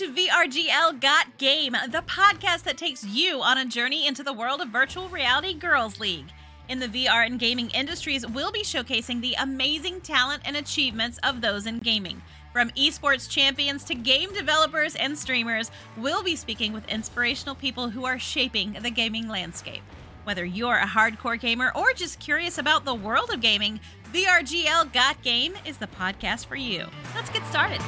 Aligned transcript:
to 0.00 0.08
VRGL 0.08 0.98
Got 0.98 1.36
Game, 1.36 1.76
the 1.90 2.00
podcast 2.06 2.62
that 2.62 2.78
takes 2.78 3.04
you 3.04 3.42
on 3.42 3.58
a 3.58 3.66
journey 3.66 4.06
into 4.06 4.22
the 4.22 4.32
world 4.32 4.62
of 4.62 4.70
virtual 4.70 5.10
reality 5.10 5.52
Girls 5.52 6.00
League. 6.00 6.32
In 6.70 6.78
the 6.78 6.88
VR 6.88 7.26
and 7.26 7.38
gaming 7.38 7.68
industries, 7.72 8.26
we'll 8.26 8.50
be 8.50 8.62
showcasing 8.62 9.20
the 9.20 9.34
amazing 9.34 10.00
talent 10.00 10.40
and 10.46 10.56
achievements 10.56 11.18
of 11.22 11.42
those 11.42 11.66
in 11.66 11.80
gaming. 11.80 12.22
From 12.50 12.70
esports 12.70 13.28
champions 13.28 13.84
to 13.84 13.94
game 13.94 14.32
developers 14.32 14.96
and 14.96 15.18
streamers, 15.18 15.70
we'll 15.98 16.22
be 16.22 16.34
speaking 16.34 16.72
with 16.72 16.88
inspirational 16.88 17.54
people 17.54 17.90
who 17.90 18.06
are 18.06 18.18
shaping 18.18 18.78
the 18.80 18.90
gaming 18.90 19.28
landscape. 19.28 19.82
Whether 20.24 20.46
you're 20.46 20.78
a 20.78 20.86
hardcore 20.86 21.38
gamer 21.38 21.72
or 21.76 21.92
just 21.92 22.20
curious 22.20 22.56
about 22.56 22.86
the 22.86 22.94
world 22.94 23.28
of 23.34 23.42
gaming, 23.42 23.80
VRGL 24.14 24.94
Got 24.94 25.20
Game 25.20 25.56
is 25.66 25.76
the 25.76 25.88
podcast 25.88 26.46
for 26.46 26.56
you. 26.56 26.86
Let's 27.14 27.28
get 27.28 27.46
started. 27.48 27.82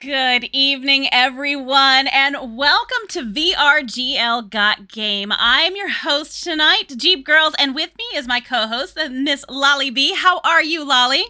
Good 0.00 0.48
evening, 0.54 1.08
everyone, 1.12 2.06
and 2.06 2.56
welcome 2.56 3.06
to 3.08 3.20
VRGL 3.22 4.48
Got 4.48 4.88
Game. 4.88 5.30
I'm 5.36 5.76
your 5.76 5.90
host 5.90 6.42
tonight, 6.42 6.88
Jeepgirlz, 6.88 7.52
and 7.58 7.74
with 7.74 7.90
me 7.98 8.04
is 8.14 8.26
my 8.26 8.40
co 8.40 8.66
host, 8.66 8.98
Miss 9.10 9.44
Lolly 9.50 9.90
B. 9.90 10.14
How 10.14 10.40
are 10.42 10.62
you, 10.62 10.88
Lolly? 10.88 11.22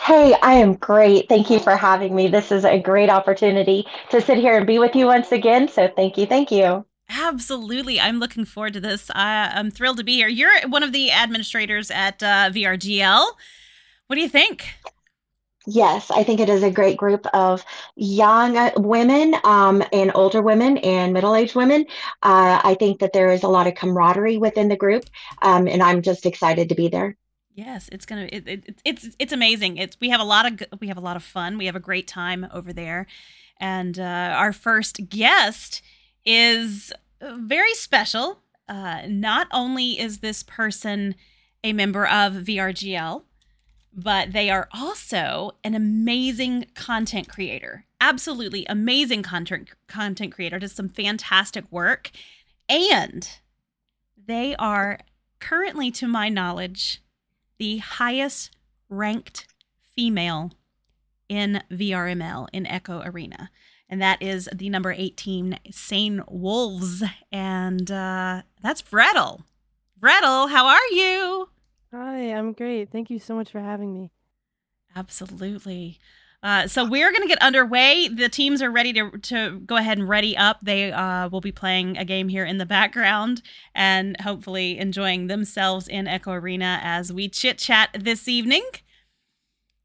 Hey, 0.00 0.34
I 0.40 0.54
am 0.54 0.76
great. 0.76 1.28
Thank 1.28 1.50
you 1.50 1.58
for 1.58 1.76
having 1.76 2.16
me. 2.16 2.26
This 2.26 2.50
is 2.50 2.64
a 2.64 2.80
great 2.80 3.10
opportunity 3.10 3.86
to 4.08 4.22
sit 4.22 4.38
here 4.38 4.56
and 4.56 4.66
be 4.66 4.78
with 4.78 4.96
you 4.96 5.04
once 5.04 5.30
again. 5.30 5.68
So, 5.68 5.88
thank 5.94 6.16
you. 6.16 6.24
Thank 6.24 6.50
you. 6.50 6.86
Absolutely. 7.10 8.00
I'm 8.00 8.18
looking 8.18 8.46
forward 8.46 8.72
to 8.72 8.80
this. 8.80 9.10
I'm 9.14 9.70
thrilled 9.70 9.98
to 9.98 10.04
be 10.04 10.14
here. 10.14 10.28
You're 10.28 10.66
one 10.68 10.82
of 10.82 10.92
the 10.92 11.12
administrators 11.12 11.90
at 11.90 12.22
uh, 12.22 12.48
VRGL. 12.50 13.26
What 14.06 14.16
do 14.16 14.22
you 14.22 14.28
think? 14.30 14.72
Yes, 15.70 16.10
I 16.10 16.24
think 16.24 16.40
it 16.40 16.48
is 16.48 16.62
a 16.62 16.70
great 16.70 16.96
group 16.96 17.26
of 17.34 17.62
young 17.94 18.70
women 18.76 19.34
um, 19.44 19.84
and 19.92 20.10
older 20.14 20.40
women 20.40 20.78
and 20.78 21.12
middle 21.12 21.34
aged 21.34 21.54
women. 21.54 21.84
Uh, 22.22 22.58
I 22.64 22.74
think 22.74 23.00
that 23.00 23.12
there 23.12 23.30
is 23.30 23.42
a 23.42 23.48
lot 23.48 23.66
of 23.66 23.74
camaraderie 23.74 24.38
within 24.38 24.68
the 24.68 24.78
group, 24.78 25.04
um, 25.42 25.68
and 25.68 25.82
I'm 25.82 26.00
just 26.00 26.24
excited 26.24 26.70
to 26.70 26.74
be 26.74 26.88
there. 26.88 27.18
Yes, 27.52 27.90
it's 27.92 28.06
gonna 28.06 28.30
it, 28.32 28.48
it, 28.48 28.80
it's 28.86 29.10
it's 29.18 29.32
amazing. 29.34 29.76
It's 29.76 29.98
we 30.00 30.08
have 30.08 30.20
a 30.20 30.24
lot 30.24 30.50
of 30.50 30.80
we 30.80 30.88
have 30.88 30.96
a 30.96 31.02
lot 31.02 31.16
of 31.16 31.22
fun. 31.22 31.58
We 31.58 31.66
have 31.66 31.76
a 31.76 31.80
great 31.80 32.08
time 32.08 32.46
over 32.50 32.72
there, 32.72 33.06
and 33.60 33.98
uh, 33.98 34.02
our 34.38 34.54
first 34.54 35.10
guest 35.10 35.82
is 36.24 36.94
very 37.20 37.74
special. 37.74 38.38
Uh, 38.70 39.02
not 39.06 39.48
only 39.52 40.00
is 40.00 40.20
this 40.20 40.42
person 40.42 41.14
a 41.62 41.74
member 41.74 42.06
of 42.06 42.32
VRGL, 42.32 43.24
but 43.92 44.32
they 44.32 44.50
are 44.50 44.68
also 44.72 45.52
an 45.64 45.74
amazing 45.74 46.66
content 46.74 47.28
creator. 47.28 47.84
Absolutely 48.00 48.64
amazing 48.68 49.22
content 49.22 49.70
content 49.88 50.32
creator, 50.32 50.58
does 50.58 50.72
some 50.72 50.88
fantastic 50.88 51.70
work. 51.70 52.10
And 52.68 53.28
they 54.26 54.54
are 54.56 55.00
currently, 55.40 55.90
to 55.92 56.06
my 56.06 56.28
knowledge, 56.28 57.02
the 57.58 57.78
highest 57.78 58.56
ranked 58.88 59.46
female 59.96 60.52
in 61.28 61.62
VRML 61.70 62.48
in 62.52 62.66
Echo 62.66 63.02
Arena. 63.02 63.50
And 63.88 64.02
that 64.02 64.22
is 64.22 64.48
the 64.54 64.68
number 64.68 64.92
18 64.92 65.58
St. 65.70 66.30
Wolves. 66.30 67.02
And 67.32 67.90
uh, 67.90 68.42
that's 68.62 68.82
Vretil. 68.82 69.42
Vretil, 70.00 70.50
how 70.50 70.66
are 70.66 70.86
you? 70.92 71.48
Hi, 71.92 72.32
I'm 72.32 72.52
great. 72.52 72.90
Thank 72.90 73.10
you 73.10 73.18
so 73.18 73.34
much 73.34 73.50
for 73.50 73.60
having 73.60 73.94
me. 73.94 74.10
Absolutely. 74.94 75.98
Uh, 76.42 76.68
so 76.68 76.84
we're 76.84 77.10
going 77.10 77.22
to 77.22 77.28
get 77.28 77.42
underway. 77.42 78.08
The 78.08 78.28
teams 78.28 78.62
are 78.62 78.70
ready 78.70 78.92
to 78.92 79.10
to 79.10 79.58
go 79.60 79.76
ahead 79.76 79.98
and 79.98 80.08
ready 80.08 80.36
up. 80.36 80.58
They 80.62 80.92
uh, 80.92 81.28
will 81.28 81.40
be 81.40 81.50
playing 81.50 81.98
a 81.98 82.04
game 82.04 82.28
here 82.28 82.44
in 82.44 82.58
the 82.58 82.66
background 82.66 83.42
and 83.74 84.20
hopefully 84.20 84.78
enjoying 84.78 85.26
themselves 85.26 85.88
in 85.88 86.06
Echo 86.06 86.32
Arena 86.32 86.78
as 86.82 87.12
we 87.12 87.28
chit 87.28 87.58
chat 87.58 87.90
this 87.98 88.28
evening. 88.28 88.64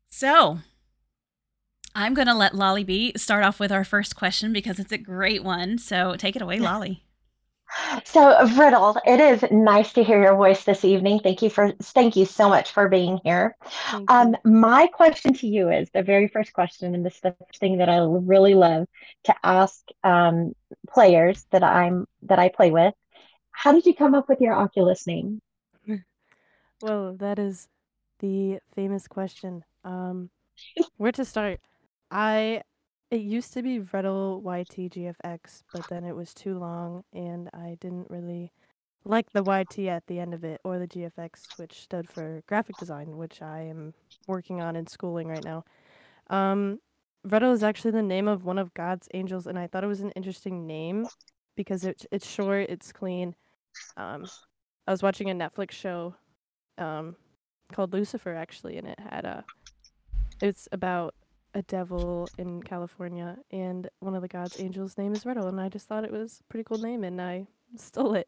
So 0.07 0.59
I'm 1.95 2.13
going 2.13 2.27
to 2.27 2.35
let 2.35 2.53
Lolly 2.53 2.83
B 2.83 3.13
start 3.15 3.43
off 3.43 3.59
with 3.59 3.71
our 3.71 3.83
first 3.83 4.15
question 4.15 4.53
because 4.53 4.77
it's 4.77 4.91
a 4.91 4.97
great 4.97 5.43
one. 5.43 5.79
So 5.79 6.15
take 6.15 6.35
it 6.35 6.41
away, 6.41 6.59
Lolly. 6.59 7.03
So, 8.03 8.35
Vretil, 8.47 8.97
it 9.05 9.19
is 9.19 9.43
nice 9.51 9.93
to 9.93 10.03
hear 10.03 10.21
your 10.21 10.35
voice 10.35 10.63
this 10.63 10.83
evening. 10.85 11.19
Thank 11.19 11.41
you 11.41 11.49
for 11.49 11.71
thank 11.81 12.15
you 12.15 12.25
so 12.25 12.49
much 12.49 12.71
for 12.71 12.87
being 12.89 13.19
here. 13.23 13.55
Um, 14.07 14.35
my 14.43 14.87
question 14.87 15.33
to 15.35 15.47
you 15.47 15.69
is 15.69 15.89
the 15.91 16.03
very 16.03 16.27
first 16.27 16.53
question, 16.53 16.93
and 16.95 17.05
this 17.05 17.15
is 17.15 17.21
the 17.21 17.35
thing 17.59 17.77
that 17.77 17.89
I 17.89 17.97
really 17.99 18.53
love 18.55 18.87
to 19.25 19.35
ask 19.43 19.81
um, 20.03 20.53
players 20.89 21.45
that 21.51 21.63
I'm 21.63 22.07
that 22.23 22.39
I 22.39 22.49
play 22.49 22.71
with. 22.71 22.93
How 23.51 23.71
did 23.71 23.85
you 23.85 23.95
come 23.95 24.13
up 24.15 24.29
with 24.29 24.41
your 24.41 24.53
Oculus 24.53 25.07
name? 25.07 25.41
Well, 26.81 27.15
that 27.15 27.39
is 27.39 27.69
the 28.19 28.59
famous 28.73 29.07
question. 29.07 29.63
Um, 29.83 30.29
where 30.97 31.11
to 31.13 31.23
start? 31.23 31.61
I 32.11 32.61
it 33.13 33.21
used 33.21 33.53
to 33.53 33.61
be 33.61 33.77
Vretil 33.77 34.41
YTGFX, 34.41 35.61
but 35.71 35.87
then 35.87 36.03
it 36.03 36.15
was 36.15 36.33
too 36.33 36.57
long 36.57 37.03
and 37.13 37.47
I 37.53 37.77
didn't 37.79 38.09
really 38.09 38.51
like 39.05 39.31
the 39.31 39.43
YT 39.43 39.87
at 39.87 40.07
the 40.07 40.19
end 40.19 40.33
of 40.33 40.43
it 40.43 40.59
or 40.63 40.79
the 40.79 40.87
GFX, 40.87 41.59
which 41.59 41.81
stood 41.81 42.09
for 42.09 42.41
graphic 42.47 42.75
design, 42.77 43.17
which 43.17 43.39
I 43.43 43.59
am 43.59 43.93
working 44.25 44.61
on 44.61 44.75
in 44.75 44.87
schooling 44.87 45.27
right 45.27 45.43
now. 45.43 45.63
Um, 46.31 46.79
is 47.31 47.61
actually 47.61 47.91
the 47.91 48.01
name 48.01 48.27
of 48.27 48.45
one 48.45 48.57
of 48.57 48.73
God's 48.73 49.07
angels, 49.13 49.45
and 49.45 49.59
I 49.59 49.67
thought 49.67 49.83
it 49.83 49.87
was 49.87 50.01
an 50.01 50.11
interesting 50.15 50.65
name 50.65 51.05
because 51.55 51.85
it, 51.85 52.07
it's 52.11 52.27
short, 52.27 52.67
it's 52.67 52.91
clean. 52.91 53.35
Um, 53.95 54.25
I 54.87 54.91
was 54.91 55.03
watching 55.03 55.29
a 55.29 55.35
Netflix 55.35 55.71
show 55.73 56.15
um, 56.79 57.15
called 57.71 57.93
Lucifer, 57.93 58.33
actually, 58.33 58.77
and 58.77 58.87
it 58.87 58.99
had 58.99 59.25
a. 59.25 59.45
It's 60.41 60.67
about 60.71 61.13
a 61.53 61.61
devil 61.63 62.27
in 62.37 62.61
California, 62.63 63.37
and 63.51 63.89
one 63.99 64.15
of 64.15 64.21
the 64.21 64.27
god's 64.27 64.59
angels' 64.59 64.97
name 64.97 65.13
is 65.13 65.23
Vretil, 65.23 65.47
and 65.47 65.59
I 65.59 65.69
just 65.69 65.87
thought 65.87 66.03
it 66.03 66.11
was 66.11 66.39
a 66.39 66.43
pretty 66.51 66.63
cool 66.63 66.77
name, 66.79 67.03
and 67.03 67.21
I 67.21 67.47
stole 67.77 68.15
it. 68.15 68.27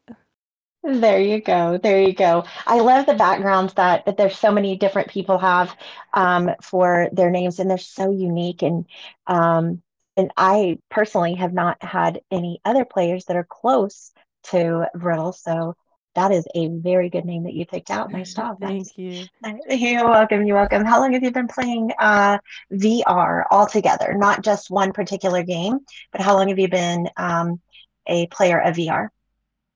There 0.82 1.20
you 1.20 1.40
go. 1.40 1.78
There 1.78 2.00
you 2.00 2.12
go. 2.12 2.44
I 2.64 2.78
love 2.78 3.06
the 3.06 3.14
backgrounds 3.14 3.74
that, 3.74 4.06
that 4.06 4.16
there's 4.16 4.38
so 4.38 4.52
many 4.52 4.76
different 4.76 5.08
people 5.08 5.36
have 5.38 5.76
um, 6.14 6.50
for 6.62 7.08
their 7.12 7.30
names, 7.30 7.58
and 7.58 7.68
they're 7.68 7.78
so 7.78 8.12
unique. 8.12 8.62
And 8.62 8.86
um, 9.26 9.82
and 10.16 10.30
I 10.36 10.78
personally 10.88 11.34
have 11.34 11.52
not 11.52 11.82
had 11.82 12.20
any 12.30 12.60
other 12.64 12.84
players 12.84 13.24
that 13.26 13.36
are 13.36 13.46
close 13.48 14.12
to 14.44 14.86
Vretil, 14.94 15.34
so 15.34 15.76
that 16.16 16.32
is 16.32 16.46
a 16.54 16.68
very 16.68 17.08
good 17.08 17.24
name 17.24 17.44
that 17.44 17.52
you 17.52 17.64
picked 17.64 17.90
out. 17.90 18.10
Nice 18.10 18.34
job. 18.34 18.58
Thank 18.60 18.98
you. 18.98 19.26
You're 19.70 20.08
welcome. 20.08 20.44
You're 20.44 20.56
welcome. 20.56 20.84
How 20.84 20.98
long 20.98 21.12
have 21.12 21.22
you 21.22 21.30
been 21.30 21.46
playing 21.46 21.92
uh, 21.98 22.38
VR 22.72 23.44
altogether? 23.50 24.14
Not 24.14 24.42
just 24.42 24.70
one 24.70 24.92
particular 24.92 25.42
game, 25.42 25.80
but 26.12 26.22
how 26.22 26.34
long 26.34 26.48
have 26.48 26.58
you 26.58 26.68
been 26.68 27.08
um, 27.16 27.60
a 28.06 28.26
player 28.28 28.58
of 28.58 28.76
VR? 28.76 29.10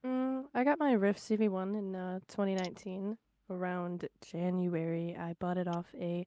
Mm, 0.04 0.44
I 0.54 0.64
got 0.64 0.78
my 0.78 0.92
Rift 0.92 1.20
CV1 1.20 1.78
in 1.78 1.94
uh, 1.94 2.20
2019 2.28 3.18
around 3.50 4.08
January. 4.32 5.14
I 5.18 5.34
bought 5.38 5.58
it 5.58 5.68
off 5.68 5.86
a 6.00 6.26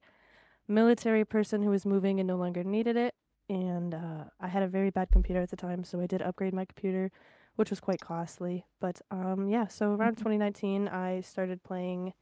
military 0.68 1.24
person 1.24 1.62
who 1.62 1.70
was 1.70 1.84
moving 1.84 2.20
and 2.20 2.26
no 2.28 2.36
longer 2.36 2.62
needed 2.62 2.96
it. 2.96 3.14
And 3.48 3.94
uh, 3.94 4.24
I 4.40 4.46
had 4.46 4.62
a 4.62 4.68
very 4.68 4.90
bad 4.90 5.08
computer 5.10 5.42
at 5.42 5.50
the 5.50 5.56
time, 5.56 5.84
so 5.84 6.00
I 6.00 6.06
did 6.06 6.22
upgrade 6.22 6.54
my 6.54 6.64
computer 6.64 7.10
which 7.56 7.70
was 7.70 7.80
quite 7.80 8.00
costly. 8.00 8.64
But 8.80 9.00
um, 9.10 9.48
yeah, 9.48 9.68
so 9.68 9.92
around 9.92 10.16
mm-hmm. 10.16 10.30
2019, 10.30 10.88
I 10.88 11.20
started 11.20 11.62
playing 11.62 12.12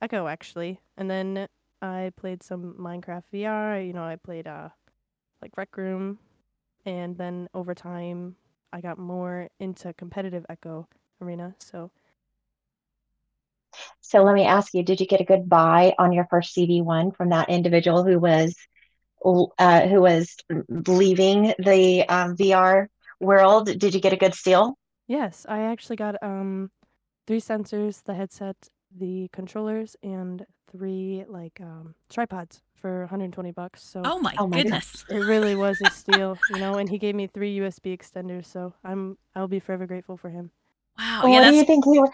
Echo 0.00 0.26
actually, 0.26 0.80
and 0.96 1.10
then 1.10 1.48
I 1.80 2.12
played 2.16 2.42
some 2.42 2.74
Minecraft 2.78 3.24
VR. 3.32 3.86
You 3.86 3.92
know, 3.92 4.04
I 4.04 4.16
played 4.16 4.46
uh, 4.46 4.70
like 5.40 5.56
Rec 5.56 5.76
Room, 5.76 6.18
and 6.84 7.16
then 7.16 7.48
over 7.54 7.74
time, 7.74 8.36
I 8.72 8.80
got 8.80 8.98
more 8.98 9.48
into 9.58 9.92
competitive 9.94 10.44
Echo 10.48 10.88
Arena. 11.20 11.54
So. 11.58 11.90
So 14.00 14.22
let 14.22 14.34
me 14.34 14.44
ask 14.44 14.72
you: 14.72 14.82
Did 14.82 15.00
you 15.00 15.06
get 15.06 15.20
a 15.20 15.24
good 15.24 15.48
buy 15.48 15.94
on 15.98 16.12
your 16.12 16.26
first 16.30 16.56
CV 16.56 16.82
one 16.82 17.10
from 17.10 17.30
that 17.30 17.50
individual 17.50 18.04
who 18.04 18.18
was 18.18 18.54
uh, 19.58 19.86
who 19.86 20.00
was 20.00 20.36
leaving 20.68 21.52
the 21.58 22.04
um, 22.08 22.36
VR 22.36 22.86
world, 23.20 23.66
did 23.78 23.94
you 23.94 24.00
get 24.00 24.12
a 24.12 24.16
good 24.16 24.34
steal? 24.34 24.76
Yes, 25.06 25.46
I 25.48 25.60
actually 25.60 25.96
got 25.96 26.22
um 26.22 26.70
three 27.26 27.40
sensors, 27.40 28.02
the 28.04 28.14
headset, 28.14 28.56
the 28.96 29.28
controllers, 29.32 29.96
and 30.02 30.46
three 30.70 31.24
like 31.28 31.60
um 31.60 31.94
tripods 32.10 32.62
for 32.74 33.00
120 33.02 33.52
bucks. 33.52 33.82
So 33.82 34.02
Oh 34.04 34.18
my 34.20 34.38
Oh 34.38 34.46
my 34.46 34.62
goodness. 34.62 35.04
it 35.08 35.18
really 35.18 35.54
was 35.54 35.80
a 35.80 35.88
steal, 35.90 36.40
you 36.48 36.58
know. 36.58 36.78
And 36.78 36.88
he 36.88 36.98
gave 36.98 37.14
me 37.14 37.26
three 37.26 37.52
USB 37.56 37.96
extenders, 37.96 38.46
so 38.46 38.74
I'm 38.84 39.18
I'll 39.34 39.48
be 39.48 39.60
forever 39.60 39.86
grateful 39.86 40.16
for 40.16 40.30
him. 40.30 40.50
Wow. 40.98 41.26
Yeah, 41.26 41.40
What 41.40 41.46
do 41.46 41.54
you 41.54 41.64
think 41.64 41.84
he 41.84 41.98
was? 41.98 42.10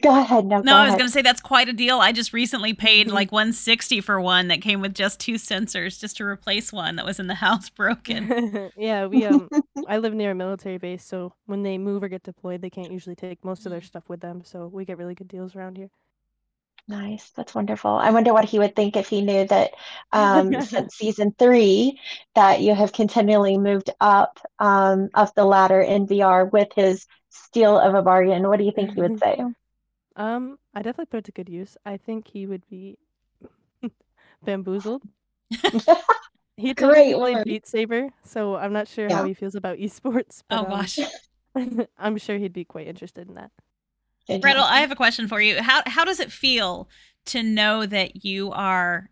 Go 0.00 0.18
ahead. 0.20 0.46
No, 0.46 0.62
No, 0.62 0.74
go 0.74 0.76
I 0.76 0.86
was 0.86 0.94
ahead. 0.94 0.96
going 0.96 1.08
to 1.08 1.12
say 1.12 1.22
that's 1.22 1.42
quite 1.42 1.68
a 1.68 1.72
deal. 1.74 1.98
I 2.00 2.12
just 2.12 2.32
recently 2.32 2.72
paid 2.72 3.10
like 3.10 3.30
160 3.30 4.00
for 4.00 4.20
one 4.20 4.48
that 4.48 4.62
came 4.62 4.80
with 4.80 4.94
just 4.94 5.20
two 5.20 5.34
sensors 5.34 6.00
just 6.00 6.16
to 6.16 6.24
replace 6.24 6.72
one 6.72 6.96
that 6.96 7.04
was 7.04 7.20
in 7.20 7.26
the 7.26 7.34
house 7.46 7.68
broken. 7.68 8.32
yeah, 8.76 9.06
we 9.06 9.24
um 9.24 9.48
I 9.86 9.98
live 9.98 10.14
near 10.14 10.32
a 10.32 10.34
military 10.34 10.78
base, 10.78 11.04
so 11.04 11.34
when 11.46 11.62
they 11.62 11.78
move 11.78 12.02
or 12.02 12.08
get 12.08 12.22
deployed, 12.22 12.62
they 12.62 12.70
can't 12.70 12.90
usually 12.90 13.16
take 13.16 13.44
most 13.44 13.66
of 13.66 13.70
their 13.72 13.82
stuff 13.82 14.08
with 14.08 14.20
them, 14.20 14.42
so 14.44 14.66
we 14.68 14.84
get 14.84 14.98
really 14.98 15.14
good 15.14 15.28
deals 15.28 15.54
around 15.56 15.76
here. 15.76 15.90
Nice. 16.86 17.30
That's 17.30 17.54
wonderful. 17.54 17.92
I 17.92 18.10
wonder 18.10 18.34
what 18.34 18.44
he 18.44 18.58
would 18.58 18.76
think 18.76 18.94
if 18.96 19.08
he 19.08 19.22
knew 19.22 19.46
that 19.46 19.70
um, 20.12 20.60
since 20.60 20.94
season 20.96 21.34
three 21.38 21.98
that 22.34 22.60
you 22.60 22.74
have 22.74 22.92
continually 22.92 23.56
moved 23.56 23.88
up 24.00 24.38
um, 24.58 25.08
up 25.14 25.34
the 25.34 25.44
ladder 25.46 25.80
in 25.80 26.06
VR 26.06 26.44
with 26.44 26.68
his 26.74 27.06
steal 27.30 27.78
of 27.78 27.94
a 27.94 28.02
bargain. 28.02 28.46
What 28.48 28.58
do 28.58 28.64
you 28.64 28.72
think 28.72 28.92
he 28.92 29.00
would 29.00 29.16
say? 29.18 29.46
Um, 30.16 30.58
I 30.74 30.78
definitely 30.82 31.06
put 31.06 31.18
it 31.18 31.24
to 31.24 31.32
good 31.32 31.48
use. 31.48 31.76
I 31.84 31.96
think 31.96 32.28
he 32.28 32.46
would 32.46 32.68
be 32.68 32.98
bamboozled. 34.44 35.02
He 36.56 36.72
told 36.72 36.92
me 36.92 36.94
Great 36.94 37.06
he 37.08 37.14
played. 37.14 37.44
Beat 37.44 37.66
Saber, 37.66 38.10
so 38.24 38.54
I'm 38.56 38.72
not 38.72 38.86
sure 38.86 39.08
how 39.08 39.22
Yeah. 39.22 39.26
he 39.26 39.34
feels 39.34 39.56
about 39.56 39.78
esports, 39.78 40.42
but 40.48 40.60
oh 40.60 40.64
um, 40.64 40.70
gosh. 40.70 40.98
I'm 41.98 42.16
sure 42.16 42.38
he'd 42.38 42.52
be 42.52 42.64
quite 42.64 42.86
interested 42.86 43.28
in 43.28 43.34
that. 43.34 43.50
Vretil, 44.28 44.62
I 44.62 44.78
have 44.80 44.92
a 44.92 44.96
question 44.96 45.28
for 45.28 45.40
you. 45.40 45.60
How 45.62 45.82
how 45.86 46.04
does 46.04 46.20
it 46.20 46.30
feel 46.32 46.88
to 47.26 47.42
know 47.42 47.86
that 47.86 48.24
you 48.24 48.52
are 48.52 49.10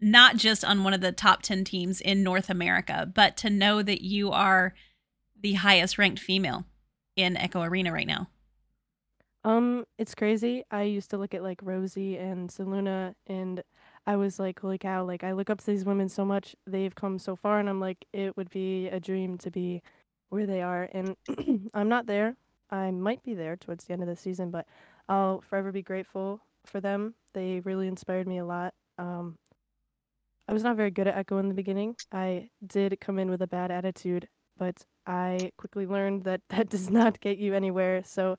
not 0.00 0.36
just 0.36 0.64
on 0.64 0.84
one 0.84 0.92
of 0.94 1.00
the 1.00 1.10
top 1.12 1.42
10 1.42 1.64
teams 1.64 2.00
in 2.00 2.22
North 2.22 2.50
America, 2.50 3.10
but 3.12 3.36
to 3.38 3.50
know 3.50 3.82
that 3.82 4.02
you 4.02 4.30
are 4.30 4.74
the 5.40 5.54
highest 5.54 5.98
ranked 5.98 6.20
female 6.20 6.64
in 7.16 7.36
Echo 7.36 7.62
Arena 7.62 7.92
right 7.92 8.06
now? 8.06 8.28
Um, 9.48 9.86
it's 9.98 10.14
crazy. 10.14 10.64
I 10.70 10.82
used 10.82 11.10
to 11.10 11.18
look 11.18 11.34
at 11.34 11.42
like 11.42 11.60
Rosie 11.62 12.18
and 12.18 12.50
Seluna 12.50 13.14
and 13.26 13.62
I 14.06 14.16
was 14.16 14.38
like, 14.38 14.60
holy 14.60 14.78
cow, 14.78 15.04
like 15.06 15.24
I 15.24 15.32
look 15.32 15.48
up 15.50 15.60
to 15.60 15.66
these 15.66 15.86
women 15.86 16.10
so 16.10 16.24
much. 16.24 16.54
They've 16.66 16.94
come 16.94 17.18
so 17.18 17.34
far 17.34 17.58
and 17.60 17.68
I'm 17.68 17.80
like, 17.80 18.06
it 18.12 18.36
would 18.36 18.50
be 18.50 18.88
a 18.88 19.00
dream 19.00 19.38
to 19.38 19.50
be 19.50 19.82
where 20.30 20.46
they 20.46 20.62
are. 20.62 20.90
And 20.92 21.16
I'm 21.74 21.88
not 21.88 22.06
there. 22.06 22.36
I 22.70 22.90
might 22.90 23.24
be 23.24 23.34
there 23.34 23.56
towards 23.56 23.84
the 23.86 23.94
end 23.94 24.02
of 24.02 24.08
the 24.08 24.16
season, 24.16 24.50
but 24.50 24.66
I'll 25.08 25.40
forever 25.40 25.72
be 25.72 25.82
grateful 25.82 26.40
for 26.66 26.80
them. 26.80 27.14
They 27.34 27.60
really 27.60 27.88
inspired 27.88 28.28
me 28.28 28.38
a 28.38 28.46
lot. 28.46 28.74
Um, 28.98 29.36
I 30.48 30.54
was 30.54 30.64
not 30.64 30.76
very 30.76 30.90
good 30.90 31.08
at 31.08 31.16
Echo 31.16 31.38
in 31.38 31.48
the 31.48 31.54
beginning. 31.54 31.96
I 32.12 32.50
did 32.66 33.00
come 33.00 33.18
in 33.18 33.30
with 33.30 33.42
a 33.42 33.48
bad 33.48 33.70
attitude, 33.70 34.28
but 34.58 34.84
I 35.06 35.52
quickly 35.58 35.86
learned 35.86 36.24
that 36.24 36.42
that 36.50 36.68
does 36.70 36.90
not 36.90 37.20
get 37.20 37.38
you 37.38 37.54
anywhere. 37.54 38.02
So 38.04 38.36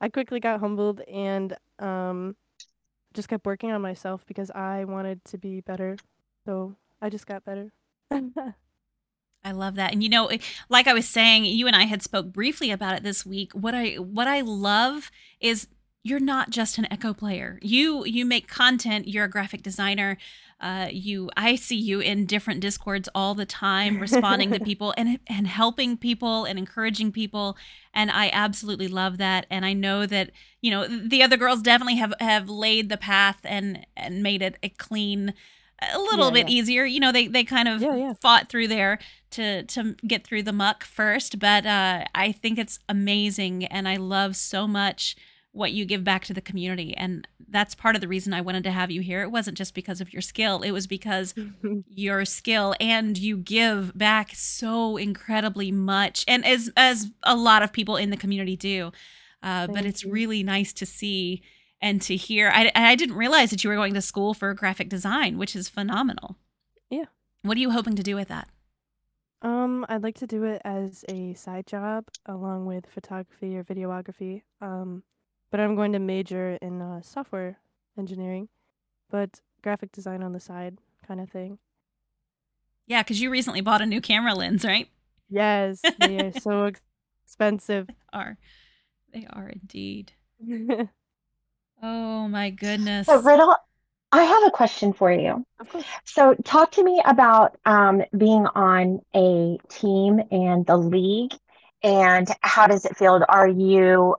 I 0.00 0.08
quickly 0.08 0.40
got 0.40 0.60
humbled 0.60 1.00
and 1.02 1.56
um, 1.78 2.36
just 3.14 3.28
kept 3.28 3.44
working 3.44 3.70
on 3.70 3.82
myself 3.82 4.24
because 4.26 4.50
I 4.50 4.84
wanted 4.84 5.24
to 5.26 5.38
be 5.38 5.60
better. 5.60 5.96
So 6.46 6.76
I 7.02 7.10
just 7.10 7.26
got 7.26 7.44
better. 7.44 7.72
I 9.42 9.52
love 9.52 9.76
that. 9.76 9.92
And 9.92 10.02
you 10.02 10.08
know, 10.08 10.30
like 10.68 10.86
I 10.86 10.92
was 10.92 11.08
saying, 11.08 11.44
you 11.44 11.66
and 11.66 11.76
I 11.76 11.84
had 11.84 12.02
spoke 12.02 12.32
briefly 12.32 12.70
about 12.70 12.96
it 12.96 13.02
this 13.02 13.24
week. 13.24 13.52
What 13.52 13.74
I 13.74 13.94
what 13.94 14.28
I 14.28 14.42
love 14.42 15.10
is 15.40 15.68
you're 16.02 16.20
not 16.20 16.50
just 16.50 16.78
an 16.78 16.86
echo 16.90 17.12
player. 17.12 17.58
You 17.62 18.04
you 18.06 18.24
make 18.24 18.48
content, 18.48 19.08
you're 19.08 19.24
a 19.24 19.30
graphic 19.30 19.62
designer. 19.62 20.16
Uh, 20.60 20.88
you 20.90 21.30
I 21.36 21.54
see 21.56 21.76
you 21.76 22.00
in 22.00 22.26
different 22.26 22.60
discords 22.60 23.08
all 23.14 23.34
the 23.34 23.46
time 23.46 23.98
responding 24.00 24.52
to 24.52 24.60
people 24.60 24.92
and 24.96 25.18
and 25.26 25.46
helping 25.46 25.96
people 25.96 26.44
and 26.44 26.58
encouraging 26.58 27.12
people 27.12 27.56
and 27.94 28.10
I 28.10 28.28
absolutely 28.32 28.88
love 28.88 29.16
that 29.18 29.46
and 29.50 29.64
I 29.64 29.72
know 29.72 30.04
that 30.06 30.30
you 30.60 30.70
know 30.70 30.86
the 30.86 31.22
other 31.22 31.38
girls 31.38 31.62
definitely 31.62 31.96
have 31.96 32.12
have 32.20 32.48
laid 32.50 32.90
the 32.90 32.98
path 32.98 33.38
and 33.44 33.86
and 33.96 34.22
made 34.22 34.42
it 34.42 34.58
a 34.62 34.68
clean 34.68 35.32
a 35.92 35.98
little 35.98 36.30
Yeah, 36.30 36.34
bit 36.34 36.46
yeah. 36.46 36.50
easier. 36.50 36.84
You 36.84 37.00
know, 37.00 37.12
they 37.12 37.26
they 37.26 37.44
kind 37.44 37.68
of 37.68 37.88
Yeah, 37.88 38.12
fought 38.20 38.48
through 38.48 38.68
there 38.68 38.98
to 39.30 39.62
to 39.64 39.94
get 40.06 40.26
through 40.26 40.42
the 40.42 40.52
muck 40.52 40.84
first, 40.84 41.38
but 41.38 41.64
uh, 41.66 42.04
I 42.14 42.32
think 42.32 42.58
it's 42.58 42.78
amazing, 42.88 43.64
and 43.66 43.88
I 43.88 43.96
love 43.96 44.36
so 44.36 44.66
much 44.68 45.16
what 45.52 45.72
you 45.72 45.84
give 45.84 46.04
back 46.04 46.24
to 46.26 46.34
the 46.34 46.40
community, 46.40 46.96
and 46.96 47.26
that's 47.48 47.74
part 47.74 47.94
of 47.94 48.00
the 48.00 48.08
reason 48.08 48.32
I 48.32 48.40
wanted 48.40 48.64
to 48.64 48.70
have 48.70 48.90
you 48.90 49.00
here. 49.00 49.22
It 49.22 49.30
wasn't 49.30 49.58
just 49.58 49.74
because 49.74 50.00
of 50.00 50.12
your 50.12 50.22
skill; 50.22 50.62
it 50.62 50.70
was 50.70 50.86
because 50.86 51.34
your 51.88 52.24
skill 52.24 52.74
and 52.80 53.18
you 53.18 53.36
give 53.36 53.96
back 53.96 54.32
so 54.34 54.96
incredibly 54.96 55.72
much, 55.72 56.24
and 56.28 56.44
as 56.44 56.70
as 56.76 57.10
a 57.22 57.36
lot 57.36 57.62
of 57.62 57.72
people 57.72 57.96
in 57.96 58.10
the 58.10 58.16
community 58.16 58.56
do. 58.56 58.92
Uh, 59.42 59.66
but 59.66 59.86
it's 59.86 60.04
you. 60.04 60.12
really 60.12 60.42
nice 60.42 60.72
to 60.74 60.84
see 60.84 61.42
and 61.80 62.02
to 62.02 62.16
hear. 62.16 62.50
I, 62.52 62.70
I 62.74 62.94
didn't 62.94 63.16
realize 63.16 63.50
that 63.50 63.64
you 63.64 63.70
were 63.70 63.76
going 63.76 63.94
to 63.94 64.02
school 64.02 64.34
for 64.34 64.52
graphic 64.54 64.88
design, 64.88 65.38
which 65.38 65.56
is 65.56 65.68
phenomenal. 65.68 66.36
Yeah. 66.90 67.06
What 67.42 67.56
are 67.56 67.60
you 67.60 67.70
hoping 67.70 67.96
to 67.96 68.02
do 68.02 68.16
with 68.16 68.28
that? 68.28 68.48
Um, 69.42 69.86
I'd 69.88 70.02
like 70.02 70.16
to 70.16 70.26
do 70.26 70.44
it 70.44 70.60
as 70.64 71.04
a 71.08 71.32
side 71.34 71.66
job 71.66 72.04
along 72.26 72.66
with 72.66 72.84
photography 72.86 73.56
or 73.56 73.64
videography. 73.64 74.42
Um, 74.60 75.02
but 75.50 75.60
I'm 75.60 75.76
going 75.76 75.92
to 75.92 75.98
major 75.98 76.58
in 76.62 76.80
uh, 76.82 77.02
software 77.02 77.58
engineering, 77.98 78.48
but 79.10 79.40
graphic 79.62 79.92
design 79.92 80.22
on 80.22 80.32
the 80.32 80.40
side 80.40 80.78
kind 81.06 81.20
of 81.20 81.30
thing. 81.30 81.58
Yeah, 82.86 83.02
because 83.02 83.20
you 83.20 83.30
recently 83.30 83.60
bought 83.60 83.82
a 83.82 83.86
new 83.86 84.00
camera 84.00 84.34
lens, 84.34 84.64
right? 84.64 84.88
Yes, 85.28 85.92
they 85.98 86.18
are 86.18 86.32
so 86.32 86.64
ex- 86.64 86.82
expensive. 87.24 87.88
Are 88.12 88.36
they 89.12 89.26
are 89.30 89.48
indeed. 89.48 90.12
Oh 91.82 92.28
my 92.28 92.50
goodness. 92.50 93.06
So, 93.06 93.20
Vretil, 93.20 93.56
I 94.12 94.22
have 94.24 94.44
a 94.46 94.50
question 94.50 94.92
for 94.92 95.12
you. 95.12 95.44
of 95.58 95.68
course. 95.68 95.84
So, 96.04 96.34
talk 96.44 96.72
to 96.72 96.84
me 96.84 97.00
about 97.04 97.58
um, 97.64 98.02
being 98.16 98.46
on 98.54 99.00
a 99.14 99.58
team 99.68 100.20
and 100.30 100.66
the 100.66 100.76
league, 100.76 101.32
and 101.82 102.28
how 102.42 102.66
does 102.66 102.84
it 102.84 102.96
feel? 102.96 103.24
Are 103.28 103.48
you 103.48 104.16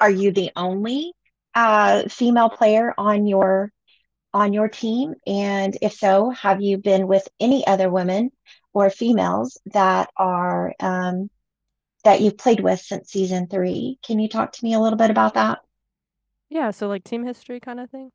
are 0.00 0.10
you 0.10 0.32
the 0.32 0.50
only 0.56 1.12
uh, 1.54 2.04
female 2.08 2.50
player 2.50 2.94
on 2.98 3.26
your 3.26 3.72
on 4.32 4.52
your 4.52 4.68
team? 4.68 5.14
And 5.26 5.76
if 5.82 5.94
so, 5.94 6.30
have 6.30 6.60
you 6.62 6.78
been 6.78 7.06
with 7.06 7.28
any 7.40 7.66
other 7.66 7.90
women 7.90 8.30
or 8.72 8.90
females 8.90 9.58
that 9.66 10.10
are 10.16 10.74
um, 10.80 11.30
that 12.04 12.20
you've 12.20 12.38
played 12.38 12.60
with 12.60 12.80
since 12.80 13.10
season 13.10 13.48
three? 13.48 13.98
Can 14.02 14.18
you 14.18 14.28
talk 14.28 14.52
to 14.52 14.64
me 14.64 14.74
a 14.74 14.80
little 14.80 14.98
bit 14.98 15.10
about 15.10 15.34
that? 15.34 15.60
Yeah, 16.48 16.70
so 16.70 16.88
like 16.88 17.04
team 17.04 17.24
history 17.24 17.60
kind 17.60 17.80
of 17.80 17.90
thing. 17.90 18.10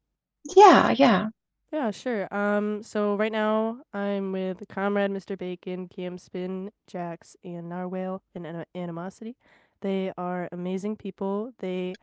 Yeah, 0.55 0.91
yeah. 0.91 1.29
Yeah, 1.71 1.91
sure. 1.91 2.33
Um, 2.33 2.83
so 2.83 3.15
right 3.15 3.31
now 3.31 3.81
I'm 3.93 4.31
with 4.31 4.63
Comrade, 4.69 5.11
Mr. 5.11 5.35
Bacon, 5.35 5.87
Cam 5.89 6.17
Spin, 6.17 6.71
Jax, 6.87 7.35
and 7.43 7.69
Narwhale 7.69 8.21
and 8.33 8.65
Animosity. 8.75 9.35
They 9.85 10.11
are 10.17 10.49
amazing 10.51 10.95
people. 10.95 11.53
They 11.59 11.93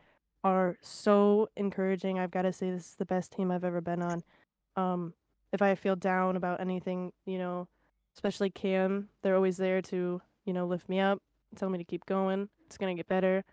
are 0.41 0.77
so 0.81 1.49
encouraging. 1.57 2.17
I've 2.17 2.31
got 2.31 2.43
to 2.43 2.53
say 2.53 2.71
this 2.71 2.91
is 2.91 2.95
the 2.95 3.05
best 3.05 3.33
team 3.33 3.51
I've 3.51 3.65
ever 3.65 3.81
been 3.81 4.01
on. 4.01 4.23
Um, 4.77 5.13
if 5.51 5.61
I 5.61 5.75
feel 5.75 5.97
down 5.97 6.37
about 6.37 6.61
anything, 6.61 7.11
you 7.25 7.37
know, 7.37 7.67
especially 8.15 8.49
Cam, 8.51 9.09
they're 9.21 9.35
always 9.35 9.57
there 9.57 9.81
to, 9.81 10.21
you 10.45 10.53
know, 10.53 10.65
lift 10.65 10.87
me 10.87 11.01
up, 11.01 11.19
tell 11.57 11.69
me 11.69 11.77
to 11.77 11.83
keep 11.83 12.05
going. 12.05 12.47
It's 12.67 12.77
gonna 12.77 12.95
get 12.95 13.09
better. 13.09 13.43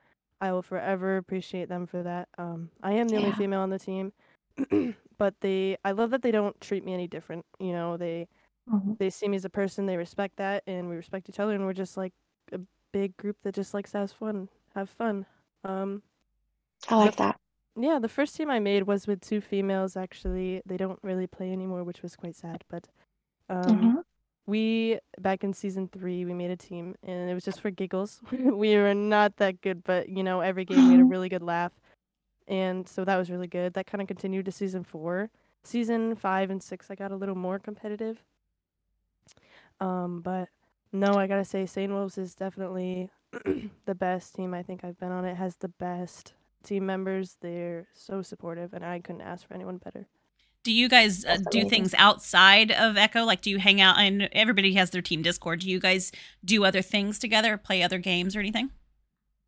I 0.40 0.52
will 0.52 0.62
forever 0.62 1.16
appreciate 1.16 1.68
them 1.68 1.84
for 1.84 2.00
that. 2.04 2.28
Um, 2.38 2.70
I 2.84 2.92
am 2.92 3.08
the 3.08 3.16
only 3.16 3.32
female 3.32 3.62
on 3.62 3.70
the 3.70 3.80
team, 3.80 4.12
but 5.18 5.34
they, 5.40 5.76
I 5.84 5.90
love 5.90 6.10
that 6.10 6.22
they 6.22 6.30
don't 6.30 6.58
treat 6.60 6.84
me 6.84 6.94
any 6.94 7.08
different. 7.08 7.44
You 7.58 7.72
know, 7.72 7.96
they 7.96 8.28
Mhm. 8.68 8.96
they 9.00 9.10
see 9.10 9.26
me 9.26 9.36
as 9.38 9.44
a 9.44 9.50
person, 9.50 9.86
they 9.86 9.96
respect 9.96 10.36
that, 10.36 10.62
and 10.68 10.88
we 10.88 10.94
respect 10.94 11.28
each 11.28 11.40
other, 11.40 11.52
and 11.54 11.64
we're 11.66 11.72
just 11.72 11.96
like 11.96 12.12
big 12.92 13.16
group 13.16 13.36
that 13.42 13.54
just 13.54 13.74
likes 13.74 13.92
to 13.92 13.98
have 13.98 14.12
fun, 14.12 14.48
have 14.74 14.90
fun. 14.90 15.26
Um, 15.64 16.02
I 16.88 16.96
like 16.96 17.16
that. 17.16 17.40
yeah, 17.76 17.98
the 17.98 18.08
first 18.08 18.36
team 18.36 18.50
I 18.50 18.58
made 18.58 18.84
was 18.84 19.06
with 19.06 19.20
two 19.20 19.40
females. 19.40 19.96
Actually, 19.96 20.62
they 20.66 20.76
don't 20.76 20.98
really 21.02 21.26
play 21.26 21.52
anymore, 21.52 21.84
which 21.84 22.02
was 22.02 22.16
quite 22.16 22.36
sad. 22.36 22.64
But 22.68 22.88
um, 23.48 23.92
Mhm. 23.92 24.04
we 24.46 24.98
back 25.20 25.44
in 25.44 25.52
season 25.54 25.88
three, 25.88 26.24
we 26.24 26.34
made 26.34 26.50
a 26.50 26.56
team, 26.56 26.96
and 27.02 27.30
it 27.30 27.34
was 27.34 27.44
just 27.44 27.60
for 27.60 27.70
giggles. 27.70 28.20
we 28.32 28.76
were 28.76 28.94
not 28.94 29.36
that 29.36 29.60
good, 29.62 29.84
but 29.84 30.08
you 30.08 30.22
know, 30.22 30.40
every 30.40 30.64
game 30.64 30.86
we 30.86 30.92
had 30.92 31.00
a 31.00 31.04
Mhm. 31.04 31.10
really 31.10 31.28
good 31.28 31.42
laugh, 31.42 31.72
and 32.48 32.88
so 32.88 33.04
that 33.04 33.16
was 33.18 33.30
really 33.30 33.48
good. 33.48 33.74
That 33.74 33.86
kind 33.86 34.02
of 34.02 34.08
continued 34.08 34.46
to 34.46 34.52
season 34.52 34.84
four. 34.84 35.30
Season 35.64 36.16
five 36.16 36.50
and 36.50 36.62
six, 36.62 36.90
I 36.90 36.94
got 36.94 37.12
a 37.12 37.16
little 37.16 37.36
more 37.36 37.58
competitive. 37.58 38.22
Um, 39.80 40.20
but 40.20 40.48
no, 40.92 41.14
I 41.14 41.26
gotta 41.26 41.44
say, 41.44 41.66
St. 41.66 41.92
Wolves 41.92 42.18
is 42.18 42.34
definitely 42.34 43.10
the 43.86 43.94
best 43.94 44.34
team 44.34 44.54
I 44.54 44.62
think 44.62 44.84
I've 44.84 44.98
been 44.98 45.12
on. 45.12 45.24
It 45.24 45.36
has 45.36 45.56
the 45.56 45.68
best 45.68 46.34
team 46.64 46.86
members. 46.86 47.36
They're 47.40 47.86
so 47.94 48.22
supportive, 48.22 48.72
and 48.74 48.84
I 48.84 48.98
couldn't 49.00 49.22
ask 49.22 49.46
for 49.46 49.54
anyone 49.54 49.78
better. 49.78 50.06
Do 50.62 50.72
you 50.72 50.88
guys 50.90 51.24
uh, 51.24 51.38
do 51.50 51.66
things 51.68 51.94
outside 51.96 52.70
of 52.70 52.98
Echo? 52.98 53.24
Like, 53.24 53.40
do 53.40 53.48
you 53.48 53.58
hang 53.58 53.80
out? 53.80 53.98
And 53.98 54.28
everybody 54.32 54.74
has 54.74 54.90
their 54.90 55.00
team 55.00 55.22
Discord. 55.22 55.60
Do 55.60 55.70
you 55.70 55.80
guys 55.80 56.12
do 56.44 56.64
other 56.64 56.82
things 56.82 57.18
together, 57.18 57.56
play 57.56 57.82
other 57.82 57.96
games 57.98 58.36
or 58.36 58.40
anything? 58.40 58.70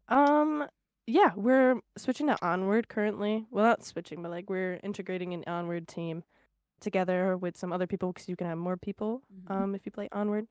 Um, 0.08 0.66
yeah, 1.06 1.32
we're 1.36 1.80
switching 1.98 2.28
to 2.28 2.38
Onward 2.42 2.88
currently. 2.88 3.44
Well, 3.50 3.64
not 3.64 3.84
switching, 3.84 4.22
but 4.22 4.30
like 4.30 4.48
we're 4.48 4.80
integrating 4.82 5.34
an 5.34 5.44
Onward 5.46 5.86
team 5.86 6.24
together 6.80 7.36
with 7.36 7.56
some 7.58 7.72
other 7.72 7.86
people 7.86 8.12
because 8.12 8.28
you 8.28 8.36
can 8.36 8.46
have 8.46 8.58
more 8.58 8.76
people 8.76 9.22
Mhm. 9.32 9.50
um, 9.54 9.74
if 9.74 9.82
you 9.84 9.92
play 9.92 10.08
Onward. 10.12 10.46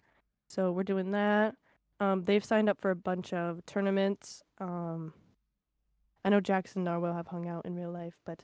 So 0.51 0.71
we're 0.71 0.83
doing 0.83 1.11
that. 1.11 1.55
Um, 2.01 2.25
they've 2.25 2.43
signed 2.43 2.67
up 2.67 2.81
for 2.81 2.91
a 2.91 2.95
bunch 2.95 3.31
of 3.31 3.65
tournaments. 3.65 4.43
Um, 4.59 5.13
I 6.25 6.29
know 6.29 6.41
Jackson 6.41 6.79
and 6.79 6.85
Narwhal 6.85 7.15
have 7.15 7.27
hung 7.27 7.47
out 7.47 7.65
in 7.65 7.75
real 7.75 7.91
life, 7.91 8.15
but 8.25 8.43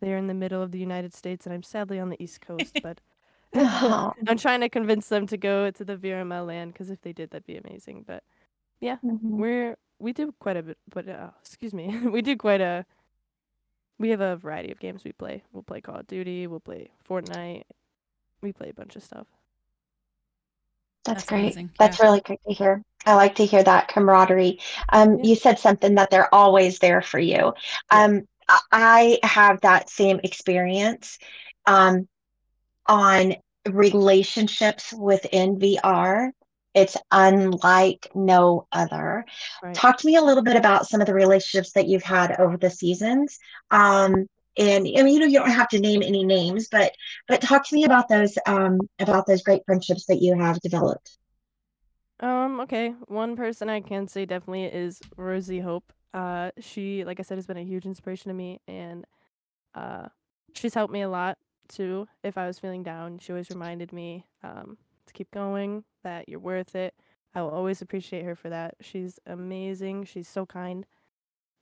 they're 0.00 0.16
in 0.16 0.28
the 0.28 0.34
middle 0.34 0.62
of 0.62 0.70
the 0.70 0.78
United 0.78 1.12
States, 1.12 1.46
and 1.46 1.54
I'm 1.54 1.62
sadly 1.62 1.98
on 1.98 2.08
the 2.08 2.22
East 2.22 2.40
Coast. 2.40 2.78
but 2.82 3.00
Oh, 3.54 4.12
I'm 4.28 4.36
trying 4.36 4.60
to 4.60 4.68
convince 4.68 5.08
them 5.08 5.26
to 5.26 5.36
go 5.36 5.72
to 5.72 5.84
the 5.84 5.96
VRML 5.96 6.46
land 6.46 6.72
because 6.72 6.88
if 6.88 7.00
they 7.02 7.12
did, 7.12 7.30
that'd 7.30 7.46
be 7.46 7.56
amazing. 7.56 8.04
But 8.06 8.22
mhm. 9.02 9.18
we're 9.22 9.76
we 9.98 10.12
do 10.12 10.32
quite 10.38 10.56
a 10.56 10.62
bit, 10.62 10.78
but 10.88 11.08
uh, 11.08 11.30
excuse 11.40 11.74
me, 11.74 11.98
we 12.06 12.22
do 12.22 12.36
quite 12.36 12.60
a. 12.60 12.86
We 13.98 14.10
have 14.10 14.20
a 14.20 14.36
variety 14.36 14.70
of 14.70 14.78
games 14.78 15.04
we 15.04 15.12
play. 15.12 15.42
We'll 15.52 15.64
play 15.64 15.80
Call 15.80 15.96
of 15.96 16.06
Duty. 16.06 16.46
We'll 16.46 16.60
play 16.60 16.90
Fortnite. 17.06 17.64
We 18.40 18.52
play 18.52 18.70
a 18.70 18.72
bunch 18.72 18.94
of 18.94 19.02
stuff. 19.02 19.26
That's 21.04 21.22
That's 21.22 21.28
great. 21.28 21.42
amazing, 21.42 21.70
That's 21.78 21.98
yeah. 21.98 22.06
really 22.06 22.20
great 22.20 22.40
to 22.46 22.54
hear. 22.54 22.82
I 23.06 23.14
like 23.14 23.36
to 23.36 23.46
hear 23.46 23.62
that 23.62 23.88
camaraderie. 23.88 24.60
Um, 24.90 25.18
Yeah. 25.18 25.30
you 25.30 25.34
said 25.34 25.58
something 25.58 25.94
that 25.94 26.10
they're 26.10 26.32
always 26.34 26.78
there 26.78 27.00
for 27.02 27.18
you. 27.18 27.54
Um, 27.90 28.22
I 28.72 29.18
have 29.22 29.60
that 29.62 29.88
same 29.88 30.20
experience 30.22 31.18
um, 31.66 32.08
on 32.86 33.36
relationships 33.68 34.92
within 34.92 35.58
VR. 35.58 36.32
It's 36.74 36.96
unlike 37.10 38.08
no 38.14 38.66
other. 38.70 39.24
Right. 39.62 39.74
Talk 39.74 39.98
to 39.98 40.06
me 40.06 40.16
a 40.16 40.22
little 40.22 40.42
bit 40.42 40.56
about 40.56 40.86
some 40.86 41.00
of 41.00 41.06
the 41.06 41.14
relationships 41.14 41.72
that 41.72 41.88
you've 41.88 42.02
had 42.02 42.38
over 42.38 42.56
the 42.56 42.70
seasons. 42.70 43.38
Um, 43.70 44.26
and 44.56 44.86
I 44.86 45.02
mean, 45.02 45.14
you 45.14 45.20
know, 45.20 45.26
you 45.26 45.38
don't 45.38 45.50
have 45.50 45.68
to 45.68 45.78
name 45.78 46.02
any 46.02 46.24
names, 46.24 46.68
but 46.70 46.92
but 47.28 47.40
talk 47.40 47.66
to 47.68 47.74
me 47.74 47.84
about 47.84 48.08
those 48.08 48.36
um, 48.46 48.80
about 48.98 49.26
those 49.26 49.42
great 49.42 49.62
friendships 49.66 50.06
that 50.06 50.20
you 50.20 50.38
have 50.38 50.60
developed. 50.60 51.18
Um, 52.20 52.60
okay. 52.60 52.94
One 53.06 53.36
person 53.36 53.70
I 53.70 53.80
can 53.80 54.06
say 54.06 54.26
definitely 54.26 54.64
is 54.64 55.00
Rosie 55.16 55.60
Hope. 55.60 55.92
Uh, 56.12 56.50
she, 56.58 57.04
like 57.04 57.20
I 57.20 57.22
said, 57.22 57.38
has 57.38 57.46
been 57.46 57.56
a 57.56 57.64
huge 57.64 57.86
inspiration 57.86 58.28
to 58.28 58.34
me, 58.34 58.60
and 58.68 59.06
uh, 59.74 60.08
she's 60.54 60.74
helped 60.74 60.92
me 60.92 61.02
a 61.02 61.08
lot 61.08 61.38
too. 61.68 62.08
If 62.22 62.36
I 62.36 62.46
was 62.46 62.58
feeling 62.58 62.82
down, 62.82 63.20
she 63.20 63.32
always 63.32 63.50
reminded 63.50 63.92
me 63.92 64.26
um 64.42 64.76
to 65.06 65.12
keep 65.12 65.30
going, 65.30 65.84
that 66.04 66.28
you're 66.28 66.40
worth 66.40 66.74
it. 66.74 66.94
I 67.34 67.42
will 67.42 67.50
always 67.50 67.80
appreciate 67.82 68.24
her 68.24 68.34
for 68.34 68.48
that. 68.50 68.74
She's 68.80 69.18
amazing. 69.26 70.04
She's 70.04 70.28
so 70.28 70.46
kind. 70.46 70.86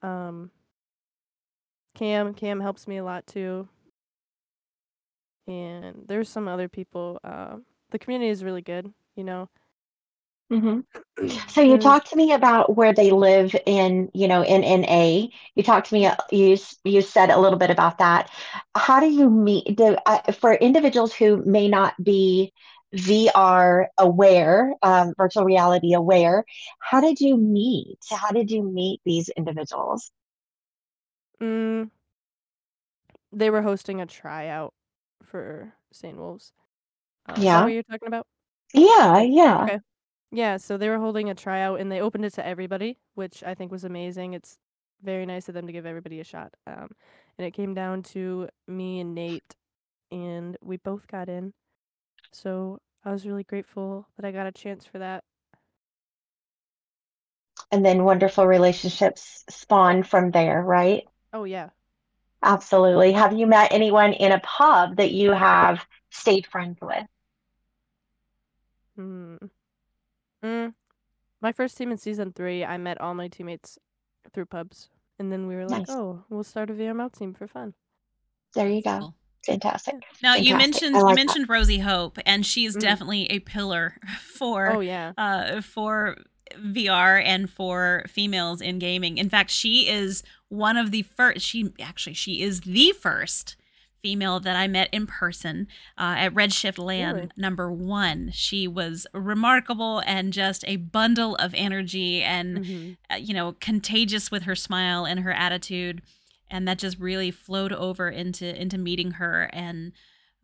Um, 0.02 0.50
Cam, 1.99 2.35
Cam 2.35 2.61
helps 2.61 2.87
me 2.88 2.97
a 2.99 3.05
lot 3.05 3.26
too. 3.26 3.69
And 5.47 6.05
there's 6.07 6.28
some 6.28 6.49
other 6.49 6.69
people. 6.69 7.19
Uh, 7.25 7.59
the 7.90 7.99
community 7.99 8.31
is 8.31 8.45
really 8.45 8.62
good, 8.62 8.93
you 9.17 9.25
know. 9.25 9.49
hmm 10.50 10.81
So 11.49 11.61
you 11.62 11.78
talked 11.78 12.11
to 12.11 12.17
me 12.17 12.33
about 12.33 12.76
where 12.76 12.93
they 12.93 13.11
live 13.11 13.55
in, 13.67 14.11
you 14.14 14.28
know, 14.28 14.43
in 14.45 14.62
NA. 14.64 15.31
You 15.55 15.62
talked 15.64 15.88
to 15.88 15.95
me, 15.95 16.07
uh, 16.07 16.17
you 16.31 16.57
you 16.85 17.02
said 17.02 17.31
a 17.31 17.38
little 17.40 17.59
bit 17.59 17.71
about 17.71 17.99
that. 17.99 18.31
How 18.76 19.00
do 19.00 19.07
you 19.11 19.28
meet 19.31 19.76
do, 19.76 19.97
uh, 20.07 20.33
for 20.33 20.55
individuals 20.55 21.14
who 21.14 21.43
may 21.45 21.69
not 21.69 21.95
be 22.02 22.52
VR 22.93 23.88
aware, 23.99 24.75
um, 24.83 25.14
virtual 25.19 25.45
reality 25.45 25.95
aware? 25.95 26.45
How 26.81 27.00
did 27.00 27.21
you 27.21 27.37
meet? 27.37 27.99
How 28.11 28.31
did 28.31 28.50
you 28.50 28.62
meet 28.62 29.00
these 29.05 29.28
individuals? 29.31 30.11
Mm, 31.40 31.90
they 33.33 33.50
were 33.50 33.62
hosting 33.62 34.00
a 34.00 34.07
tryout 34.07 34.75
for 35.23 35.75
St. 35.92 36.16
Wolves. 36.16 36.52
Uh, 37.26 37.40
is 37.45 37.52
that 37.52 37.62
Yeah, 37.62 37.64
what 37.64 37.73
you're 37.73 37.83
talking 37.85 38.09
about? 38.09 38.26
yeah, 38.75 39.21
yeah. 39.21 39.68
Okay. 39.68 39.78
Yeah, 40.30 40.57
so 40.59 40.76
they 40.76 40.88
were 40.88 40.99
holding 40.99 41.30
a 41.30 41.35
tryout 41.35 41.80
and 41.80 41.90
they 41.90 42.00
opened 42.00 42.25
it 42.25 42.35
to 42.35 42.47
everybody, 42.47 42.99
which 43.14 43.42
I 43.45 43.54
think 43.54 43.73
was 43.73 43.85
amazing. 43.85 44.35
It's 44.35 44.59
very 45.02 45.26
nice 45.26 45.49
of 45.49 45.54
them 45.54 45.66
to 45.66 45.73
give 45.73 45.87
everybody 45.87 46.21
a 46.21 46.25
shot. 46.25 46.54
Um, 46.66 46.90
and 47.38 47.47
it 47.47 47.52
came 47.52 47.75
down 47.75 48.02
to 48.14 48.49
me 48.66 49.00
and 49.00 49.14
Nate, 49.14 49.57
and 50.12 50.57
we 50.62 50.78
both 50.78 51.07
got 51.09 51.28
in. 51.28 51.54
So 52.33 52.80
I 53.04 53.12
was 53.12 53.26
really 53.26 53.45
grateful 53.45 54.09
that 54.16 54.26
I 54.26 54.33
got 54.33 54.47
a 54.47 54.52
chance 54.52 54.87
for 54.87 54.99
that. 54.99 55.25
And 57.71 57.85
then 57.85 58.04
wonderful 58.04 58.47
relationships 58.47 59.45
spawn 59.49 60.02
from 60.02 60.30
there, 60.30 60.62
right? 60.62 61.04
Oh 61.32 61.44
yeah. 61.44 61.70
Absolutely. 62.42 63.12
Have 63.12 63.32
you 63.32 63.47
met 63.47 63.73
anyone 63.73 64.12
in 64.12 64.32
a 64.32 64.40
pub 64.40 64.97
that 64.97 65.11
you 65.11 65.32
have 65.32 65.85
stayed 66.11 66.47
friends 66.47 66.78
with? 66.80 67.04
Hmm. 68.97 69.37
Mm. 70.44 70.75
My 71.40 71.52
first 71.52 71.76
team 71.76 71.90
in 71.90 71.99
season 71.99 72.32
three, 72.32 72.64
I 72.64 72.76
met 72.78 73.00
all 73.00 73.14
my 73.14 73.28
teammates 73.28 73.78
through 74.32 74.47
pubs, 74.47 74.88
and 75.18 75.32
then 75.32 75.47
we 75.47 75.54
were 75.56 75.66
like, 75.66 75.88
Nice. 75.88 75.90
"Oh, 75.90 76.25
we'll 76.28 76.44
start 76.44 76.70
a 76.70 76.75
VML 76.75 77.11
team 77.11 77.35
for 77.35 77.47
fun." 77.47 77.75
There 78.54 78.68
you 78.68 78.82
go. 78.82 78.99
cool. 78.99 79.14
Fantastic. 79.47 79.94
Yeah. 80.00 80.08
Now 80.23 80.35
you 80.37 80.54
mentioned 80.56 80.94
I 80.97 80.99
you 80.99 81.04
like 81.04 81.14
that. 81.16 81.26
mentioned 81.26 81.49
Rosie 81.49 81.78
Hope, 81.78 82.18
and 82.26 82.44
she's 82.44 82.76
Mhm. 82.76 82.80
definitely 82.80 83.26
a 83.30 83.38
pillar 83.40 83.97
for 84.20 84.68
Oh 84.68 84.80
yeah. 84.80 85.12
uh, 85.16 85.61
for 85.61 86.16
VR 86.56 87.20
and 87.25 87.49
for 87.49 88.04
females 88.08 88.61
in 88.61 88.78
gaming. 88.78 89.18
In 89.18 89.28
fact, 89.28 89.50
she 89.50 89.88
is 89.88 90.23
one 90.49 90.76
of 90.76 90.90
the 90.90 91.02
first. 91.02 91.45
She 91.45 91.73
actually 91.81 92.14
she 92.14 92.43
is 92.43 92.62
the 92.62 92.93
first 92.93 93.57
female 94.00 94.38
that 94.38 94.55
I 94.55 94.69
met 94.69 94.88
in 94.93 95.07
person 95.09 95.67
uh, 95.99 96.14
at 96.19 96.33
Redshift 96.35 96.78
Land 96.78 97.17
Really? 97.17 97.31
number 97.37 97.71
one. 97.73 98.31
She 98.33 98.69
was 98.69 99.07
remarkable 99.12 100.00
and 100.07 100.33
just 100.33 100.64
a 100.69 100.76
bundle 100.76 101.35
of 101.37 101.52
energy 101.55 102.23
and 102.23 102.64
hmm 102.67 102.93
uh, 103.11 103.17
you 103.17 103.35
know 103.35 103.57
contagious 103.61 104.31
with 104.31 104.45
her 104.45 104.55
smile 104.55 105.05
and 105.05 105.21
her 105.21 105.33
attitude 105.33 106.02
and 106.50 106.67
that 106.69 106.78
just 106.78 106.99
really 106.99 107.31
flowed 107.31 107.73
over 107.73 108.09
into 108.09 108.59
into 108.61 108.78
meeting 108.78 109.12
her 109.12 109.50
and 109.52 109.93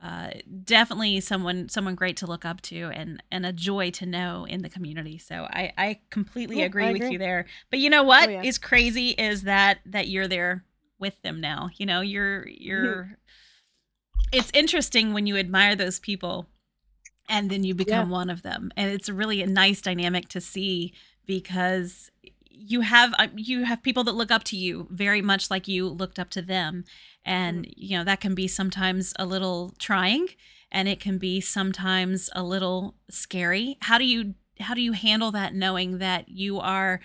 uh, 0.05 0.29
definitely 0.65 1.19
someone 1.21 1.67
someone 1.71 1.95
great 1.95 2.19
to 2.19 2.27
look 2.27 2.45
up 2.45 2.61
to 2.61 2.91
and 2.93 3.23
and 3.33 3.47
a 3.47 3.53
joy 3.55 3.91
to 3.91 4.05
know 4.05 4.45
in 4.47 4.61
the 4.61 4.69
community 4.69 5.17
so 5.17 5.47
i 5.51 5.73
i 5.79 5.99
completely 6.11 6.59
Yeah, 6.59 6.67
agree 6.67 6.85
I 6.85 6.91
with 6.91 7.01
agree. 7.01 7.13
you 7.13 7.19
there 7.19 7.47
but 7.71 7.79
you 7.79 7.89
know 7.89 8.03
what 8.03 8.29
Oh 8.29 8.33
yeah. 8.33 8.43
is 8.45 8.59
crazy 8.59 9.11
is 9.11 9.43
that 9.43 9.79
that 9.87 10.09
you're 10.09 10.29
there 10.29 10.65
with 10.99 11.21
them 11.23 11.41
now 11.41 11.71
you 11.77 11.87
know 11.87 12.03
you're 12.03 12.47
you're 12.47 13.17
it's 14.31 14.51
interesting 14.53 15.15
when 15.15 15.27
you 15.27 15.37
admire 15.39 15.75
those 15.75 15.99
people 15.99 16.49
and 17.31 17.49
then 17.51 17.65
you 17.65 17.75
Yeah. 17.75 17.85
become 17.85 18.11
one 18.11 18.29
of 18.29 18.43
them 18.43 18.71
and 18.77 18.91
it's 18.91 19.09
really 19.09 19.41
a 19.41 19.47
nice 19.47 19.81
dynamic 19.81 20.29
to 20.29 20.41
see 20.41 20.93
because 21.27 22.11
you 22.57 22.83
have 22.83 23.13
uh, 23.19 23.29
you 23.35 23.65
have 23.65 23.83
people 23.83 24.05
that 24.05 24.15
look 24.15 24.31
up 24.31 24.45
to 24.45 24.57
you 24.57 24.87
very 24.91 25.21
much 25.21 25.51
like 25.51 25.69
you 25.69 25.89
looked 25.89 26.19
up 26.19 26.31
to 26.31 26.43
them. 26.43 26.85
And 27.25 27.65
Mhm. 27.67 27.75
you 27.77 27.99
know 27.99 28.05
that 28.05 28.21
can 28.21 28.35
be 28.35 28.49
sometimes 28.49 29.13
a 29.19 29.27
little 29.27 29.75
trying 29.79 30.29
and 30.71 30.89
it 30.89 31.01
can 31.01 31.19
be 31.19 31.41
sometimes 31.41 32.31
a 32.35 32.43
little 32.43 32.97
scary. 33.11 33.77
How 33.83 33.99
do 33.99 34.05
you 34.05 34.35
how 34.61 34.75
do 34.75 34.81
you 34.81 34.93
handle 34.93 35.31
that 35.33 35.55
knowing 35.55 35.99
that 35.99 36.29
you 36.29 36.61
are 36.61 37.01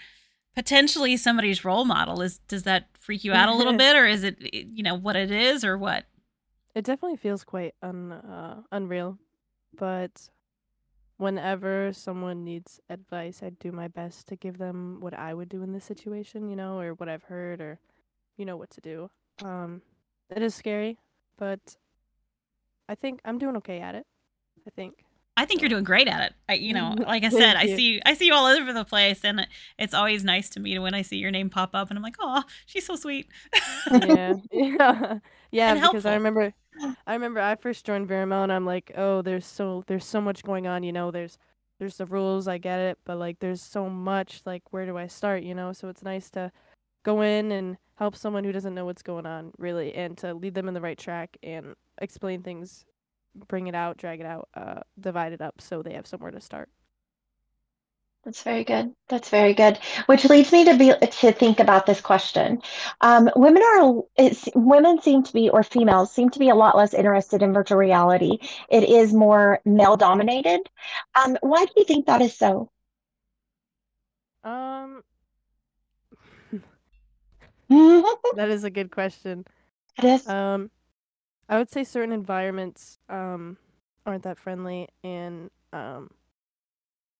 potentially 0.56 1.18
somebody's 1.18 1.63
role 1.65 1.86
model? 1.86 2.22
Is 2.22 2.39
does 2.48 2.63
that 2.63 2.89
freak 3.00 3.24
you 3.24 3.34
out 3.34 3.50
a 3.50 3.56
little 3.56 3.74
bit 3.77 3.96
or 3.96 4.06
is 4.06 4.24
it 4.24 4.38
you 4.53 4.84
know 4.84 4.96
what 4.96 5.15
it 5.15 5.32
is 5.32 5.63
or 5.63 5.77
what? 5.77 6.06
It 6.75 6.84
definitely 6.86 7.18
feels 7.18 7.44
quite 7.44 7.74
un 7.82 8.12
uh, 8.12 8.62
unreal, 8.72 9.18
but 9.77 10.29
whenever 11.19 11.91
someone 11.93 12.43
needs 12.45 12.79
advice, 12.89 13.43
I 13.43 13.51
do 13.51 13.71
my 13.71 13.89
best 13.89 14.27
to 14.29 14.38
give 14.38 14.57
them 14.57 14.97
what 15.01 15.13
I 15.13 15.33
would 15.35 15.49
do 15.49 15.61
in 15.63 15.73
this 15.73 15.85
situation, 15.85 16.49
you 16.49 16.55
know, 16.55 16.79
or 16.79 16.93
what 16.93 17.09
I've 17.09 17.23
heard, 17.23 17.61
or 17.61 17.79
you 18.38 18.45
know 18.45 18.57
what 18.57 18.71
to 18.71 18.81
do. 18.81 19.11
Um, 19.43 19.81
it 20.35 20.41
is 20.41 20.55
scary, 20.55 20.97
but 21.38 21.59
I 22.88 22.95
think 22.95 23.19
I'm 23.25 23.38
doing 23.38 23.57
okay 23.57 23.79
at 23.81 23.95
it. 23.95 24.07
I 24.65 24.71
think. 24.71 25.05
I 25.38 25.45
think 25.45 25.61
you're 25.61 25.69
doing 25.69 25.85
great 25.85 26.07
at 26.09 26.21
it. 26.21 26.33
I, 26.49 26.55
you 26.55 26.73
know, 26.73 26.95
like 26.97 27.23
I 27.25 27.29
said, 27.29 27.55
I 27.55 27.63
you. 27.63 27.75
see 27.77 28.01
I 28.05 28.13
see 28.13 28.25
you 28.27 28.33
all 28.33 28.45
over 28.47 28.73
the 28.73 28.85
place, 28.85 29.23
and 29.23 29.47
it's 29.77 29.93
always 29.93 30.23
nice 30.23 30.49
to 30.51 30.59
meet 30.59 30.79
when 30.79 30.93
I 30.93 31.01
see 31.01 31.17
your 31.17 31.31
name 31.31 31.49
pop 31.49 31.71
up, 31.73 31.89
and 31.89 31.97
I'm 31.97 32.03
like, 32.03 32.17
oh, 32.19 32.43
she's 32.65 32.85
so 32.85 32.95
sweet 32.95 33.27
Yeah, 33.89 34.35
yeah, 34.51 35.19
yeah. 35.51 35.75
Because 35.75 36.05
I 36.05 36.15
remember, 36.15 36.53
I 37.07 37.13
remember 37.13 37.39
I 37.39 37.55
first 37.55 37.86
joined 37.86 38.07
Verimel, 38.07 38.43
and 38.43 38.51
I'm 38.51 38.65
like, 38.65 38.91
oh, 38.95 39.21
there's 39.21 39.45
so 39.45 39.83
there's 39.88 40.05
so 40.05 40.21
much 40.21 40.43
going 40.43 40.67
on. 40.67 40.83
You 40.83 40.91
know, 40.93 41.12
there's 41.12 41.38
there's 41.79 41.98
the 41.98 42.05
rules, 42.05 42.48
I 42.48 42.57
get 42.57 42.79
it, 42.79 42.98
but 43.05 43.17
like 43.17 43.39
there's 43.39 43.62
so 43.62 43.89
much. 43.89 44.41
Like, 44.45 44.63
where 44.71 44.86
do 44.86 44.98
I 44.98 45.07
start? 45.07 45.43
You 45.43 45.55
know, 45.55 45.74
so 45.74 45.89
it's 45.89 46.03
nice 46.03 46.29
to 46.31 46.51
go 47.03 47.21
in 47.21 47.51
and 47.51 47.77
help 47.95 48.15
someone 48.15 48.43
who 48.43 48.51
doesn't 48.51 48.75
know 48.75 48.86
what's 48.86 49.03
going 49.03 49.25
on, 49.25 49.51
really, 49.57 49.93
and 49.95 50.17
to 50.19 50.33
lead 50.33 50.53
them 50.53 50.67
in 50.67 50.74
the 50.74 50.81
right 50.81 50.98
track 50.98 51.38
and 51.43 51.75
explain 52.01 52.43
things, 52.43 52.86
bring 53.48 53.67
it 53.67 53.75
out, 53.75 53.98
drag 53.98 54.19
it 54.19 54.25
out, 54.25 54.50
uh, 54.53 54.81
divide 55.00 55.33
it 55.33 55.41
up, 55.41 55.62
so 55.62 55.81
they 55.81 55.93
have 55.93 56.07
somewhere 56.07 56.31
to 56.31 56.41
start. 56.41 56.69
That's 58.29 58.43
very 58.43 58.63
good. 58.63 58.93
That's 59.07 59.29
very 59.29 59.55
good. 59.55 59.79
Which 60.05 60.24
leads 60.29 60.51
me 60.51 60.63
to 60.65 60.77
be 60.77 60.93
to 60.93 61.31
think 61.31 61.59
about 61.59 61.88
this 61.88 62.00
question. 62.00 62.62
Um, 63.01 63.27
women 63.36 63.63
are 63.63 64.03
it's 64.17 64.48
women 64.53 65.01
seem 65.01 65.24
to 65.24 65.33
be 65.33 65.50
or 65.50 65.63
females 65.63 66.12
seem 66.12 66.29
to 66.29 66.38
be 66.38 66.50
a 66.50 66.53
lot 66.53 66.77
less 66.77 66.93
interested 66.93 67.41
in 67.41 67.53
virtual 67.53 67.79
reality. 67.79 68.38
It 68.69 68.88
is 68.88 69.15
more 69.15 69.62
male 69.65 69.98
dominated. 69.98 70.59
Um, 71.15 71.39
why 71.41 71.65
do 71.65 71.71
you 71.75 71.86
think 71.86 72.05
that 72.05 72.21
is 72.21 72.38
so? 72.38 72.69
Um, 74.43 75.01
that 78.36 78.50
is 78.50 78.63
a 78.63 78.69
good 78.69 78.91
question. 78.91 79.43
is. 80.03 80.29
Um, 80.29 80.69
I 81.50 81.57
would 81.57 81.71
say 81.71 81.83
certain 81.83 82.12
environments 82.12 83.00
um 83.09 83.57
aren't 84.05 84.21
that 84.21 84.38
friendly, 84.38 84.88
and 85.03 85.50
um, 85.74 86.12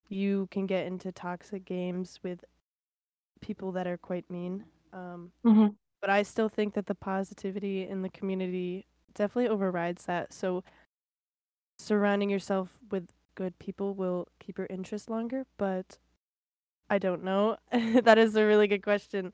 you 0.10 0.48
can 0.52 0.66
get 0.66 0.86
into 0.88 1.12
toxic 1.12 1.66
games 1.66 2.20
with 2.24 2.44
people 3.42 3.72
that 3.74 3.88
are 3.88 3.98
quite 3.98 4.30
mean. 4.30 4.66
Um, 4.94 5.32
Mhm. 5.44 5.76
but 6.02 6.10
I 6.10 6.24
still 6.24 6.50
think 6.50 6.74
that 6.74 6.88
the 6.88 6.96
positivity 6.96 7.88
in 7.88 8.02
the 8.02 8.10
community 8.10 8.86
definitely 9.14 9.50
overrides 9.50 10.06
that. 10.06 10.34
So 10.34 10.64
surrounding 11.78 12.30
yourself 12.30 12.80
with 12.92 13.10
good 13.36 13.58
people 13.60 13.94
will 13.94 14.28
keep 14.40 14.58
your 14.58 14.68
interest 14.70 15.10
longer, 15.10 15.46
but 15.58 15.98
I 16.90 16.98
don't 16.98 17.24
know. 17.24 17.58
that 17.72 18.18
is 18.18 18.36
a 18.36 18.46
really 18.46 18.68
good 18.68 18.84
question. 18.84 19.34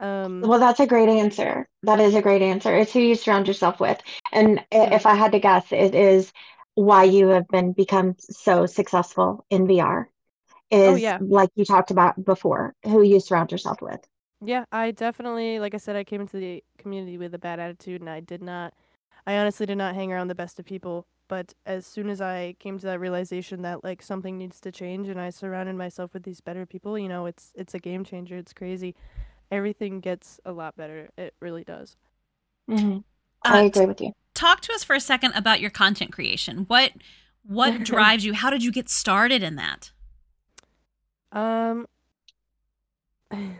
Um, 0.00 0.42
Well, 0.42 0.60
that's 0.60 0.80
a 0.80 0.86
great 0.86 1.08
answer. 1.08 1.66
That 1.82 2.00
is 2.00 2.14
a 2.14 2.22
great 2.22 2.42
answer. 2.42 2.74
It's 2.76 2.92
who 2.92 3.00
you 3.00 3.14
surround 3.14 3.48
yourself 3.48 3.80
with. 3.80 4.00
And 4.32 4.64
Mhm. 4.82 4.92
if 4.92 5.06
I 5.06 5.14
had 5.14 5.32
to 5.32 5.40
guess, 5.40 5.72
it 5.72 5.94
is 5.94 6.32
why 6.76 7.04
you 7.04 7.28
have 7.30 7.48
been 7.48 7.74
become 7.74 8.16
so 8.20 8.66
successful 8.66 9.46
in 9.50 9.68
VR 9.68 10.10
oh 10.86 10.94
is 10.94 11.02
yeah. 11.02 11.20
like 11.20 11.50
you 11.56 11.66
talked 11.66 11.92
about 11.92 12.24
before, 12.24 12.76
who 12.84 13.02
you 13.02 13.20
surround 13.20 13.52
yourself 13.52 13.82
with. 13.82 14.00
Yeah, 14.40 14.64
I 14.70 14.90
definitely, 14.90 15.58
like 15.58 15.74
I 15.74 15.78
said, 15.78 15.96
I 15.96 16.04
came 16.04 16.20
into 16.20 16.36
the 16.38 16.62
community 16.78 17.16
with 17.18 17.34
a 17.34 17.38
bad 17.38 17.58
attitude, 17.58 18.00
and 18.02 18.10
I 18.10 18.20
did 18.20 18.42
not, 18.42 18.74
I 19.26 19.36
honestly 19.38 19.66
did 19.66 19.78
not 19.78 19.94
hang 19.94 20.12
around 20.12 20.28
the 20.28 20.34
best 20.34 20.58
of 20.60 20.66
people. 20.66 21.06
But 21.28 21.54
as 21.66 21.86
soon 21.86 22.08
as 22.10 22.20
I 22.20 22.54
came 22.60 22.78
to 22.78 22.86
that 22.86 23.00
realization 23.00 23.62
that 23.62 23.84
like 23.84 24.02
something 24.02 24.38
needs 24.38 24.60
to 24.60 24.72
change, 24.72 25.08
and 25.08 25.20
I 25.20 25.30
surrounded 25.30 25.76
myself 25.76 26.14
with 26.14 26.24
these 26.24 26.40
better 26.40 26.66
people, 26.66 26.98
you 26.98 27.08
know, 27.08 27.26
it's 27.26 27.52
it's 27.56 27.74
a 27.74 27.80
game 27.80 28.04
changer. 28.04 28.36
It's 28.38 28.54
crazy. 28.54 28.94
Everything 29.52 30.00
gets 30.00 30.40
a 30.46 30.52
lot 30.52 30.76
better. 30.76 31.10
It 31.18 31.34
really 31.40 31.64
does. 31.64 31.96
Mhm. 32.68 33.04
I 33.46 33.58
Uh, 33.58 33.62
t- 33.62 33.66
agree 33.68 33.86
with 33.86 34.00
you. 34.00 34.12
talk 34.34 34.60
to 34.62 34.72
us 34.72 34.84
for 34.84 34.94
a 34.96 35.00
second 35.00 35.32
about 35.34 35.60
your 35.60 35.70
content 35.70 36.12
creation. 36.12 36.64
What 36.68 36.92
what 37.42 37.84
drives 37.84 38.24
you? 38.24 38.32
How 38.34 38.50
did 38.50 38.62
you 38.64 38.72
get 38.72 38.88
started 38.88 39.42
in 39.42 39.56
that? 39.56 39.90
Um, 41.32 41.86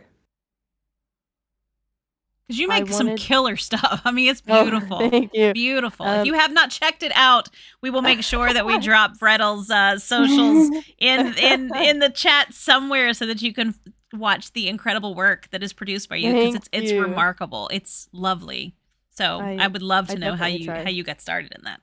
Because 2.47 2.59
you 2.59 2.71
I 2.71 2.79
make 2.79 2.93
some 2.93 3.15
killer 3.17 3.57
stuff. 3.57 4.01
I 4.05 4.11
mean, 4.11 4.29
it's 4.29 4.41
oh, 4.47 4.63
beautiful. 4.63 4.99
thank 5.09 5.31
you. 5.33 5.51
Beautiful. 5.53 6.05
if 6.05 6.19
Um, 6.21 6.25
you 6.25 6.33
have 6.33 6.53
not 6.53 6.69
checked 6.71 7.03
it 7.03 7.11
out, 7.13 7.49
we 7.81 7.89
will 7.89 8.01
make 8.01 8.23
sure 8.23 8.53
that 8.53 8.65
we 8.65 8.79
drop 8.79 9.17
Vretil's 9.17 9.69
uh, 9.69 9.99
socials 9.99 10.69
in 10.97 11.33
in 11.37 11.75
in 11.75 11.99
the 11.99 12.09
chat 12.09 12.53
somewhere 12.53 13.13
so 13.13 13.25
that 13.25 13.41
you 13.41 13.53
can 13.53 13.75
watch 14.13 14.53
the 14.53 14.69
incredible 14.69 15.13
work 15.13 15.49
that 15.51 15.61
is 15.61 15.73
produced 15.73 16.07
by 16.07 16.15
you 16.15 16.31
because 16.31 16.55
it's 16.55 16.69
it's 16.71 16.91
you. 16.93 17.01
remarkable. 17.01 17.69
It's 17.73 18.07
lovely. 18.13 18.75
So 19.17 19.39
I, 19.39 19.57
I- 19.59 19.67
would 19.67 19.81
love 19.81 20.07
to 20.09 20.13
I 20.13 20.17
know 20.17 20.35
how 20.35 20.45
you 20.45 20.65
try. 20.65 20.83
how 20.83 20.89
you 20.91 21.03
got 21.03 21.19
started 21.21 21.51
in 21.55 21.63
that. 21.63 21.81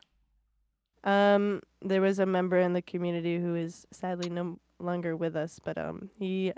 Um, 1.02 1.60
there 1.82 2.00
was 2.00 2.18
a 2.20 2.26
member 2.26 2.58
in 2.58 2.72
the 2.72 2.80
community 2.80 3.38
who 3.38 3.56
is 3.56 3.86
sadly 3.90 4.30
no 4.30 4.58
longer 4.78 5.16
with 5.16 5.34
us, 5.36 5.58
but 5.62 5.76
um, 5.76 6.10
he 6.16 6.52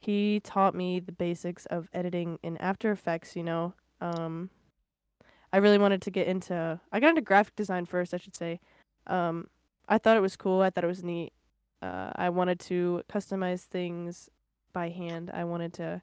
he 0.00 0.40
taught 0.40 0.74
me 0.74 0.98
the 1.00 1.12
basics 1.12 1.64
of 1.66 1.88
editing 1.94 2.38
in 2.42 2.56
After 2.58 2.90
Effects. 2.90 3.36
You 3.36 3.44
know, 3.44 3.74
um, 4.00 4.50
I 5.52 5.58
really 5.58 5.78
wanted 5.78 6.02
to 6.02 6.10
get 6.10 6.26
into. 6.26 6.80
I 6.92 7.00
got 7.00 7.10
into 7.10 7.22
graphic 7.22 7.54
design 7.54 7.86
first, 7.86 8.12
I 8.12 8.16
should 8.18 8.36
say. 8.36 8.58
Um, 9.06 9.46
I 9.88 9.98
thought 9.98 10.16
it 10.16 10.20
was 10.20 10.36
cool. 10.36 10.60
I 10.60 10.70
thought 10.70 10.84
it 10.84 10.88
was 10.88 11.04
neat. 11.04 11.32
Uh, 11.80 12.10
I 12.16 12.30
wanted 12.30 12.58
to 12.60 13.02
customize 13.08 13.62
things 13.62 14.28
by 14.72 14.88
hand. 14.88 15.30
I 15.32 15.44
wanted 15.44 15.72
to 15.74 16.02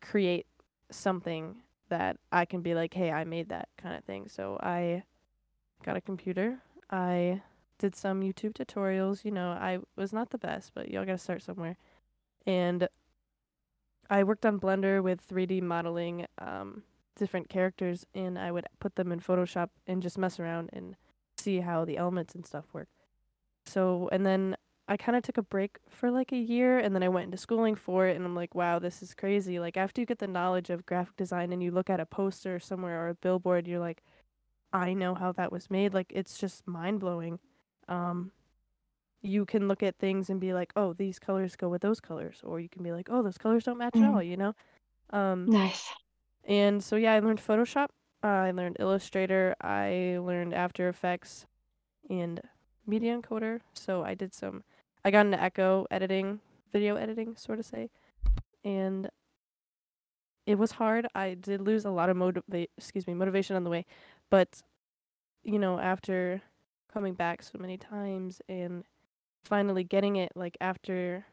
create 0.00 0.46
something 0.90 1.56
that 1.88 2.16
I 2.32 2.44
can 2.44 2.60
be 2.60 2.74
like, 2.74 2.94
hey, 2.94 3.10
I 3.10 3.24
made 3.24 3.48
that 3.48 3.68
kind 3.76 3.96
of 3.96 4.04
thing. 4.04 4.28
So 4.28 4.58
I 4.62 5.02
got 5.84 5.96
a 5.96 6.00
computer. 6.00 6.58
I 6.90 7.42
did 7.78 7.94
some 7.94 8.20
YouTube 8.22 8.54
tutorials. 8.54 9.24
You 9.24 9.30
know, 9.30 9.50
I 9.50 9.78
was 9.96 10.12
not 10.12 10.30
the 10.30 10.38
best, 10.38 10.72
but 10.74 10.90
y'all 10.90 11.04
gotta 11.04 11.18
start 11.18 11.42
somewhere. 11.42 11.76
And 12.46 12.88
I 14.10 14.24
worked 14.24 14.46
on 14.46 14.58
Blender 14.58 15.02
with 15.02 15.26
3D 15.26 15.62
modeling 15.62 16.26
um, 16.38 16.82
different 17.16 17.48
characters, 17.48 18.06
and 18.14 18.38
I 18.38 18.50
would 18.50 18.66
put 18.80 18.96
them 18.96 19.12
in 19.12 19.20
Photoshop 19.20 19.68
and 19.86 20.02
just 20.02 20.16
mess 20.16 20.40
around 20.40 20.70
and 20.72 20.96
see 21.36 21.60
how 21.60 21.84
the 21.84 21.98
elements 21.98 22.34
and 22.34 22.46
stuff 22.46 22.64
work. 22.72 22.88
So, 23.66 24.08
and 24.10 24.24
then 24.24 24.56
I 24.88 24.96
kind 24.96 25.16
of 25.16 25.22
took 25.22 25.36
a 25.38 25.42
break 25.42 25.78
for 25.88 26.10
like 26.10 26.32
a 26.32 26.36
year, 26.36 26.78
and 26.78 26.94
then 26.94 27.02
I 27.02 27.08
went 27.08 27.26
into 27.26 27.36
schooling 27.36 27.74
for 27.74 28.06
it, 28.06 28.16
and 28.16 28.24
I'm 28.24 28.34
like, 28.34 28.54
wow, 28.54 28.78
this 28.78 29.02
is 29.02 29.14
crazy. 29.14 29.60
Like, 29.60 29.76
after 29.76 30.00
you 30.00 30.06
get 30.06 30.18
the 30.18 30.26
knowledge 30.26 30.70
of 30.70 30.86
graphic 30.86 31.16
design 31.16 31.52
and 31.52 31.62
you 31.62 31.70
look 31.70 31.90
at 31.90 32.00
a 32.00 32.06
poster 32.06 32.58
somewhere 32.58 33.04
or 33.04 33.08
a 33.10 33.14
billboard, 33.14 33.68
you're 33.68 33.80
like, 33.80 34.02
I 34.72 34.94
know 34.94 35.14
how 35.14 35.32
that 35.32 35.52
was 35.52 35.70
made. 35.70 35.94
Like 35.94 36.12
it's 36.14 36.38
just 36.38 36.66
mind 36.66 37.00
blowing. 37.00 37.38
Um, 37.88 38.32
you 39.22 39.44
can 39.44 39.66
look 39.68 39.82
at 39.82 39.98
things 39.98 40.30
and 40.30 40.40
be 40.40 40.52
like, 40.54 40.72
oh, 40.76 40.92
these 40.92 41.18
colors 41.18 41.56
go 41.56 41.68
with 41.68 41.82
those 41.82 42.00
colors, 42.00 42.40
or 42.44 42.60
you 42.60 42.68
can 42.68 42.82
be 42.82 42.92
like, 42.92 43.08
oh, 43.10 43.22
those 43.22 43.38
colors 43.38 43.64
don't 43.64 43.78
match 43.78 43.96
at 43.96 44.02
Mhm. 44.02 44.14
all. 44.14 44.22
You 44.22 44.36
know. 44.36 44.54
Um, 45.10 45.46
Nice. 45.46 45.92
and 46.44 46.82
so 46.82 46.96
yeah, 46.96 47.14
I 47.14 47.20
learned 47.20 47.40
Photoshop. 47.40 47.88
Uh, 48.22 48.26
I 48.26 48.50
learned 48.50 48.76
Illustrator. 48.78 49.54
I 49.60 50.18
learned 50.20 50.54
After 50.54 50.88
Effects, 50.88 51.46
and 52.10 52.40
Media 52.86 53.16
Encoder. 53.16 53.60
So 53.74 54.02
I 54.04 54.14
did 54.14 54.34
some. 54.34 54.64
I 55.08 55.10
got 55.10 55.24
into 55.24 55.42
Echo 55.42 55.86
editing, 55.90 56.40
video 56.70 56.96
editing, 56.96 57.34
sort 57.34 57.58
of 57.58 57.64
say, 57.64 57.88
and 58.62 59.08
it 60.44 60.58
was 60.58 60.72
hard. 60.72 61.06
I 61.14 61.32
did 61.32 61.62
lose 61.62 61.86
a 61.86 61.90
lot 61.90 62.10
of 62.10 62.16
motiva- 62.18 62.68
excuse 62.76 63.06
me, 63.06 63.14
motivation 63.14 63.56
on 63.56 63.64
the 63.64 63.70
way, 63.70 63.86
but 64.28 64.62
you 65.42 65.58
know, 65.58 65.78
after 65.78 66.42
coming 66.92 67.14
back 67.14 67.42
so 67.42 67.56
many 67.58 67.78
times 67.78 68.42
and 68.50 68.84
finally 69.44 69.82
getting 69.82 70.16
it 70.16 70.30
like 70.34 70.58
after 70.60 71.24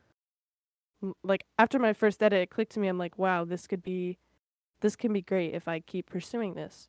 like 1.21 1.43
after 1.59 1.77
my 1.77 1.91
first 1.91 2.23
edit 2.23 2.43
it 2.43 2.49
clicked 2.49 2.71
to 2.71 2.79
me 2.79 2.87
I'm 2.87 2.97
like, 2.97 3.17
wow, 3.17 3.43
this 3.43 3.67
could 3.67 3.83
be 3.83 4.17
this 4.79 4.95
can 4.95 5.11
be 5.11 5.21
great 5.21 5.53
if 5.53 5.67
I 5.67 5.81
keep 5.81 6.09
pursuing 6.09 6.53
this. 6.53 6.87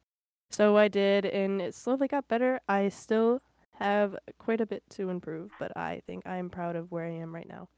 So 0.51 0.77
I 0.77 0.87
did 0.87 1.27
and 1.27 1.61
it 1.61 1.75
slowly 1.75 2.07
got 2.07 2.29
better. 2.29 2.61
I 2.69 2.91
still 2.91 3.43
have 3.79 4.17
quite 4.39 4.61
a 4.61 4.67
bit 4.67 4.83
to 4.91 5.11
improve, 5.11 5.51
but 5.59 5.77
I 5.77 6.03
think 6.07 6.27
I'm 6.27 6.51
proud 6.51 6.77
of 6.77 6.91
where 6.91 7.05
I 7.07 7.11
am 7.13 7.35
right 7.35 7.49
now. 7.49 7.69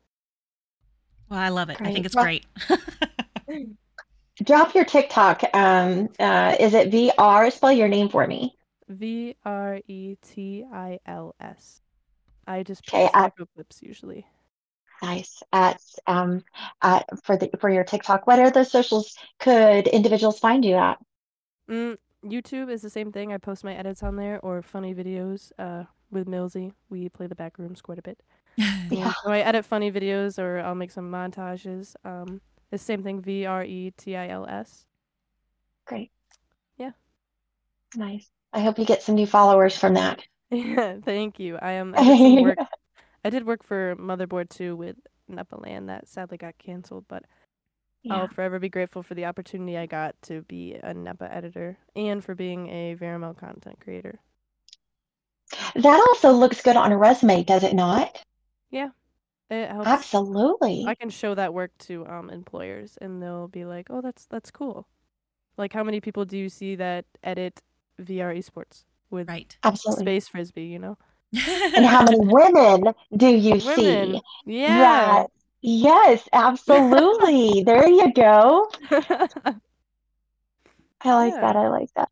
Well, 1.28 1.38
I 1.40 1.48
love 1.50 1.70
it. 1.70 1.78
I 1.80 1.92
think 1.92 2.06
it's 2.06 2.14
Well- 2.16 2.24
great. 2.24 2.46
Drop 4.44 4.74
your 4.74 4.84
TikTok. 4.84 5.42
Um, 5.52 6.08
uh, 6.20 6.54
is 6.60 6.72
it 6.74 6.90
VR? 6.90 7.52
Spell 7.52 7.72
your 7.72 7.88
name 7.88 8.08
for 8.08 8.26
me. 8.26 8.54
V 8.88 9.34
R 9.44 9.80
E 9.88 10.14
T 10.22 10.64
I 10.72 10.98
L 11.06 11.34
S. 11.40 11.80
I 12.46 12.62
just 12.62 12.88
Okay, 12.88 13.04
post 13.06 13.16
I- 13.16 13.26
echo 13.26 13.46
clips 13.54 13.82
usually. 13.82 14.24
Nice. 15.02 15.42
At 15.52 15.80
um, 16.06 16.44
at 16.82 17.04
for 17.24 17.36
the 17.36 17.50
for 17.60 17.68
your 17.68 17.84
TikTok. 17.84 18.26
What 18.26 18.38
other 18.38 18.64
socials 18.64 19.14
could 19.38 19.86
individuals 19.88 20.38
find 20.38 20.64
you 20.64 20.76
at? 20.76 20.98
Mm, 21.70 21.96
YouTube 22.24 22.70
is 22.70 22.82
the 22.82 22.90
same 22.90 23.12
thing. 23.12 23.32
I 23.32 23.38
post 23.38 23.64
my 23.64 23.74
edits 23.74 24.02
on 24.02 24.16
there 24.16 24.40
or 24.42 24.62
funny 24.62 24.94
videos. 24.94 25.52
Uh, 25.58 25.84
with 26.10 26.26
Millsy, 26.26 26.72
we 26.88 27.08
play 27.08 27.26
the 27.26 27.34
back 27.34 27.58
rooms 27.58 27.80
quite 27.80 27.98
a 27.98 28.02
bit. 28.02 28.20
Yeah. 28.90 29.12
so 29.22 29.30
I 29.30 29.40
edit 29.40 29.64
funny 29.64 29.92
videos 29.92 30.38
or 30.38 30.60
I'll 30.60 30.74
make 30.74 30.90
some 30.90 31.10
montages. 31.10 31.94
Um, 32.04 32.40
the 32.70 32.78
same 32.78 33.02
thing. 33.02 33.20
V 33.20 33.46
R 33.46 33.62
E 33.62 33.92
T 33.96 34.16
I 34.16 34.28
L 34.28 34.46
S. 34.46 34.86
Great. 35.84 36.10
Yeah. 36.76 36.90
Nice. 37.94 38.28
I 38.52 38.60
hope 38.60 38.78
you 38.78 38.84
get 38.84 39.02
some 39.02 39.14
new 39.14 39.26
followers 39.26 39.76
from 39.76 39.94
that. 39.94 40.22
Yeah, 40.50 40.96
thank 41.04 41.38
you. 41.38 41.56
I 41.60 41.72
am. 41.72 41.94
I 41.96 42.02
did 42.04 42.42
work. 42.42 42.58
I 43.24 43.30
did 43.30 43.46
work 43.46 43.62
for 43.62 43.94
Motherboard 43.96 44.48
too 44.48 44.74
with 44.74 44.96
Nepaland 45.30 45.86
that 45.88 46.08
sadly 46.08 46.38
got 46.38 46.56
canceled, 46.58 47.04
but 47.08 47.24
Yeah. 48.02 48.14
I'll 48.14 48.28
forever 48.28 48.58
be 48.58 48.68
grateful 48.68 49.02
for 49.02 49.14
the 49.14 49.24
opportunity 49.26 49.76
I 49.76 49.86
got 49.86 50.14
to 50.22 50.42
be 50.42 50.74
a 50.74 50.94
NEPA 50.94 51.34
editor 51.34 51.78
and 51.96 52.24
for 52.24 52.34
being 52.34 52.68
a 52.68 52.96
Verimel 52.96 53.36
content 53.36 53.80
creator. 53.80 54.20
That 55.74 56.06
also 56.08 56.32
looks 56.32 56.62
good 56.62 56.76
on 56.76 56.92
a 56.92 56.96
resume, 56.98 57.42
does 57.42 57.64
it 57.64 57.74
not? 57.74 58.22
It 59.50 59.70
helps. 59.70 59.88
Absolutely. 59.88 60.84
I 60.86 60.94
can 60.94 61.08
show 61.10 61.34
that 61.34 61.54
work 61.54 61.70
to 61.80 62.06
um 62.06 62.30
employers 62.30 62.98
and 63.00 63.22
they'll 63.22 63.48
be 63.48 63.64
like, 63.64 63.86
"Oh, 63.90 64.00
that's 64.00 64.26
that's 64.26 64.50
cool." 64.50 64.86
Like 65.56 65.72
how 65.72 65.82
many 65.82 66.00
people 66.00 66.24
do 66.24 66.36
you 66.36 66.48
see 66.48 66.76
that 66.76 67.06
edit 67.22 67.62
VR 68.00 68.36
esports 68.36 68.84
with 69.10 69.28
right. 69.28 69.56
Absolutely. 69.64 70.04
space 70.04 70.28
frisbee, 70.28 70.64
you 70.64 70.78
know? 70.78 70.98
and 71.76 71.84
how 71.86 72.04
many 72.04 72.18
women 72.20 72.94
do 73.16 73.28
you 73.28 73.58
see 73.60 74.20
Yeah. 74.44 74.76
that 74.76 75.26
yes 75.62 76.28
absolutely 76.32 77.62
there 77.64 77.88
you 77.88 78.12
go 78.12 78.68
i 81.02 81.12
like 81.14 81.34
Yeah. 81.34 81.40
that 81.40 81.56
i 81.56 81.68
like 81.68 81.92
that 81.94 82.10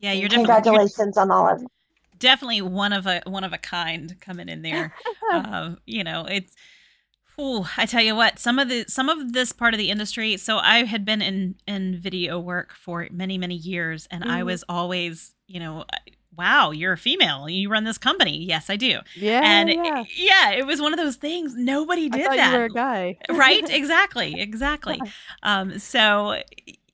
yeah, 0.00 0.12
you're 0.12 0.28
you. 0.28 0.28
definitely 0.28 0.62
you're 0.70 0.80
congratulations 0.84 1.16
on 1.16 1.30
all 1.30 1.48
of 1.48 1.62
it 1.62 1.68
definitely 2.18 2.62
one 2.62 2.92
of 2.92 3.06
a 3.06 3.22
one 3.26 3.44
of 3.44 3.52
a 3.52 3.58
kind 3.58 4.16
coming 4.20 4.48
in 4.48 4.62
there. 4.62 4.94
um, 5.32 5.78
you 5.86 6.04
know, 6.04 6.26
it's. 6.26 6.54
Ooh, 7.38 7.66
I 7.76 7.84
tell 7.86 8.02
you 8.02 8.16
what, 8.16 8.38
some 8.38 8.58
of 8.58 8.68
the 8.68 8.86
some 8.88 9.08
of 9.10 9.32
this 9.34 9.52
part 9.52 9.74
of 9.74 9.78
the 9.78 9.90
industry. 9.90 10.36
So 10.38 10.58
I 10.58 10.84
had 10.84 11.04
been 11.04 11.20
in 11.22 11.56
in 11.66 11.96
video 12.00 12.38
work 12.40 12.74
for 12.74 13.08
many 13.10 13.38
many 13.38 13.56
years, 13.56 14.08
and 14.10 14.24
I 14.24 14.42
Mhm. 14.42 14.46
was 14.46 14.64
always, 14.68 15.34
you 15.46 15.60
know, 15.60 15.84
wow, 16.36 16.70
you're 16.70 16.92
a 16.94 16.98
female, 16.98 17.48
you 17.48 17.68
run 17.68 17.84
this 17.84 17.98
company. 17.98 18.44
Yes, 18.44 18.68
I 18.70 18.76
do. 18.76 19.00
yeah. 19.14 19.40
and 19.44 19.68
yeah. 19.70 20.00
it- 20.02 20.06
yeah, 20.16 20.50
it 20.52 20.66
was 20.66 20.80
one 20.80 20.92
of 20.92 20.98
those 20.98 21.16
things. 21.16 21.54
Nobody 21.56 22.06
I 22.06 22.08
did 22.08 22.24
thought 22.26 22.36
that 22.36 22.52
you 22.52 22.58
were 22.58 22.64
a 22.64 22.68
guy. 22.70 23.18
right 23.30 23.68
exactly 23.80 24.40
exactly 24.40 25.00
um 25.42 25.78
so 25.78 26.40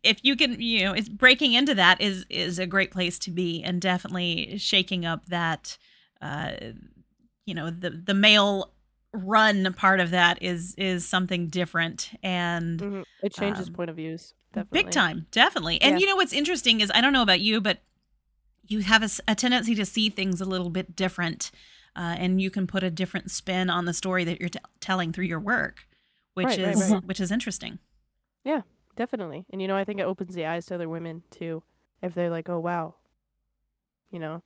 if 0.02 0.18
you 0.24 0.34
can 0.36 0.60
you 0.60 0.84
know 0.84 0.92
it's 0.92 1.08
breaking 1.08 1.52
into 1.54 1.74
that 1.74 2.00
is 2.00 2.26
is 2.28 2.58
a 2.58 2.66
great 2.66 2.90
place 2.90 3.18
to 3.20 3.30
be 3.30 3.62
and 3.62 3.80
definitely 3.80 4.58
shaking 4.58 5.04
up 5.04 5.26
that 5.26 5.76
uh 6.20 6.52
you 7.46 7.54
know 7.54 7.70
the 7.70 7.90
the 7.90 8.14
male 8.14 8.72
run 9.12 9.72
part 9.74 10.00
of 10.00 10.10
that 10.10 10.42
is 10.42 10.74
is 10.76 11.06
something 11.06 11.48
different 11.48 12.10
and 12.22 12.80
Mhm. 12.80 13.04
It 13.22 13.32
changes 13.34 13.68
Um, 13.68 13.74
point 13.74 13.90
of 13.90 13.96
views. 13.96 14.34
Definitely. 14.54 14.82
big 14.82 14.90
time 14.92 15.26
definitely 15.30 15.80
and 15.80 15.92
Yeah. 15.92 15.98
you 16.00 16.06
know 16.06 16.16
what's 16.16 16.32
interesting 16.34 16.80
is 16.82 16.90
i 16.94 17.00
don't 17.00 17.12
know 17.14 17.22
about 17.22 17.40
you 17.40 17.60
but 17.60 17.78
you 18.66 18.80
have 18.80 19.02
a 19.28 19.34
tendency 19.34 19.74
to 19.74 19.84
see 19.84 20.08
things 20.08 20.40
a 20.40 20.44
little 20.44 20.70
bit 20.70 20.94
different 20.96 21.50
uh, 21.94 22.14
and 22.18 22.40
you 22.40 22.50
can 22.50 22.66
put 22.66 22.82
a 22.82 22.90
different 22.90 23.30
spin 23.30 23.68
on 23.68 23.84
the 23.84 23.92
story 23.92 24.24
that 24.24 24.40
you're 24.40 24.48
t- 24.48 24.58
telling 24.80 25.12
through 25.12 25.24
your 25.26 25.40
work 25.40 25.86
which 26.34 26.46
Right, 26.46 26.58
right, 26.60 26.74
is 26.76 26.90
right. 26.90 27.04
which 27.04 27.20
is 27.20 27.30
interesting 27.30 27.78
Yeah, 28.44 28.62
Definitely. 28.96 29.46
And 29.50 29.62
you 29.62 29.68
know, 29.68 29.76
I 29.76 29.84
think 29.84 30.00
it 30.00 30.04
opens 30.04 30.34
the 30.34 30.44
eyes 30.44 30.66
to 30.66 30.74
other 30.74 30.86
women 30.88 31.22
too. 31.30 31.62
If 32.02 32.12
they're 32.14 32.28
like, 32.28 32.50
oh 32.50 32.58
wow. 32.58 32.94
You 34.10 34.18
know, 34.18 34.42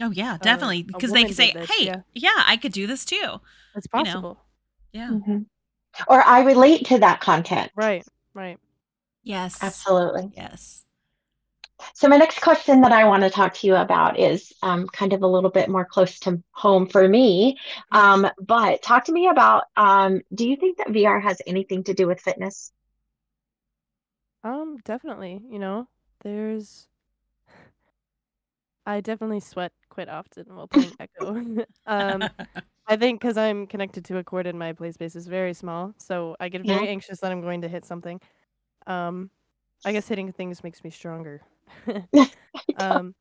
oh 0.00 0.10
yeah 0.10 0.34
Uh, 0.34 0.38
definitely 0.38 0.80
a 0.80 0.84
because 0.84 1.12
they 1.12 1.24
can 1.24 1.32
say 1.34 1.52
this, 1.52 1.70
hey 1.70 1.86
yeah. 1.86 2.00
yeah. 2.14 2.42
i 2.46 2.56
could 2.58 2.72
do 2.72 2.86
this 2.86 3.04
too 3.06 3.40
it's 3.74 3.86
You 3.94 4.02
know. 4.02 4.04
possible. 4.04 4.38
yeah 4.92 5.08
Mhm. 5.10 5.46
or 6.08 6.22
i 6.26 6.40
relate 6.42 6.84
to 6.86 6.98
that 6.98 7.20
content 7.20 7.72
Right. 7.74 8.04
Right. 8.34 8.58
yes 9.22 9.62
absolutely 9.62 10.32
yes 10.36 10.84
So 11.94 12.08
my 12.08 12.16
next 12.16 12.40
question 12.40 12.80
that 12.82 12.92
I 12.92 13.04
want 13.06 13.22
to 13.22 13.30
talk 13.30 13.54
to 13.54 13.66
you 13.66 13.74
about 13.76 14.18
is 14.18 14.52
um, 14.62 14.86
kind 14.88 15.12
of 15.12 15.22
a 15.22 15.26
little 15.26 15.50
bit 15.50 15.68
more 15.68 15.84
close 15.84 16.18
to 16.20 16.42
home 16.52 16.86
for 16.86 17.06
me. 17.08 17.58
Um, 17.92 18.26
but 18.40 18.82
talk 18.82 19.04
to 19.06 19.12
me 19.12 19.28
about, 19.28 19.64
um, 19.76 20.22
do 20.34 20.48
you 20.48 20.56
think 20.56 20.78
that 20.78 20.88
VR 20.90 21.20
has 21.20 21.40
anything 21.46 21.84
to 21.84 21.94
do 21.94 22.06
with 22.06 22.20
fitness? 22.20 22.72
Um, 24.44 24.78
definitely. 24.84 25.42
You 25.50 25.58
know, 25.58 25.88
there's 26.20 26.88
I 28.86 29.00
definitely 29.00 29.40
sweat 29.40 29.72
quite 29.88 30.08
often 30.08 30.44
while 30.54 30.68
playing 30.68 30.94
Echo. 30.98 31.36
um, 31.86 32.30
I 32.86 32.96
think 32.98 33.20
because 33.20 33.36
I'm 33.36 33.66
connected 33.66 34.04
to 34.06 34.18
a 34.18 34.24
cord 34.24 34.46
and 34.46 34.58
my 34.58 34.72
play 34.72 34.92
space 34.92 35.16
is 35.16 35.26
very 35.26 35.54
small, 35.54 35.94
so 35.98 36.36
I 36.40 36.48
get 36.48 36.62
Yeah. 36.62 36.66
very 36.66 36.88
anxious 36.88 37.20
that 37.20 37.32
I'm 37.32 37.42
going 37.42 37.62
to 37.62 37.68
hit 37.68 37.84
something. 37.84 38.20
Um, 38.86 39.30
I 39.84 39.92
guess 39.92 40.08
hitting 40.08 40.32
things 40.32 40.64
makes 40.64 40.84
me 40.84 40.90
stronger. 40.90 41.42
um, 42.76 43.14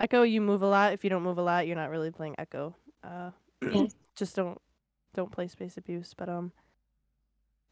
Echo, 0.00 0.22
you 0.22 0.40
move 0.40 0.62
a 0.62 0.66
lot. 0.66 0.92
If 0.92 1.04
you 1.04 1.10
don't 1.10 1.22
move 1.22 1.38
a 1.38 1.42
lot, 1.42 1.66
you're 1.66 1.76
not 1.76 1.90
really 1.90 2.10
playing 2.10 2.34
Echo. 2.38 2.74
Uh, 3.04 3.30
Yes. 3.70 3.94
just 4.16 4.36
don't 4.36 4.60
don't 5.14 5.30
play 5.30 5.48
space 5.48 5.76
abuse. 5.76 6.14
But 6.14 6.28
um, 6.28 6.52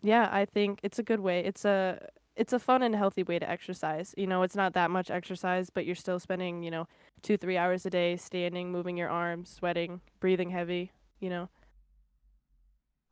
yeah, 0.02 0.28
I 0.30 0.44
think 0.44 0.80
it's 0.82 0.98
a 0.98 1.02
good 1.02 1.20
way. 1.20 1.40
It's 1.44 1.64
a 1.64 2.08
it's 2.36 2.52
a 2.52 2.58
fun 2.58 2.82
and 2.82 2.94
healthy 2.94 3.22
way 3.22 3.38
to 3.38 3.48
exercise. 3.48 4.14
You 4.16 4.26
know, 4.26 4.42
it's 4.42 4.56
not 4.56 4.74
that 4.74 4.90
much 4.90 5.10
exercise, 5.10 5.70
but 5.70 5.86
you're 5.86 5.94
still 5.96 6.18
spending 6.20 6.62
you 6.62 6.70
know 6.70 6.86
two 7.22 7.36
three 7.36 7.56
hours 7.56 7.84
a 7.86 7.90
day 7.90 8.16
standing, 8.16 8.70
moving 8.72 8.96
your 8.96 9.08
arms, 9.10 9.50
sweating, 9.50 10.00
breathing 10.20 10.50
heavy. 10.50 10.92
You 11.20 11.30
know. 11.30 11.48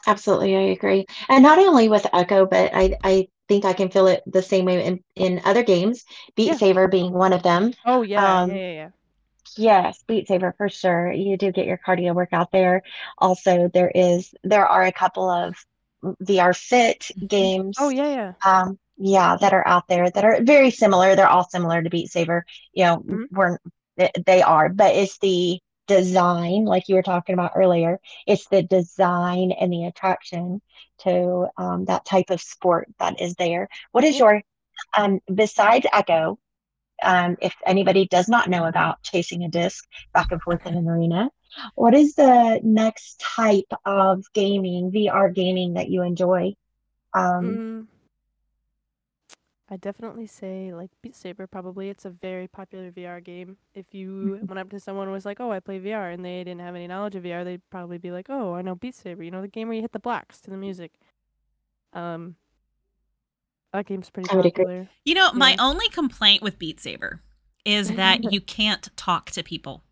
Absolutely, 0.07 0.57
I 0.57 0.61
agree. 0.61 1.07
And 1.29 1.43
not 1.43 1.59
only 1.59 1.89
with 1.89 2.07
Echo, 2.13 2.47
but 2.47 2.71
I, 2.75 2.97
I 3.05 3.29
think 3.49 3.65
I 3.65 3.73
can 3.73 3.91
feel 3.91 4.07
it 4.07 4.23
the 4.27 4.43
same 4.43 4.65
way 4.67 4.85
in, 4.85 5.01
in 5.17 5.41
other 5.45 5.63
games, 5.63 6.05
Beat 6.37 6.49
Yeah. 6.49 6.57
Saber 6.57 6.89
being 6.89 7.13
one 7.13 7.33
of 7.33 7.43
them. 7.43 7.73
Oh 7.87 8.03
yeah, 8.03 8.43
Um, 8.43 8.51
yeah, 8.51 8.57
yeah, 8.57 8.73
yeah. 8.73 8.89
Yes, 9.57 10.03
Beat 10.07 10.29
Saber 10.29 10.55
for 10.57 10.69
sure. 10.69 11.11
You 11.13 11.37
do 11.37 11.51
get 11.53 11.67
your 11.67 11.79
cardio 11.79 12.15
workout 12.15 12.53
there. 12.53 12.83
Also, 13.17 13.69
there 13.73 13.91
is 13.95 14.35
there 14.45 14.67
are 14.67 14.85
a 14.85 14.93
couple 14.93 15.29
of 15.29 15.55
VR 16.21 16.53
Fit 16.53 17.11
games. 17.27 17.77
Oh 17.81 17.89
yeah, 17.89 18.09
yeah. 18.09 18.33
Um, 18.45 18.79
yeah, 18.99 19.37
that 19.41 19.53
are 19.53 19.67
out 19.67 19.89
there 19.89 20.11
that 20.11 20.25
are 20.25 20.43
very 20.43 20.71
similar. 20.71 21.17
They're 21.17 21.29
all 21.29 21.49
similar 21.49 21.83
to 21.83 21.91
Beat 21.91 22.11
Saber. 22.11 22.45
You 22.73 22.85
know, 22.85 22.97
Mhm. 22.99 23.27
we're 23.33 23.59
they 24.27 24.43
are, 24.43 24.69
but 24.69 24.95
it's 24.95 25.19
the 25.19 25.61
design, 25.89 26.67
like 26.67 26.89
you 26.89 26.97
were 26.97 27.03
talking 27.03 27.35
about 27.35 27.53
earlier. 27.57 28.01
It's 28.27 28.49
the 28.49 28.63
design 28.63 29.53
and 29.53 29.73
the 29.73 29.87
attraction 29.87 30.63
to 31.01 31.49
um, 31.59 31.87
that 31.87 32.07
type 32.07 32.31
of 32.31 32.41
sport 32.41 32.89
that 33.01 33.21
is 33.21 33.35
there. 33.37 33.69
What 33.93 34.05
is 34.05 34.19
your 34.19 34.43
um, 34.97 35.21
besides 35.35 35.87
Echo? 35.93 36.39
um, 37.05 37.37
if 37.43 37.55
anybody 37.67 38.07
does 38.07 38.29
not 38.29 38.49
know 38.51 38.65
about 38.67 39.03
chasing 39.03 39.45
a 39.45 39.49
disc 39.49 39.85
back 40.15 40.29
and 40.31 40.43
forth 40.43 40.67
in 40.67 40.75
an 40.77 40.89
arena, 40.89 41.31
what 41.75 41.95
is 41.95 42.15
the 42.15 42.61
next 42.63 43.21
type 43.21 43.73
of 43.85 44.25
gaming, 44.35 44.91
VR 44.91 45.31
gaming 45.31 45.75
that 45.75 45.89
you 45.91 46.03
enjoy? 46.03 46.55
Um, 47.15 47.61
Mm, 47.61 47.89
I 49.71 49.77
definitely 49.77 50.27
say 50.27 50.73
like 50.73 50.91
Beat 51.03 51.15
Saber. 51.15 51.47
Probably, 51.47 51.91
it's 51.91 52.05
a 52.05 52.11
very 52.11 52.49
popular 52.49 52.91
VR 52.91 53.23
game. 53.23 53.59
If 53.75 53.93
you 53.93 54.41
went 54.43 54.59
up 54.59 54.71
to 54.71 54.81
someone 54.81 55.05
and 55.05 55.13
was 55.13 55.27
like, 55.27 55.41
"Oh, 55.41 55.53
I 55.53 55.61
play 55.61 55.79
VR," 55.79 56.13
and 56.13 56.25
they 56.25 56.39
didn't 56.45 56.61
have 56.61 56.75
any 56.75 56.87
knowledge 56.87 57.17
of 57.17 57.25
VR, 57.25 57.45
they'd 57.45 57.69
probably 57.71 57.99
be 57.99 58.11
like, 58.11 58.27
"Oh, 58.31 58.55
I 58.55 58.63
know 58.63 58.75
Beat 58.75 58.95
Saber. 58.95 59.23
You 59.23 59.31
know 59.31 59.43
the 59.43 59.49
game 59.49 59.69
where 59.69 59.75
you 59.75 59.83
hit 59.83 59.93
the 59.93 59.99
blocks 59.99 60.41
to 60.43 60.51
the 60.51 60.57
music." 60.57 60.93
Um, 61.93 62.37
that 63.73 63.87
game's 63.87 64.11
pretty 64.11 64.31
I 64.31 64.43
popular. 64.43 64.89
you 65.05 65.15
know 65.15 65.33
my 65.33 65.57
only 65.59 65.89
complaint 65.89 66.43
with 66.43 66.59
beat 66.59 66.81
saber 66.81 67.23
is 67.65 67.95
that 67.95 68.25
you 68.33 68.41
can't 68.41 68.89
talk 68.97 69.31
to 69.33 69.43
people 69.43 69.85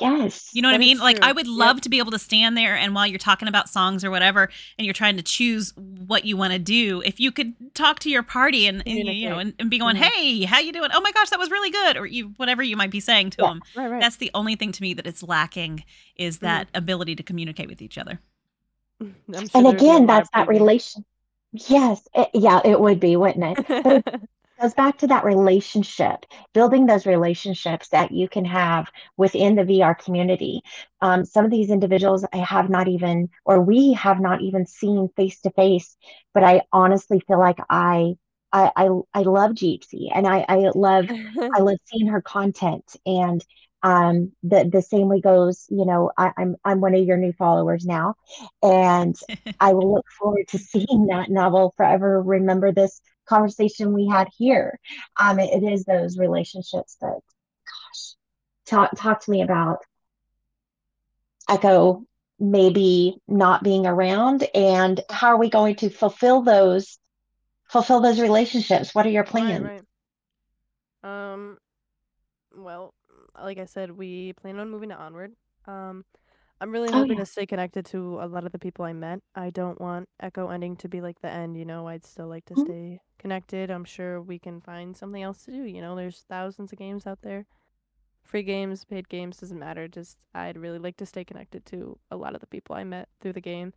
yes. 0.00 0.50
You 0.52 0.62
know 0.62 0.68
what 0.68 0.74
I 0.74 0.78
mean? 0.78 0.98
Like 0.98 1.18
I 1.22 1.26
true. 1.28 1.34
would 1.36 1.46
Yep. 1.46 1.56
love 1.56 1.80
to 1.82 1.88
be 1.88 1.98
able 1.98 2.10
to 2.12 2.18
stand 2.18 2.56
there 2.56 2.76
and 2.76 2.94
while 2.94 3.06
you're 3.06 3.18
talking 3.18 3.48
about 3.48 3.68
songs 3.68 4.04
or 4.04 4.10
whatever 4.10 4.48
and 4.78 4.84
you're 4.84 4.94
trying 4.94 5.16
to 5.16 5.22
choose 5.22 5.72
what 5.76 6.24
you 6.24 6.36
want 6.36 6.52
to 6.52 6.58
do, 6.58 7.02
if 7.04 7.18
you 7.20 7.30
could 7.32 7.54
talk 7.74 7.98
to 8.00 8.10
your 8.10 8.22
party 8.22 8.66
and, 8.66 8.82
and 8.86 8.98
you, 8.98 9.10
you 9.12 9.28
know 9.28 9.38
and, 9.38 9.54
and 9.58 9.70
be 9.70 9.78
going, 9.78 9.96
Mhm. 9.96 10.02
"Hey, 10.04 10.42
how 10.44 10.58
you 10.58 10.72
doing? 10.72 10.90
Oh 10.92 11.00
my 11.00 11.12
gosh, 11.12 11.30
that 11.30 11.38
was 11.38 11.50
really 11.50 11.70
good." 11.70 11.96
Or 11.96 12.06
you 12.06 12.32
whatever 12.36 12.62
you 12.62 12.76
might 12.76 12.90
be 12.90 13.00
saying 13.00 13.30
to 13.30 13.42
Yeah. 13.42 13.48
them. 13.48 13.62
Right, 13.74 13.90
right. 13.90 14.00
That's 14.00 14.16
the 14.16 14.30
only 14.34 14.56
thing 14.56 14.72
to 14.72 14.82
me 14.82 14.94
that 14.94 15.06
it's 15.06 15.22
lacking 15.22 15.84
is 16.16 16.38
that 16.38 16.68
ability 16.74 17.16
to 17.16 17.22
communicate 17.22 17.68
with 17.68 17.82
each 17.82 17.98
other. 17.98 18.20
Sure 19.00 19.12
And 19.54 19.66
there'd 19.66 19.78
be 19.78 19.86
a 19.86 19.90
again, 19.92 20.06
that's 20.06 20.28
that 20.34 20.48
relation. 20.48 21.04
Yes, 21.52 22.06
it, 22.14 22.30
yeah, 22.34 22.60
it 22.64 22.80
would 22.80 22.98
be, 23.00 23.16
wouldn't 23.16 23.58
it? 23.58 24.04
Goes 24.60 24.72
back 24.72 24.98
to 24.98 25.06
that 25.08 25.24
relationship, 25.24 26.24
building 26.54 26.86
those 26.86 27.04
relationships 27.04 27.88
that 27.90 28.10
you 28.10 28.26
can 28.26 28.46
have 28.46 28.90
within 29.18 29.54
the 29.54 29.64
VR 29.64 29.94
community. 29.94 30.62
Um, 31.02 31.26
some 31.26 31.44
of 31.44 31.50
these 31.50 31.70
individuals 31.70 32.24
I 32.32 32.38
have 32.38 32.70
not 32.70 32.88
even, 32.88 33.28
or 33.44 33.60
we 33.60 33.92
have 33.92 34.18
not 34.18 34.40
even 34.40 34.64
seen 34.66 35.10
face 35.14 35.40
to 35.42 35.50
face, 35.50 35.94
but 36.32 36.42
I 36.42 36.62
honestly 36.72 37.20
feel 37.20 37.38
like 37.38 37.58
I, 37.68 38.14
I, 38.50 38.72
I, 38.74 38.88
I 39.12 39.20
love 39.22 39.54
Jeepsy, 39.54 40.10
and 40.14 40.26
I, 40.26 40.46
I 40.48 40.70
love, 40.74 41.10
I 41.54 41.60
love 41.60 41.76
seeing 41.84 42.06
her 42.06 42.22
content, 42.22 42.96
and 43.04 43.44
um, 43.82 44.32
the 44.42 44.68
the 44.72 44.80
same 44.82 45.08
way 45.08 45.20
goes. 45.20 45.66
You 45.68 45.84
know, 45.84 46.10
I, 46.16 46.32
I'm 46.38 46.56
I'm 46.64 46.80
one 46.80 46.94
of 46.94 47.04
your 47.04 47.18
new 47.18 47.32
followers 47.34 47.84
now, 47.84 48.14
and 48.62 49.14
I 49.60 49.72
will 49.74 49.92
look 49.94 50.06
forward 50.18 50.48
to 50.48 50.58
seeing 50.58 51.06
that, 51.10 51.28
novel 51.30 51.74
forever 51.76 52.22
remember 52.22 52.72
this 52.72 53.00
conversation 53.28 53.92
we 53.92 54.06
had 54.08 54.28
here. 54.36 54.78
Um, 55.20 55.38
it, 55.38 55.62
it 55.62 55.72
is 55.72 55.84
those 55.84 56.18
relationships 56.18 56.96
that, 57.00 57.20
gosh, 57.66 58.14
talk 58.66 58.90
talk 58.96 59.20
to 59.24 59.30
me 59.30 59.42
about 59.42 59.78
Echo 61.48 62.04
maybe 62.38 63.20
not 63.26 63.64
being 63.64 63.84
around, 63.86 64.44
and 64.54 65.00
how 65.10 65.28
are 65.28 65.38
we 65.38 65.50
going 65.50 65.74
to 65.76 65.90
fulfill 65.90 66.42
those 66.42 66.98
fulfill 67.70 68.00
those 68.00 68.20
relationships? 68.20 68.94
What 68.94 69.06
are 69.06 69.10
your 69.10 69.24
plans? 69.24 69.72
right. 69.72 69.82
Um, 71.02 71.58
well, 72.56 72.94
like 73.42 73.58
I 73.58 73.64
said, 73.66 73.92
we 73.92 74.32
plan 74.34 74.58
on 74.58 74.70
moving 74.70 74.90
to 74.90 74.96
Onward. 74.96 75.32
Um, 75.66 76.04
I'm 76.60 76.72
really 76.72 76.92
Oh 76.92 77.04
hoping 77.04 77.18
yeah, 77.18 77.20
to 77.20 77.26
stay 77.26 77.46
connected 77.46 77.86
to 77.86 78.20
a 78.22 78.26
lot 78.28 78.46
of 78.46 78.52
the 78.52 78.58
people 78.58 78.84
I 78.84 78.92
met. 78.92 79.20
I 79.34 79.50
don't 79.50 79.80
want 79.80 80.08
Echo 80.20 80.48
ending 80.50 80.76
to 80.78 80.88
be 80.88 81.00
like 81.02 81.20
the 81.20 81.30
end, 81.30 81.56
you 81.56 81.64
know. 81.66 81.88
I'd 81.88 82.04
still 82.04 82.28
like 82.28 82.46
to 82.46 82.56
Mhm. 82.56 82.66
stay 82.66 83.00
connected. 83.26 83.70
I'm 83.70 83.84
sure 83.84 84.20
we 84.22 84.38
can 84.38 84.60
find 84.60 84.96
something 84.96 85.22
else 85.22 85.44
to 85.44 85.50
do, 85.52 85.62
you 85.64 85.80
know. 85.80 85.96
There's 85.96 86.24
thousands 86.28 86.72
of 86.72 86.78
games 86.78 87.06
out 87.06 87.22
there. 87.22 87.46
free 88.24 88.42
games, 88.42 88.84
paid 88.84 89.08
games 89.08 89.38
doesn't 89.38 89.58
matter. 89.58 89.88
Just 89.88 90.26
I'd 90.34 90.58
really 90.58 90.78
like 90.80 90.96
to 90.98 91.06
stay 91.06 91.24
connected 91.24 91.66
to 91.66 91.98
a 92.10 92.16
lot 92.16 92.34
of 92.34 92.40
the 92.40 92.46
people 92.48 92.76
I 92.76 92.84
met 92.84 93.08
through 93.20 93.34
the 93.34 93.40
game. 93.40 93.72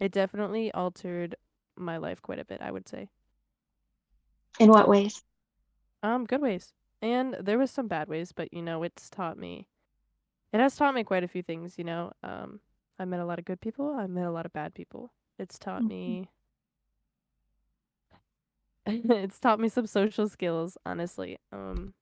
It 0.00 0.12
definitely 0.12 0.72
altered 0.72 1.36
my 1.76 1.98
life 1.98 2.22
quite 2.22 2.40
a 2.40 2.44
bit, 2.44 2.62
I 2.62 2.72
would 2.72 2.88
say. 2.88 3.10
In 4.58 4.70
what 4.70 4.88
ways? 4.88 5.22
Um, 6.02 6.24
good 6.24 6.40
ways. 6.40 6.74
And 7.00 7.34
there 7.34 7.58
was 7.58 7.70
some 7.70 7.88
bad 7.88 8.08
ways, 8.08 8.32
but 8.32 8.52
you 8.52 8.62
know, 8.62 8.82
it's 8.82 9.10
taught 9.10 9.38
me 9.38 9.66
it 10.52 10.60
has 10.60 10.76
taught 10.76 10.94
me 10.94 11.04
quite 11.04 11.24
a 11.24 11.28
few 11.28 11.42
things, 11.42 11.78
you 11.78 11.84
know. 11.84 12.12
Um, 12.22 12.60
I 12.98 13.04
met 13.06 13.20
a 13.20 13.26
lot 13.26 13.38
of 13.40 13.44
good 13.46 13.60
people, 13.60 13.94
I 13.94 14.06
met 14.06 14.26
a 14.26 14.32
lot 14.32 14.46
of 14.46 14.52
bad 14.54 14.74
people. 14.74 15.12
It's 15.38 15.58
taught 15.58 15.84
Mhm. 15.84 15.86
me 15.86 16.30
it's 18.86 19.38
taught 19.38 19.60
me 19.60 19.68
some 19.68 19.86
social 19.86 20.28
skills, 20.28 20.76
honestly. 20.84 21.38
Um, 21.52 21.94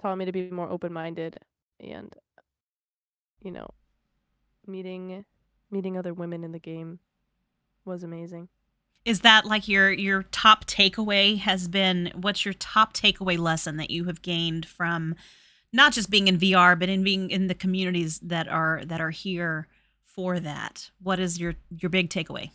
taught 0.00 0.16
me 0.16 0.24
to 0.24 0.32
be 0.32 0.50
more 0.50 0.68
open-minded 0.68 1.38
and 1.80 2.14
you 3.42 3.50
know, 3.50 3.68
meeting 4.66 5.24
meeting 5.70 5.96
other 5.96 6.14
women 6.14 6.44
in 6.44 6.52
the 6.52 6.58
game 6.58 6.98
was 7.84 8.02
amazing. 8.02 8.48
Is 9.04 9.20
that 9.20 9.44
like 9.44 9.68
your 9.68 9.92
your 9.92 10.24
top 10.24 10.64
takeaway 10.66 11.38
has 11.38 11.68
been 11.68 12.10
what's 12.14 12.44
your 12.44 12.54
top 12.54 12.92
takeaway 12.92 13.38
lesson 13.38 13.76
that 13.76 13.90
you 13.90 14.04
have 14.04 14.22
gained 14.22 14.66
from 14.66 15.14
not 15.72 15.92
just 15.92 16.10
being 16.10 16.28
in 16.28 16.38
VR 16.38 16.78
but 16.78 16.88
in 16.88 17.04
being 17.04 17.30
in 17.30 17.46
the 17.46 17.54
communities 17.54 18.18
that 18.20 18.48
are 18.48 18.82
that 18.84 19.00
are 19.00 19.10
here 19.10 19.68
for 20.04 20.40
that? 20.40 20.90
What 21.00 21.20
is 21.20 21.38
your 21.38 21.54
your 21.70 21.90
big 21.90 22.10
takeaway? 22.10 22.50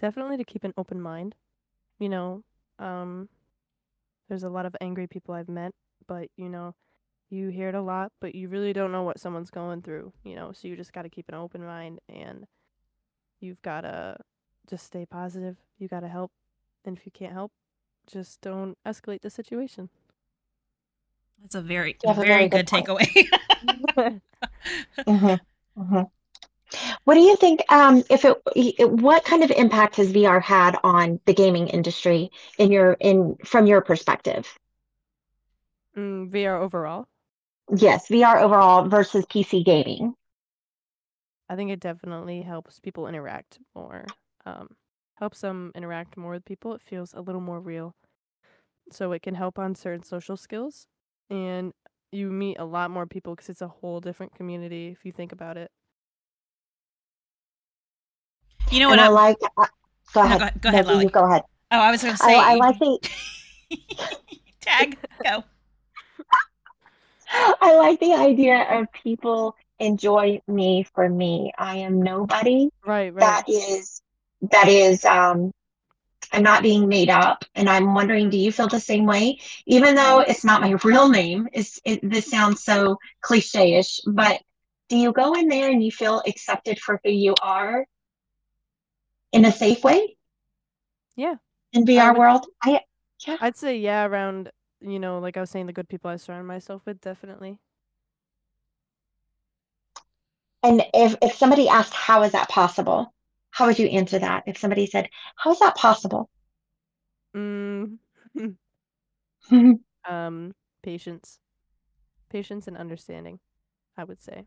Definitely 0.00 0.38
to 0.38 0.44
keep 0.44 0.64
an 0.64 0.74
open 0.78 1.00
mind. 1.00 1.36
You 2.00 2.08
know, 2.08 2.42
um, 2.80 3.28
there's 4.28 4.44
a 4.44 4.48
lot 4.50 4.66
of 4.66 4.76
angry 4.80 5.06
people 5.06 5.34
I've 5.34 5.48
met, 5.48 5.72
but 6.06 6.28
you 6.36 6.48
know, 6.48 6.74
you 7.30 7.48
hear 7.48 7.68
it 7.68 7.74
a 7.74 7.82
lot, 7.82 8.12
but 8.20 8.34
you 8.34 8.48
really 8.48 8.72
don't 8.72 8.92
know 8.92 9.02
what 9.04 9.20
someone's 9.20 9.50
going 9.50 9.82
through, 9.82 10.12
you 10.24 10.36
know, 10.36 10.52
so 10.52 10.68
you 10.68 10.76
just 10.76 10.92
got 10.92 11.02
to 11.02 11.10
keep 11.10 11.28
an 11.28 11.34
open 11.36 11.64
mind 11.64 12.00
and 12.08 12.46
you've 13.40 13.62
got 13.62 13.82
to 13.82 14.16
just 14.68 14.86
stay 14.86 15.06
positive. 15.06 15.56
You 15.78 15.88
got 15.88 16.00
to 16.00 16.08
help. 16.08 16.32
And 16.84 16.96
if 16.96 17.06
you 17.06 17.12
can't 17.12 17.32
help, 17.32 17.52
just 18.06 18.40
don't 18.40 18.78
escalate 18.86 19.22
the 19.22 19.30
situation. 19.30 19.90
That's 21.42 21.54
a 21.54 21.62
very 21.62 21.96
You 22.02 22.08
have 22.08 22.18
a 22.18 22.24
very 22.24 22.26
very 22.26 22.48
good 22.48 22.64
good 22.64 22.66
point. 22.66 22.86
takeaway. 22.86 23.28
hmm 25.06 25.34
hmm 25.76 26.02
What 27.04 27.14
do 27.14 27.20
you 27.20 27.36
think? 27.36 27.60
Um, 27.70 28.04
if 28.08 28.24
it, 28.24 28.90
what 28.90 29.24
kind 29.24 29.42
of 29.44 29.50
impact 29.50 29.96
has 29.96 30.10
VR 30.10 30.40
had 30.40 30.78
on 30.84 31.20
the 31.26 31.34
gaming 31.34 31.68
industry 31.68 32.30
in 32.58 32.72
your 32.72 32.92
in 32.94 33.36
from 33.44 33.66
your 33.66 33.80
perspective? 33.82 34.46
mm, 35.96 36.28
VR 36.30 36.56
overall, 36.56 37.08
Yes, 37.76 38.06
VR 38.08 38.38
overall 38.38 38.86
versus 38.88 39.26
PC 39.26 39.64
gaming. 39.64 40.14
I 41.48 41.56
think 41.56 41.70
it 41.70 41.80
definitely 41.80 42.42
helps 42.42 42.78
people 42.80 43.06
interact 43.06 43.58
more. 43.74 44.14
Um, 44.46 44.76
helps 45.16 45.40
them 45.40 45.72
interact 45.74 46.16
more 46.16 46.32
with 46.32 46.44
people. 46.44 46.74
It 46.74 46.80
feels 46.82 47.12
a 47.12 47.20
little 47.20 47.40
more 47.40 47.60
real. 47.60 47.94
So 48.92 49.12
it 49.12 49.22
can 49.22 49.34
help 49.34 49.58
on 49.58 49.74
certain 49.74 50.04
social 50.04 50.36
skills. 50.36 50.86
And 51.30 51.72
you 52.12 52.30
meet 52.30 52.58
a 52.58 52.64
lot 52.64 52.90
more 52.90 53.06
people 53.06 53.34
because 53.34 53.48
it's 53.50 53.62
a 53.62 53.68
whole 53.68 54.00
different 54.00 54.34
community 54.34 54.88
if 54.88 55.04
you 55.06 55.12
think 55.12 55.32
about 55.32 55.56
it. 55.56 55.70
You 58.70 58.80
know 58.80 58.88
what? 58.88 58.98
And 58.98 59.00
I 59.00 59.06
I, 59.06 59.08
like. 59.08 59.36
Uh, 59.56 59.66
go 60.14 60.20
No, 60.22 60.26
ahead. 60.26 60.38
go 60.38 60.44
ahead- 60.44 60.60
go 60.62 60.68
ahead, 60.68 60.86
No, 60.86 61.00
you 61.00 61.08
go 61.10 61.24
ahead. 61.24 61.42
oh, 61.72 61.78
I 61.78 61.90
was 61.90 62.02
going 62.02 62.16
to 62.16 62.22
I, 62.24 62.26
say 62.26 62.36
I 62.36 62.54
like 62.54 62.78
the. 62.78 62.98
tag 64.60 64.98
go. 65.24 65.44
I 67.32 67.76
like 67.76 68.00
the 68.00 68.14
idea 68.14 68.66
of 68.80 68.90
people 68.92 69.54
enjoy 69.78 70.40
me 70.48 70.84
for 70.94 71.08
me. 71.08 71.52
I 71.56 71.76
am 71.76 72.02
nobody. 72.02 72.70
Right, 72.84 73.14
right. 73.14 73.20
That 73.20 73.44
is 73.48 74.02
that 74.50 74.68
is 74.68 75.04
um 75.04 75.52
I'm 76.32 76.42
not 76.42 76.62
being 76.62 76.88
made 76.88 77.08
up. 77.10 77.44
And 77.54 77.68
I'm 77.68 77.94
wondering, 77.94 78.30
do 78.30 78.36
you 78.38 78.52
feel 78.52 78.68
the 78.68 78.78
same 78.80 79.04
way? 79.06 79.38
Even 79.66 79.94
though 79.96 80.20
it's 80.20 80.44
not 80.44 80.60
my 80.60 80.76
real 80.84 81.08
name, 81.08 81.48
it's 81.52 81.80
it, 81.84 82.00
this 82.08 82.30
sounds 82.30 82.62
so 82.62 82.98
cliche-ish, 83.20 84.00
but 84.06 84.40
do 84.88 84.96
you 84.96 85.12
go 85.12 85.34
in 85.34 85.48
there 85.48 85.70
and 85.70 85.82
you 85.82 85.90
feel 85.90 86.22
accepted 86.26 86.78
for 86.80 87.00
who 87.04 87.10
you 87.10 87.34
are 87.42 87.84
in 89.32 89.44
a 89.44 89.52
safe 89.52 89.84
way 89.84 90.16
Yeah. 91.16 91.36
in 91.72 91.86
VR 91.86 92.12
would- 92.12 92.18
world? 92.18 92.46
I 92.62 92.82
yeah. 93.26 93.36
I'd 93.40 93.56
say 93.56 93.78
yeah, 93.78 94.04
around 94.06 94.50
you 94.80 94.98
know, 94.98 95.18
like 95.18 95.36
I 95.36 95.40
was 95.40 95.50
saying, 95.50 95.66
the 95.66 95.72
good 95.74 95.88
people 95.88 96.10
I 96.10 96.16
surround 96.16 96.46
myself 96.46 96.82
with, 96.86 97.00
definitely. 97.00 97.58
and 100.62 100.82
if 100.94 101.16
if 101.22 101.34
somebody 101.36 101.68
asked 101.68 101.94
how 101.94 102.22
is 102.22 102.32
that 102.32 102.48
possible, 102.48 103.12
how 103.50 103.66
would 103.66 103.78
you 103.78 103.86
answer 103.88 104.18
that? 104.18 104.44
If 104.46 104.58
somebody 104.58 104.86
said, 104.86 105.08
"How 105.36 105.52
is 105.52 105.58
that 105.60 105.76
possible?" 105.76 106.28
Mm, 107.36 107.98
um, 110.08 110.54
patience, 110.82 111.38
patience 112.30 112.66
and 112.68 112.76
understanding, 112.76 113.40
I 113.96 114.04
would 114.04 114.20
say. 114.20 114.46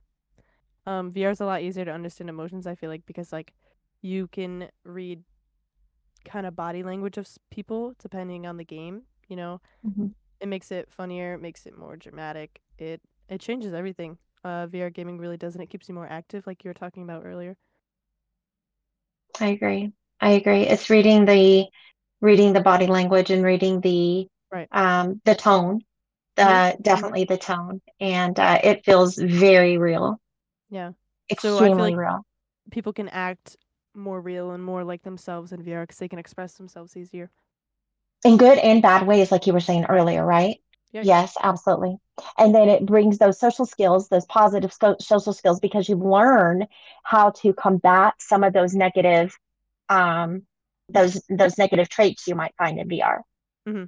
Um, 0.86 1.12
VR 1.12 1.32
is 1.32 1.42
a 1.42 1.46
lot 1.46 1.62
easier 1.62 1.86
to 1.86 1.92
understand 1.94 2.30
emotions. 2.30 2.68
I 2.68 2.76
feel 2.76 2.90
like 2.90 3.06
because 3.06 3.32
like 3.34 3.54
you 4.04 4.28
can 4.30 4.70
read 4.86 5.24
kind 6.26 6.46
of 6.46 6.56
body 6.56 6.84
language 6.84 7.18
of 7.18 7.28
people 7.52 7.94
depending 8.00 8.46
on 8.46 8.58
the 8.58 8.64
game. 8.64 9.04
You 9.28 9.36
know, 9.36 9.62
Mhm. 9.84 10.14
it 10.42 10.48
makes 10.48 10.72
it 10.72 10.92
funnier, 10.92 11.36
it 11.36 11.42
makes 11.42 11.66
it 11.68 11.78
more 11.78 11.98
dramatic. 11.98 12.62
It 12.80 13.02
it 13.30 13.42
changes 13.42 13.74
everything. 13.74 14.18
Uh, 14.44 14.68
VR 14.68 14.92
gaming 14.92 15.20
really 15.20 15.38
does, 15.38 15.56
and 15.56 15.64
it 15.64 15.70
keeps 15.70 15.90
you 15.90 15.96
more 15.96 16.08
active, 16.10 16.48
like 16.48 16.64
you 16.64 16.70
were 16.70 16.76
talking 16.76 17.04
about 17.04 17.26
earlier. 17.26 17.58
I 19.40 19.48
agree. 19.50 19.92
I 20.22 20.32
agree. 20.32 20.64
It's 20.64 20.90
reading 20.90 21.26
the 21.26 21.66
reading 22.22 22.54
the 22.54 22.62
body 22.62 22.88
language 22.88 23.30
and 23.32 23.44
reading 23.44 23.82
the 23.82 24.28
Right. 24.52 24.70
um 24.72 25.22
the 25.26 25.36
tone, 25.36 25.82
the 26.38 26.78
Mhm. 26.84 26.84
definitely 26.84 27.26
the 27.26 27.38
tone, 27.38 27.82
and 28.00 28.40
uh, 28.40 28.60
it 28.64 28.86
feels 28.86 29.16
very 29.18 29.78
real, 29.78 30.20
Yeah. 30.70 30.92
So 31.36 31.60
I 31.60 31.70
extremely 31.70 31.72
feel 31.72 31.86
like 31.86 31.98
real. 31.98 32.26
people 32.72 32.94
can 32.94 33.10
act 33.10 33.58
more 33.96 34.20
real 34.22 34.52
and 34.52 34.64
more 34.64 34.84
like 34.84 35.04
themselves 35.04 35.52
in 35.52 35.62
VR 35.64 35.84
because 35.84 35.98
they 35.98 36.08
can 36.08 36.20
express 36.20 36.54
themselves 36.54 36.96
easier. 36.98 37.30
In 38.26 38.38
good 38.38 38.58
and 38.58 38.82
bad 38.82 39.06
ways, 39.06 39.32
like 39.32 39.48
you 39.48 39.54
were 39.54 39.60
saying 39.60 39.86
earlier, 39.86 40.26
right? 40.26 40.58
Yeah. 40.92 41.02
Yes, 41.04 41.36
absolutely. 41.42 41.98
And 42.38 42.54
then 42.54 42.70
it 42.70 42.86
brings 42.86 43.18
those 43.18 43.40
social 43.40 43.66
skills, 43.66 44.10
those 44.10 44.26
positive 44.28 44.72
sco- 44.72 44.96
social 45.00 45.34
skills, 45.34 45.60
because 45.60 45.90
you 45.90 45.96
learn 45.96 46.68
how 47.04 47.32
to 47.32 47.54
combat 47.54 48.14
some 48.20 48.44
of 48.44 48.54
those 48.54 48.76
negative, 48.76 49.36
um, 49.90 50.44
those 50.90 51.22
those 51.30 51.58
negative 51.58 51.90
traits 51.90 52.28
you 52.28 52.36
might 52.36 52.54
find 52.58 52.80
in 52.80 52.88
VR. 52.88 53.22
Mm-hmm. 53.68 53.86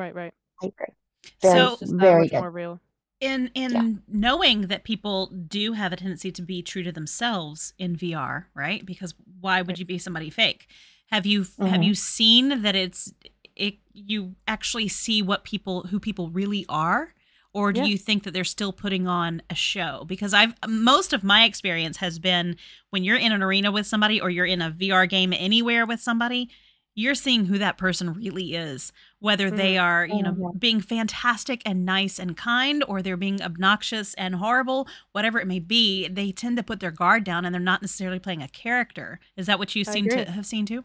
Right, 0.00 0.14
right. 0.14 0.32
I 0.62 0.66
agree. 0.66 0.94
Very, 1.42 1.58
So- 1.58 1.70
It's 1.72 1.80
just 1.80 1.92
that 1.92 2.00
very 2.00 2.22
much 2.22 2.30
good. 2.30 2.40
more 2.40 2.50
real. 2.50 2.80
In 3.20 3.50
in 3.54 3.72
Yeah. 3.72 3.92
knowing 4.08 4.62
that 4.62 4.84
people 4.84 5.26
do 5.26 5.72
have 5.72 5.92
a 5.92 5.96
tendency 5.96 6.30
to 6.32 6.42
be 6.42 6.62
true 6.62 6.82
to 6.82 6.92
themselves 6.92 7.72
in 7.78 7.96
VR, 7.96 8.46
right? 8.54 8.84
Because 8.84 9.14
why 9.40 9.62
would 9.62 9.78
you 9.78 9.84
be 9.84 9.98
somebody 9.98 10.30
fake? 10.30 10.68
Have 11.10 11.26
you 11.26 11.40
have 11.58 11.80
Mhm. 11.80 11.86
you 11.86 11.94
seen 11.94 12.62
that 12.62 12.76
it's 12.76 13.12
it 13.56 13.78
you 13.92 14.36
actually 14.46 14.88
see 14.88 15.20
what 15.22 15.42
people 15.44 15.82
who 15.88 15.98
people 15.98 16.30
really 16.30 16.64
are 16.68 17.14
or 17.54 17.72
do 17.72 17.80
Yeah. 17.80 17.86
you 17.86 17.98
think 17.98 18.22
that 18.22 18.32
they're 18.32 18.44
still 18.44 18.72
putting 18.72 19.08
on 19.08 19.42
a 19.50 19.54
show? 19.54 20.04
Because 20.06 20.32
I've 20.32 20.54
most 20.68 21.12
of 21.12 21.24
my 21.24 21.44
experience 21.44 21.96
has 21.96 22.20
been 22.20 22.56
when 22.90 23.02
you're 23.02 23.16
in 23.16 23.32
an 23.32 23.42
arena 23.42 23.72
with 23.72 23.86
somebody 23.86 24.20
or 24.20 24.30
you're 24.30 24.46
in 24.46 24.62
a 24.62 24.70
VR 24.70 25.06
game 25.08 25.32
anywhere 25.32 25.86
with 25.86 26.00
somebody, 26.00 26.50
you're 26.98 27.14
seeing 27.14 27.46
who 27.46 27.58
that 27.58 27.78
person 27.78 28.12
really 28.12 28.54
is, 28.54 28.92
whether 29.20 29.50
they 29.50 29.76
Mhm. 29.76 29.78
are, 29.78 30.06
you 30.06 30.22
know, 30.22 30.38
Mhm. 30.38 30.58
being 30.58 30.80
fantastic 30.80 31.62
and 31.66 31.84
nice 31.84 32.18
and 32.18 32.36
kind 32.36 32.82
or 32.88 33.02
they're 33.02 33.16
being 33.16 33.42
obnoxious 33.42 34.14
and 34.14 34.34
horrible, 34.36 34.88
whatever 35.12 35.38
it 35.40 35.46
may 35.46 35.60
be, 35.60 36.08
they 36.08 36.32
tend 36.32 36.56
to 36.56 36.62
put 36.62 36.80
their 36.80 36.90
guard 36.90 37.24
down 37.24 37.44
and 37.44 37.54
they're 37.54 37.60
not 37.62 37.82
necessarily 37.82 38.18
playing 38.18 38.42
a 38.42 38.48
character. 38.48 39.20
Is 39.36 39.46
that 39.46 39.58
what 39.58 39.76
you 39.76 39.84
I 39.86 39.94
seem 39.94 40.08
agree. 40.08 40.26
to 40.26 40.30
have 40.30 40.46
seen 40.46 40.66
too? 40.66 40.84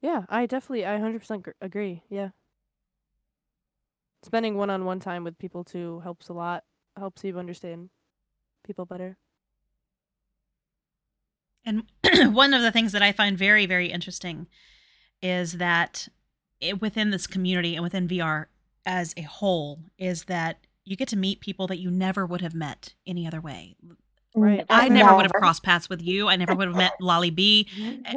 Yeah, 0.00 0.26
I 0.28 0.46
definitely, 0.46 0.84
I 0.84 0.92
100% 0.92 1.48
agree. 1.60 2.04
Yeah. 2.08 2.30
Spending 4.24 4.56
one 4.56 4.70
on 4.70 4.84
one 4.84 4.98
time 4.98 5.22
with 5.22 5.38
people 5.38 5.62
too 5.62 6.00
helps 6.00 6.28
a 6.28 6.32
lot, 6.32 6.64
helps 6.96 7.22
you 7.22 7.38
understand 7.38 7.90
people 8.64 8.86
better. 8.86 9.18
And 11.64 11.84
one 12.34 12.54
of 12.54 12.62
the 12.62 12.72
things 12.72 12.92
that 12.92 13.02
I 13.02 13.12
find 13.12 13.38
very, 13.38 13.66
very 13.66 13.90
interesting 13.90 14.46
is 15.24 15.54
that 15.54 16.06
it, 16.60 16.80
within 16.80 17.10
this 17.10 17.26
community 17.26 17.74
and 17.74 17.82
within 17.82 18.06
VR 18.06 18.46
as 18.86 19.14
a 19.16 19.22
whole, 19.22 19.80
is 19.98 20.24
that 20.24 20.58
you 20.84 20.96
get 20.96 21.08
to 21.08 21.16
meet 21.16 21.40
people 21.40 21.66
that 21.68 21.78
you 21.78 21.90
never 21.90 22.26
would 22.26 22.42
have 22.42 22.54
met 22.54 22.92
any 23.06 23.26
other 23.26 23.40
way. 23.40 23.74
Right. 24.36 24.66
I 24.68 24.88
never 24.88 25.14
would 25.16 25.22
have 25.24 25.32
crossed 25.32 25.62
paths 25.62 25.88
with 25.88 26.02
you. 26.02 26.28
I 26.28 26.36
never 26.36 26.54
would 26.54 26.68
have 26.68 26.76
met 26.76 26.92
Lolly 27.00 27.30
B. 27.30 27.66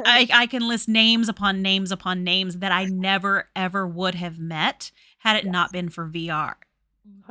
I, 0.04 0.28
I 0.32 0.46
can 0.46 0.66
list 0.68 0.88
names 0.88 1.28
upon 1.28 1.62
names 1.62 1.90
upon 1.92 2.24
names 2.24 2.58
that 2.58 2.72
I 2.72 2.84
never 2.86 3.48
ever 3.56 3.86
would 3.86 4.16
have 4.16 4.38
met 4.38 4.90
had 5.18 5.36
it 5.36 5.46
not 5.46 5.72
been 5.72 5.88
for 5.88 6.08
VR. 6.08 6.54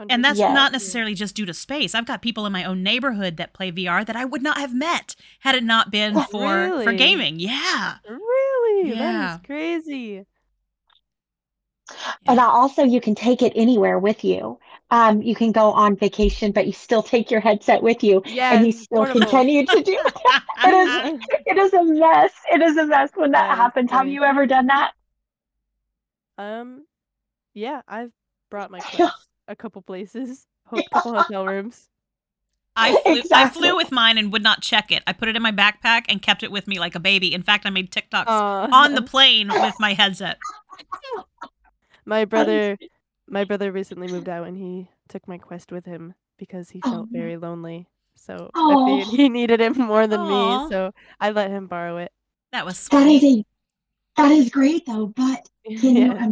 And 0.09 0.23
that's 0.23 0.39
Yes. 0.39 0.53
not 0.53 0.71
necessarily 0.71 1.13
just 1.13 1.35
due 1.35 1.45
to 1.45 1.53
space. 1.53 1.93
I've 1.93 2.05
got 2.05 2.21
people 2.21 2.45
in 2.45 2.53
my 2.53 2.63
own 2.63 2.81
neighborhood 2.81 3.37
that 3.37 3.53
play 3.53 3.71
VR 3.71 4.05
that 4.05 4.15
I 4.15 4.25
would 4.25 4.41
not 4.41 4.57
have 4.57 4.73
met 4.73 5.15
had 5.39 5.53
it 5.55 5.63
not 5.63 5.91
been 5.91 6.15
for 6.31 6.81
for 6.83 6.93
gaming. 6.93 7.39
Yeah. 7.39 7.95
Really? 8.81 8.95
That 8.95 9.15
Yeah. 9.15 9.15
is 9.15 9.37
crazy. 9.37 10.25
And 12.27 12.39
I- 12.39 12.45
also, 12.47 12.83
you 12.83 13.01
can 13.01 13.15
take 13.15 13.41
it 13.41 13.53
anywhere 13.55 13.99
with 13.99 14.23
you. 14.23 14.59
Um, 14.91 15.21
you 15.21 15.35
can 15.35 15.51
go 15.51 15.71
on 15.71 15.95
vacation, 15.95 16.51
but 16.51 16.65
you 16.67 16.73
still 16.73 17.03
take 17.03 17.31
your 17.31 17.41
headset 17.41 17.83
with 17.83 18.03
you, 18.03 18.23
Yeah, 18.23 18.49
and 18.49 18.65
you 18.65 18.71
it's 18.71 18.85
still 18.85 19.05
portable. 19.05 19.07
continue 19.07 19.65
to 19.65 19.81
do 19.83 19.99
it. 20.15 20.33
It 20.63 20.73
is, 20.73 20.97
it 21.45 21.57
is 21.57 21.73
a 21.73 21.83
mess. 21.83 22.33
It 22.51 22.61
is 22.61 22.77
a 22.77 22.85
mess 22.85 23.11
when 23.15 23.31
that 23.31 23.45
Yeah, 23.45 23.63
it's 23.63 23.73
happens. 23.73 23.91
Have 23.91 24.07
great. 24.07 24.09
you 24.09 24.23
ever 24.23 24.45
done 24.47 24.67
that? 24.67 24.91
Um, 26.37 26.85
yeah, 27.53 27.81
I've 27.87 28.13
brought 28.49 28.71
my 28.71 28.81
Quest 28.83 29.29
a 29.47 29.55
couple 29.55 29.81
places, 29.83 30.47
a 30.71 30.81
couple 30.83 31.13
hotel 31.13 31.47
rooms. 31.47 31.89
I 32.77 32.93
flew, 33.03 33.21
I 33.33 33.49
flew 33.49 33.75
with 33.75 33.91
mine 33.91 34.17
and 34.17 34.31
would 34.31 34.43
not 34.43 34.61
check 34.61 34.91
it. 34.91 35.03
I 35.07 35.13
put 35.13 35.27
it 35.27 35.35
in 35.35 35.41
my 35.41 35.51
backpack 35.51 36.05
and 36.09 36.21
kept 36.21 36.43
it 36.43 36.51
with 36.51 36.67
me 36.67 36.79
like 36.79 36.95
a 36.95 36.99
baby. 36.99 37.33
In 37.33 37.41
fact, 37.43 37.65
I 37.65 37.69
made 37.71 37.91
TikToks 37.91 38.27
Aw. 38.27 38.69
on 38.71 38.93
the 38.95 39.01
plane 39.01 39.49
with 39.49 39.79
my 39.79 39.93
headset. 39.93 40.37
my 42.05 42.25
brother, 42.25 42.77
my 43.27 43.43
brother 43.43 43.71
recently 43.71 44.07
moved 44.07 44.29
out, 44.29 44.47
and 44.47 44.57
he 44.57 44.87
took 45.09 45.27
my 45.27 45.37
Quest 45.37 45.71
with 45.71 45.85
him 45.85 46.13
because 46.37 46.69
he 46.69 46.81
Oh, 46.81 46.91
felt 46.91 47.09
no. 47.11 47.19
very 47.19 47.37
lonely. 47.37 47.87
So 48.15 48.51
I 48.55 48.75
Oh. 48.75 48.85
figured 48.85 49.07
he 49.07 49.29
needed 49.29 49.61
it 49.61 49.75
more 49.77 50.07
than 50.07 50.21
Aw. 50.21 50.59
me, 50.59 50.69
so 50.69 50.91
I 51.19 51.31
let 51.31 51.49
him 51.49 51.67
borrow 51.67 51.97
it. 51.97 52.11
That 52.51 52.65
was 52.65 52.87
That 52.89 53.07
is 53.07 53.23
a 53.23 53.45
that 54.17 54.31
is 54.31 54.49
great 54.49 54.85
though, 54.85 55.07
but 55.07 55.47
can 55.65 55.95
you 55.95 56.03
yeah. 56.03 56.11
imagine 56.13 56.31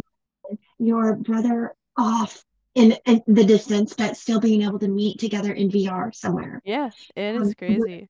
your 0.78 1.14
brother 1.14 1.74
off 1.96 2.44
in, 2.76 2.96
in 3.06 3.22
the 3.26 3.44
distance, 3.44 3.94
but 3.94 4.16
still 4.16 4.40
being 4.40 4.62
able 4.62 4.78
to 4.78 4.88
meet 4.88 5.18
together 5.18 5.52
in 5.52 5.70
VR 5.70 6.12
somewhere? 6.12 6.60
Yeah, 6.64 6.90
it 7.16 7.34
is 7.36 7.48
Um, 7.48 7.54
crazy. 7.54 8.08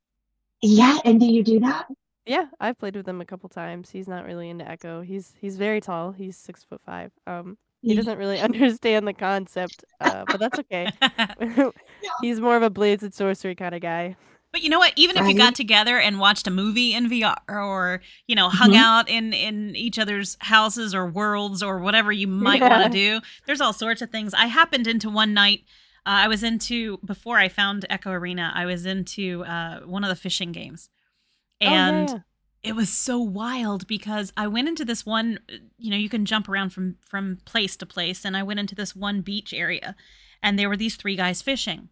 Yeah, 0.62 0.98
and 1.04 1.20
do 1.20 1.26
you 1.26 1.42
do 1.44 1.60
that? 1.60 1.86
Yeah, 2.26 2.46
I've 2.58 2.78
played 2.78 2.96
with 2.96 3.08
him 3.08 3.20
a 3.20 3.24
couple 3.24 3.48
times. 3.48 3.90
He's 3.90 4.08
not 4.08 4.24
really 4.24 4.50
into 4.50 4.68
Echo. 4.68 5.00
He's 5.00 5.34
he's 5.40 5.56
very 5.56 5.80
tall. 5.80 6.12
He's 6.12 6.36
six 6.36 6.64
foot 6.64 6.80
five. 6.80 7.12
Um, 7.26 7.56
he 7.82 7.94
Yeah. 7.94 8.00
doesn't 8.00 8.18
really 8.18 8.40
understand 8.48 9.06
the 9.06 9.14
concept, 9.14 9.84
uh, 10.00 10.26
but 10.26 10.40
that's 10.40 10.58
okay. 10.58 10.90
He's 12.18 12.40
more 12.40 12.56
of 12.56 12.62
a 12.62 12.70
blades 12.70 13.02
and 13.04 13.14
sorcery 13.14 13.54
kind 13.54 13.74
of 13.74 13.80
guy. 13.80 14.16
But 14.56 14.62
you 14.62 14.70
know 14.70 14.78
what? 14.78 14.94
Even 14.96 15.18
if 15.18 15.28
you 15.28 15.34
got 15.34 15.54
together 15.54 15.98
and 15.98 16.18
watched 16.18 16.46
a 16.46 16.50
movie 16.50 16.94
in 16.94 17.10
VR 17.10 17.36
or, 17.46 18.00
you 18.26 18.34
know, 18.34 18.48
hung 18.48 18.70
Mhm. 18.70 18.76
out 18.76 19.06
in 19.06 19.34
in 19.34 19.76
each 19.76 19.98
other's 19.98 20.38
houses 20.40 20.94
or 20.94 21.06
worlds 21.10 21.62
or 21.62 21.78
whatever 21.78 22.10
you 22.10 22.26
might 22.26 22.60
Yeah. 22.62 22.70
want 22.70 22.90
to 22.90 22.98
do, 22.98 23.20
there's 23.44 23.60
all 23.60 23.74
sorts 23.74 24.00
of 24.00 24.08
things. 24.10 24.32
I 24.32 24.46
happened 24.46 24.86
into 24.86 25.10
one 25.10 25.34
night 25.34 25.64
uh, 26.06 26.24
I 26.24 26.28
was 26.28 26.42
into 26.42 26.96
before 27.04 27.36
I 27.36 27.50
found 27.50 27.84
Echo 27.90 28.10
Arena, 28.12 28.50
I 28.54 28.64
was 28.64 28.86
into 28.86 29.44
uh, 29.44 29.80
one 29.80 30.04
of 30.04 30.08
the 30.08 30.16
fishing 30.16 30.52
games. 30.52 30.88
Oh, 31.60 31.66
And 31.66 32.08
yeah. 32.08 32.18
it 32.62 32.74
was 32.74 32.88
so 32.88 33.18
wild 33.18 33.86
because 33.86 34.32
I 34.38 34.46
went 34.46 34.68
into 34.68 34.86
this 34.86 35.04
one, 35.04 35.38
you 35.76 35.90
know, 35.90 35.98
you 35.98 36.08
can 36.08 36.24
jump 36.24 36.48
around 36.48 36.70
from 36.70 36.96
from 37.06 37.40
place 37.44 37.76
to 37.76 37.84
place 37.84 38.24
and 38.24 38.34
I 38.38 38.42
went 38.42 38.58
into 38.58 38.74
this 38.74 38.96
one 38.96 39.20
beach 39.20 39.52
area 39.52 39.94
and 40.42 40.58
there 40.58 40.70
were 40.70 40.78
these 40.78 40.96
three 40.96 41.14
guys 41.16 41.42
fishing. 41.42 41.90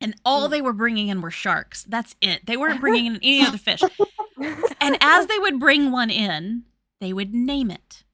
And 0.00 0.14
all 0.24 0.46
Mm. 0.46 0.50
they 0.50 0.62
were 0.62 0.72
bringing 0.72 1.08
in 1.08 1.20
were 1.20 1.30
sharks. 1.30 1.82
That's 1.84 2.14
it. 2.20 2.46
They 2.46 2.56
weren't 2.56 2.80
bringing 2.80 3.06
in 3.06 3.16
any 3.22 3.42
other 3.46 3.58
fish. 3.58 3.80
And 4.80 4.96
as 5.00 5.26
they 5.26 5.38
would 5.38 5.58
bring 5.58 5.90
one 5.90 6.10
in, 6.10 6.62
they 7.00 7.12
would 7.12 7.34
name 7.34 7.72
it. 7.72 8.04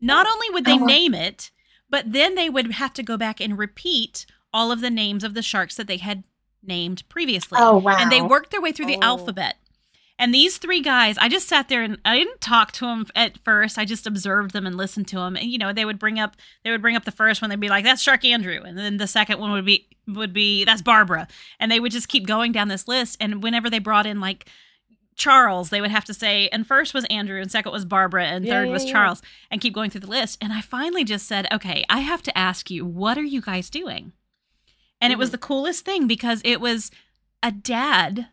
Not 0.00 0.26
only 0.26 0.48
would 0.48 0.64
they 0.64 0.78
Oh. 0.80 0.84
name 0.84 1.12
it, 1.14 1.50
but 1.90 2.12
then 2.12 2.34
they 2.34 2.48
would 2.48 2.72
have 2.72 2.94
to 2.94 3.02
go 3.02 3.18
back 3.18 3.38
and 3.40 3.58
repeat 3.58 4.24
all 4.52 4.72
of 4.72 4.80
the 4.80 4.88
names 4.90 5.22
of 5.22 5.34
the 5.34 5.42
sharks 5.42 5.76
that 5.76 5.86
they 5.86 5.98
had 5.98 6.24
named 6.62 7.02
previously. 7.10 7.58
Oh 7.60 7.76
wow. 7.76 7.96
And 7.98 8.10
they 8.10 8.22
worked 8.22 8.50
their 8.50 8.62
way 8.62 8.72
through 8.72 8.86
the 8.86 8.96
Oh. 8.96 9.02
alphabet. 9.02 9.58
And 10.18 10.34
these 10.34 10.58
three 10.58 10.80
guys, 10.80 11.16
I 11.18 11.28
just 11.28 11.46
sat 11.46 11.68
there 11.68 11.82
and 11.82 11.98
I 12.04 12.16
didn't 12.18 12.40
talk 12.40 12.72
to 12.72 12.86
them 12.86 13.06
at 13.14 13.38
first. 13.38 13.78
I 13.78 13.84
just 13.84 14.06
observed 14.06 14.52
them 14.52 14.66
and 14.66 14.76
listened 14.76 15.06
to 15.08 15.16
them. 15.16 15.36
And 15.36 15.48
you 15.50 15.58
know, 15.58 15.72
they 15.72 15.84
would 15.84 15.98
bring 15.98 16.18
up 16.18 16.36
they 16.64 16.70
would 16.70 16.82
bring 16.82 16.96
up 16.96 17.04
the 17.04 17.12
first 17.12 17.40
one. 17.40 17.50
They'd 17.50 17.60
be 17.60 17.68
like, 17.68 17.84
"That's 17.84 18.02
Shark 18.02 18.24
Andrew," 18.24 18.60
and 18.64 18.76
then 18.76 18.96
the 18.96 19.06
second 19.06 19.38
one 19.38 19.52
would 19.52 19.64
be 19.64 19.86
would 20.08 20.32
be 20.32 20.64
that's 20.64 20.82
Barbara. 20.82 21.28
And 21.60 21.70
they 21.70 21.78
would 21.80 21.92
just 21.92 22.08
keep 22.08 22.26
going 22.26 22.50
down 22.52 22.68
this 22.68 22.88
list. 22.88 23.16
And 23.20 23.42
whenever 23.42 23.70
they 23.70 23.78
brought 23.78 24.06
in 24.06 24.20
like 24.20 24.48
Charles, 25.14 25.70
they 25.70 25.80
would 25.80 25.90
have 25.90 26.04
to 26.06 26.14
say, 26.14 26.48
and 26.48 26.66
first 26.66 26.94
was 26.94 27.04
Andrew, 27.06 27.40
and 27.40 27.50
second 27.50 27.72
was 27.72 27.84
Barbara, 27.84 28.24
and 28.26 28.44
Yeah, 28.44 28.52
third 28.54 28.66
yeah, 28.68 28.72
was 28.72 28.84
yeah. 28.84 28.92
Charles, 28.92 29.22
and 29.50 29.60
keep 29.60 29.74
going 29.74 29.90
through 29.90 30.02
the 30.02 30.06
list. 30.06 30.38
And 30.40 30.52
I 30.52 30.60
finally 30.60 31.02
just 31.04 31.26
said, 31.26 31.46
okay, 31.52 31.84
I 31.90 31.98
have 32.00 32.22
to 32.22 32.38
ask 32.38 32.70
you, 32.70 32.86
what 32.86 33.18
are 33.18 33.24
you 33.24 33.40
guys 33.40 33.68
doing? 33.68 34.12
And 35.00 35.12
it 35.12 35.18
was 35.18 35.28
Mhm. 35.30 35.32
the 35.32 35.38
coolest 35.38 35.84
thing 35.84 36.06
because 36.06 36.40
it 36.44 36.60
was 36.60 36.92
a 37.42 37.50
dad 37.50 38.28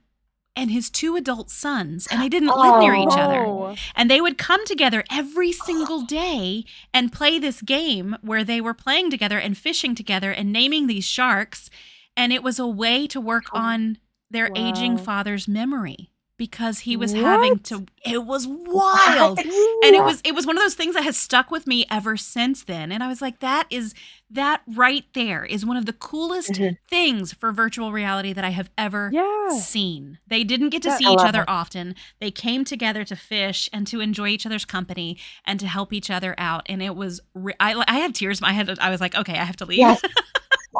and 0.55 0.71
his 0.71 0.89
two 0.89 1.15
adult 1.15 1.49
sons, 1.49 2.07
and 2.09 2.21
they 2.21 2.29
didn't 2.29 2.57
live 2.57 2.79
near 2.79 2.95
each 2.95 3.09
other. 3.11 3.45
Oh. 3.45 3.75
And 3.95 4.09
they 4.09 4.21
would 4.21 4.37
come 4.37 4.65
together 4.65 5.03
every 5.11 5.51
single 5.51 6.01
day 6.01 6.65
and 6.93 7.11
play 7.11 7.39
this 7.39 7.61
game 7.61 8.15
where 8.21 8.43
they 8.43 8.61
were 8.61 8.73
playing 8.73 9.11
together 9.11 9.37
and 9.37 9.57
fishing 9.57 9.95
together 9.95 10.31
and 10.31 10.53
naming 10.53 10.87
these 10.87 11.05
sharks. 11.05 11.69
And 12.15 12.31
it 12.31 12.43
was 12.43 12.59
a 12.59 12.67
way 12.67 13.07
to 13.07 13.19
work 13.19 13.45
Oh, 13.51 13.59
on 13.59 13.97
their 14.31 14.49
aging 14.55 14.97
father's 14.97 15.47
memory 15.47 16.09
because 16.37 16.79
he 16.79 16.97
was 16.97 17.13
having 17.13 17.59
to 17.59 17.85
it 18.05 18.25
was 18.25 18.45
wild. 18.47 19.39
And 19.39 19.95
it 19.95 20.03
was 20.03 20.21
it 20.25 20.33
was 20.35 20.45
one 20.45 20.57
of 20.57 20.63
those 20.63 20.73
things 20.75 20.95
that 20.95 21.03
has 21.03 21.17
stuck 21.17 21.49
with 21.51 21.65
me 21.67 21.85
ever 21.89 22.17
since 22.17 22.63
then. 22.63 22.91
And 22.91 23.01
i 23.03 23.07
was 23.07 23.21
like 23.21 23.39
that 23.39 23.67
is 23.69 23.93
that 24.29 24.61
right 24.67 25.05
there 25.13 25.45
is 25.45 25.65
one 25.65 25.77
of 25.77 25.85
the 25.85 25.93
coolest 25.93 26.53
Mhm. 26.53 26.77
things 26.89 27.31
for 27.33 27.51
virtual 27.51 27.91
reality 27.91 28.33
that 28.33 28.43
i 28.43 28.49
have 28.49 28.69
ever 28.77 29.09
Yeah. 29.13 29.49
seen. 29.59 30.19
They 30.27 30.43
didn't 30.43 30.69
get 30.69 30.81
to 30.83 30.89
That- 30.89 30.97
see 30.99 31.05
each 31.05 31.19
other 31.19 31.39
that. 31.45 31.49
often. 31.49 31.95
They 32.19 32.31
came 32.31 32.65
together 32.65 33.03
to 33.05 33.15
fish 33.15 33.69
and 33.71 33.85
to 33.87 34.01
enjoy 34.01 34.29
each 34.29 34.45
other's 34.45 34.65
company 34.65 35.17
and 35.45 35.59
to 35.59 35.67
help 35.67 35.93
each 35.93 36.09
other 36.09 36.35
out. 36.37 36.63
And 36.67 36.81
it 36.83 36.95
was 36.95 37.21
re- 37.33 37.53
I, 37.59 37.81
I 37.87 37.95
had 37.99 38.13
tears 38.15 38.41
i 38.43 38.51
had 38.51 38.77
i 38.79 38.89
was 38.89 38.99
like 39.01 39.15
okay 39.15 39.33
i 39.37 39.43
have 39.43 39.55
to 39.57 39.65
leave. 39.65 39.79
Yes. 39.79 40.01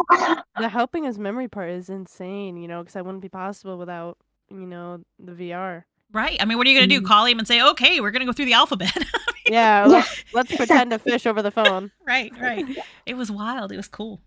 The 0.58 0.70
helping 0.70 1.04
his 1.04 1.18
memory 1.20 1.48
part 1.50 1.70
is 1.70 1.89
insane, 1.89 2.56
you 2.58 2.68
know, 2.68 2.80
because 2.82 2.94
that 2.94 3.06
wouldn't 3.06 3.22
be 3.22 3.28
possible 3.30 3.78
without, 3.78 4.18
you 4.49 4.65
know, 4.67 5.01
the 5.19 5.31
VR. 5.34 5.86
right 6.12 6.38
i 6.39 6.45
mean 6.45 6.58
what 6.58 6.67
are 6.67 6.69
you 6.69 6.77
going 6.79 6.88
to 6.89 6.95
do 6.95 7.01
Mhm. 7.01 7.08
call 7.08 7.25
him 7.25 7.39
and 7.39 7.47
say 7.47 7.62
okay 7.62 7.99
we're 7.99 8.12
going 8.12 8.21
to 8.21 8.25
go 8.25 8.31
through 8.31 8.45
the 8.45 8.53
alphabet 8.53 8.95
Yeah, 9.47 9.88
Yeah. 9.88 9.88
let's, 9.88 10.23
let's 10.34 10.51
pretend 10.58 10.91
to 10.91 10.99
fish 10.99 11.25
over 11.25 11.41
the 11.41 11.51
phone. 11.51 11.91
right 12.08 12.31
right 12.41 12.65
it 13.05 13.15
was 13.15 13.29
wild 13.31 13.71
it 13.71 13.77
was 13.77 13.88
cool 13.88 14.21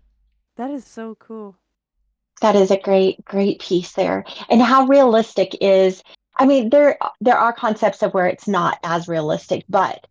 That 0.57 0.71
is 0.71 0.85
so 0.85 1.15
cool. 1.15 1.55
That 2.41 2.55
is 2.55 2.71
a 2.71 2.77
great, 2.79 3.23
great 3.25 3.59
piece 3.59 3.91
there. 3.93 4.23
And 4.49 4.61
how 4.61 4.85
realistic 4.87 5.55
is, 5.59 6.01
I 6.37 6.45
mean, 6.45 6.69
there 6.69 6.97
there 7.19 7.37
are 7.37 7.51
concepts 7.51 8.01
of 8.01 8.13
where 8.13 8.27
it's 8.27 8.47
not 8.47 8.77
as 8.83 9.07
realistic, 9.09 9.65
but 9.67 10.07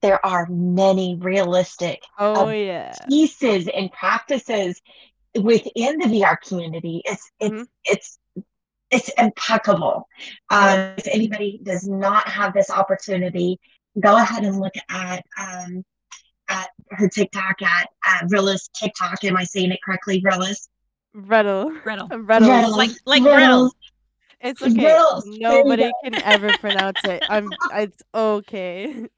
there 0.00 0.24
are 0.24 0.46
many 0.50 1.16
realistic 1.16 2.00
Oh 2.18 2.48
Um, 2.48 2.54
yeah. 2.54 2.94
pieces 3.08 3.68
and 3.74 3.90
practices 3.90 4.80
within 5.34 5.98
the 5.98 6.06
VR 6.06 6.36
community. 6.46 7.02
It's 7.04 7.28
it's 7.40 7.62
Mhm. 7.62 7.66
it's 7.84 8.18
it's 8.94 9.10
impeccable. 9.18 10.08
Um, 10.50 10.94
if 10.96 11.08
anybody 11.08 11.60
does 11.62 11.86
not 11.86 12.28
have 12.28 12.54
this 12.54 12.70
opportunity, 12.70 13.58
go 14.00 14.16
ahead 14.16 14.44
and 14.44 14.60
look 14.60 14.74
at 14.88 15.24
um, 15.38 15.84
at 16.48 16.68
her 16.90 17.08
TikTok 17.08 17.60
at 17.62 17.88
uh, 18.06 18.26
Rilla's 18.28 18.70
TikTok. 18.74 19.24
Am 19.24 19.36
I 19.36 19.44
saying 19.44 19.72
it 19.72 19.80
correctly, 19.84 20.22
Rilla's? 20.24 20.68
Riddle. 21.12 21.70
Riddle. 21.84 22.08
Riddles. 22.10 22.48
Riddle. 22.48 22.76
like 22.76 22.90
like 23.04 23.22
Riddles. 23.22 23.34
Riddle. 23.36 23.70
It's 24.40 24.62
okay. 24.62 24.74
Riddles. 24.74 25.24
There 25.24 25.32
you 25.34 25.40
Nobody 25.40 25.90
can 26.04 26.14
ever 26.22 26.56
pronounce 26.58 27.00
it. 27.04 27.24
I'm. 27.28 27.50
It's 27.72 28.02
okay. 28.14 29.08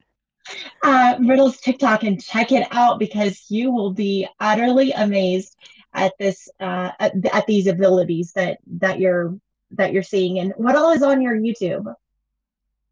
uh, 0.83 1.17
Riddle's 1.19 1.59
TikTok 1.59 2.03
and 2.03 2.23
check 2.23 2.51
it 2.51 2.67
out 2.71 2.97
because 2.97 3.45
you 3.49 3.71
will 3.71 3.91
be 3.91 4.27
utterly 4.39 4.91
amazed 4.93 5.55
at 5.93 6.13
this 6.17 6.49
uh, 6.59 6.91
at, 6.99 7.13
at 7.33 7.45
these 7.47 7.67
abilities 7.67 8.31
that 8.33 8.59
that 8.79 8.99
you're 8.99 9.37
that 9.71 9.93
you're 9.93 10.03
seeing. 10.03 10.39
And 10.39 10.53
what 10.57 10.75
all 10.75 10.91
is 10.91 11.03
on 11.03 11.21
your 11.21 11.35
YouTube? 11.35 11.93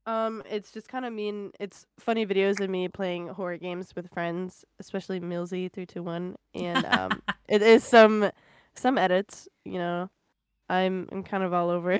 Um, 0.08 0.44
it's 0.50 0.72
just 0.72 0.88
kind 0.88 1.06
of 1.06 1.14
mean. 1.14 1.52
It's 1.60 1.86
funny 2.00 2.26
videos 2.28 2.60
of 2.60 2.70
me 2.70 2.88
playing 2.88 3.28
horror 3.30 3.58
games 3.58 3.96
with 3.96 4.10
friends, 4.14 4.64
especially 4.80 5.20
Millsy 5.20 5.72
three 5.72 5.86
two 5.88 6.04
one, 6.04 6.36
and 6.54 6.86
um, 6.86 7.22
it 7.48 7.62
is 7.64 7.84
some 7.84 8.30
some 8.76 8.98
edits. 9.00 9.48
You 9.64 9.80
know, 9.80 10.10
I'm 10.70 11.10
I'm 11.12 11.24
kind 11.24 11.44
of 11.44 11.54
all 11.54 11.70
over. 11.72 11.98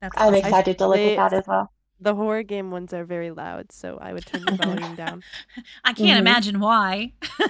That's 0.00 0.14
I'm 0.16 0.28
awesome. 0.32 0.34
excited 0.36 0.78
to 0.78 0.86
look 0.86 0.96
they- 0.96 1.16
at 1.18 1.30
that 1.30 1.36
as 1.38 1.46
well. 1.46 1.70
The 2.00 2.14
horror 2.14 2.44
game 2.44 2.70
ones 2.70 2.94
are 2.94 3.04
very 3.04 3.32
loud, 3.32 3.72
so 3.72 3.98
I 4.00 4.12
would 4.12 4.24
turn 4.24 4.44
the 4.44 4.52
volume 4.52 4.94
down. 4.94 5.24
I 5.84 5.92
can't 5.92 6.16
Mhm. 6.16 6.20
imagine 6.20 6.60
why. 6.60 7.12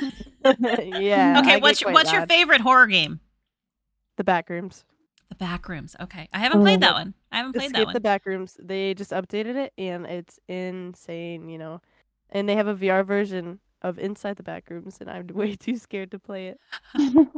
yeah. 0.44 1.40
Okay, 1.40 1.51
get 1.57 1.62
what's 1.62 1.82
your 1.82 1.90
quite 1.90 1.94
what's 1.94 2.12
your 2.12 2.26
favorite 2.26 2.62
horror 2.62 2.86
game? 2.86 3.20
The 4.16 4.24
back 4.24 4.49
rooms. 4.49 4.84
The 4.88 4.97
Backrooms. 5.39 5.95
Okay, 6.01 6.28
I 6.32 6.39
haven't 6.39 6.61
played 6.61 6.80
that 6.80 6.91
mm-hmm. 6.91 6.99
one. 6.99 7.14
I 7.32 7.36
haven't 7.39 7.55
played 7.55 7.72
that 7.72 7.86
one. 7.86 7.95
the 7.95 8.01
back 8.01 8.26
rooms. 8.26 8.57
They 8.59 8.95
just 8.95 9.11
updated 9.11 9.57
it, 9.57 9.72
and 9.78 10.07
it's 10.07 10.39
insane. 10.49 11.49
You 11.49 11.59
know, 11.59 11.80
and 12.30 12.49
they 12.49 12.57
have 12.57 12.66
a 12.66 12.74
VR 12.74 13.05
version 13.05 13.61
of 13.82 13.99
Inside 13.99 14.36
the 14.36 14.43
Backrooms, 14.43 15.01
and 15.01 15.11
I'm 15.11 15.26
way 15.34 15.57
too 15.57 15.76
scared 15.76 16.11
to 16.12 16.18
play 16.18 16.49
it. 16.49 16.61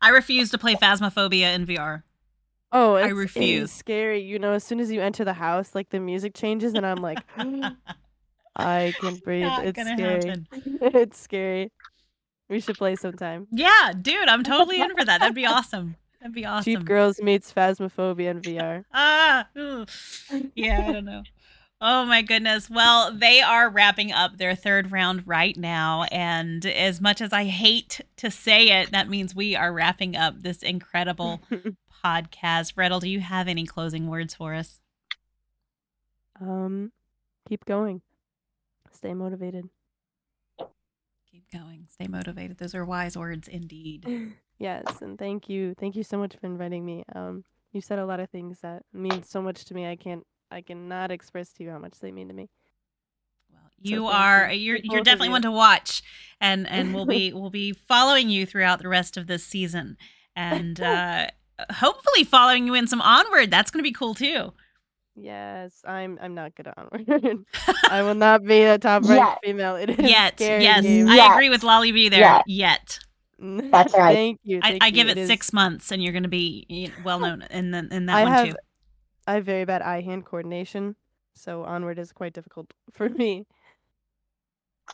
I 0.00 0.10
refuse 0.10 0.50
to 0.50 0.58
play 0.58 0.74
Phasmophobia 0.74 1.54
in 1.54 1.66
VR. 1.66 2.02
Oh, 2.72 2.94
I 2.94 3.00
it's, 3.00 3.06
it 3.06 3.12
is 3.12 3.18
refuse. 3.18 3.72
scary. 3.72 4.22
You 4.22 4.38
know, 4.38 4.52
as 4.52 4.64
soon 4.64 4.80
as 4.80 4.90
you 4.90 5.00
enter 5.00 5.24
the 5.24 5.32
house, 5.32 5.74
like 5.74 5.90
the 5.90 6.00
music 6.00 6.34
changes, 6.34 6.74
and 6.74 6.86
I'm 6.86 7.02
like, 7.02 7.18
I 8.56 8.94
can't 9.00 9.22
breathe. 9.22 9.42
Not 9.42 9.66
It's 9.66 9.80
scary. 9.80 10.12
happen. 10.14 10.46
it's 10.54 11.18
scary. 11.18 11.72
We 12.48 12.60
should 12.60 12.78
play 12.78 12.96
sometime. 12.96 13.46
Yeah, 13.52 13.92
dude, 14.00 14.28
I'm 14.28 14.42
totally 14.42 14.80
in 14.80 14.96
for 14.96 15.04
that. 15.04 15.20
That'd 15.20 15.34
be 15.34 15.46
awesome. 15.46 15.96
That'd 16.20 16.34
be 16.34 16.44
awesome. 16.44 16.84
Jeepgirlz 16.84 17.22
meets 17.22 17.52
Phasmophobia 17.52 18.30
in 18.30 18.40
VR. 18.42 18.84
Ah, 18.92 19.48
ooh. 19.56 19.86
yeah, 20.54 20.84
I 20.88 20.92
don't 20.92 21.04
know. 21.06 21.22
Oh 21.80 22.04
my 22.04 22.20
goodness. 22.20 22.68
Well, 22.68 23.10
they 23.16 23.40
are 23.40 23.70
wrapping 23.70 24.12
up 24.12 24.36
their 24.36 24.54
third 24.54 24.92
round 24.92 25.26
right 25.26 25.56
now. 25.56 26.04
And 26.12 26.66
as 26.66 27.00
much 27.00 27.22
as 27.22 27.32
I 27.32 27.44
hate 27.44 28.02
to 28.18 28.30
say 28.30 28.68
it, 28.82 28.90
that 28.92 29.08
means 29.08 29.34
we 29.34 29.56
are 29.56 29.72
wrapping 29.72 30.14
up 30.14 30.42
this 30.42 30.62
incredible 30.62 31.40
podcast. 32.04 32.74
Vretil, 32.74 33.00
do 33.00 33.08
you 33.08 33.20
have 33.20 33.48
any 33.48 33.64
closing 33.64 34.08
words 34.08 34.34
for 34.34 34.54
us? 34.54 34.78
um, 36.38 36.92
keep 37.48 37.64
going. 37.64 38.02
Stay 38.92 39.14
motivated. 39.14 39.68
Keep 41.30 41.50
going. 41.50 41.86
Stay 41.90 42.06
motivated. 42.08 42.58
Those 42.58 42.74
are 42.74 42.84
wise 42.84 43.16
words 43.16 43.48
indeed. 43.48 44.34
yes, 44.60 44.84
and 45.02 45.18
thank 45.18 45.48
you. 45.48 45.74
Thank 45.74 45.96
you 45.96 46.04
so 46.04 46.16
much 46.18 46.36
for 46.36 46.46
inviting 46.46 46.84
me. 46.84 47.02
Um, 47.14 47.42
you 47.72 47.80
said 47.80 47.98
a 47.98 48.06
lot 48.06 48.20
of 48.20 48.30
things 48.30 48.60
that 48.60 48.82
mean 48.92 49.24
so 49.24 49.42
much 49.42 49.64
to 49.64 49.74
me. 49.74 49.88
I 49.90 49.96
can't 49.96 50.24
I 50.52 50.60
cannot 50.60 51.10
express 51.10 51.52
to 51.54 51.64
you 51.64 51.70
how 51.70 51.78
much 51.78 51.98
they 52.00 52.12
mean 52.12 52.28
to 52.28 52.34
me. 52.34 52.48
Well, 53.50 53.60
you 53.80 54.02
thank 54.02 54.14
are 54.14 54.52
you. 54.52 54.60
you're 54.74 54.78
you're 54.84 55.02
definitely 55.02 55.28
you. 55.28 55.32
one 55.32 55.42
to 55.42 55.50
watch 55.50 56.02
and 56.40 56.68
and 56.68 56.94
we'll 56.94 57.06
be 57.06 57.32
we'll 57.34 57.50
be 57.50 57.72
following 57.72 58.28
you 58.30 58.46
throughout 58.46 58.78
the 58.80 58.88
rest 58.88 59.16
of 59.16 59.26
this 59.26 59.44
season 59.44 59.96
and 60.36 60.80
uh 60.80 61.26
hopefully 61.70 62.24
following 62.24 62.66
you 62.66 62.74
in 62.74 62.86
some 62.86 63.00
onward. 63.00 63.50
That's 63.50 63.70
going 63.70 63.80
to 63.80 63.88
be 63.88 63.92
cool 63.92 64.14
too. 64.14 64.52
Yes, 65.14 65.82
I'm 65.86 66.18
I'm 66.22 66.34
not 66.34 66.54
good 66.54 66.66
at 66.68 66.78
onward. 66.78 67.44
I 67.90 68.02
will 68.02 68.14
not 68.14 68.44
be 68.44 68.62
a 68.62 68.78
top 68.78 69.04
ranked 69.04 69.24
Yet. 69.24 69.38
female. 69.44 69.76
It 69.76 69.90
is 69.90 70.10
Yet. 70.10 70.34
scary 70.40 70.62
Yes. 70.64 70.82
game. 70.82 71.08
I 71.08 71.16
Yet. 71.16 71.32
agree 71.32 71.50
with 71.50 71.62
Lolly 71.62 71.92
B 71.92 72.08
there. 72.08 72.20
Yet. 72.20 72.42
Yet. 72.46 72.98
That's 73.70 73.94
right. 73.94 74.14
Thank 74.14 74.40
you. 74.44 74.60
I, 74.62 74.70
thank 74.70 74.82
I 74.84 74.90
give 74.90 75.08
it, 75.08 75.16
it, 75.16 75.22
is- 75.22 75.28
six 75.28 75.52
months 75.52 75.90
and 75.90 76.02
you're 76.02 76.12
going 76.12 76.24
to 76.24 76.28
be 76.28 76.92
well 77.04 77.18
known 77.20 77.42
in, 77.50 77.70
the, 77.70 77.88
in 77.90 78.06
that 78.06 78.16
I 78.16 78.22
one 78.24 78.32
have 78.32 78.50
too. 78.50 78.56
I 79.26 79.34
have 79.34 79.44
very 79.44 79.64
bad 79.64 79.82
eye 79.82 80.00
hand 80.00 80.24
coordination, 80.24 80.96
so 81.34 81.64
onward 81.64 81.98
is 81.98 82.12
quite 82.12 82.32
difficult 82.32 82.72
for 82.92 83.08
me. 83.08 83.46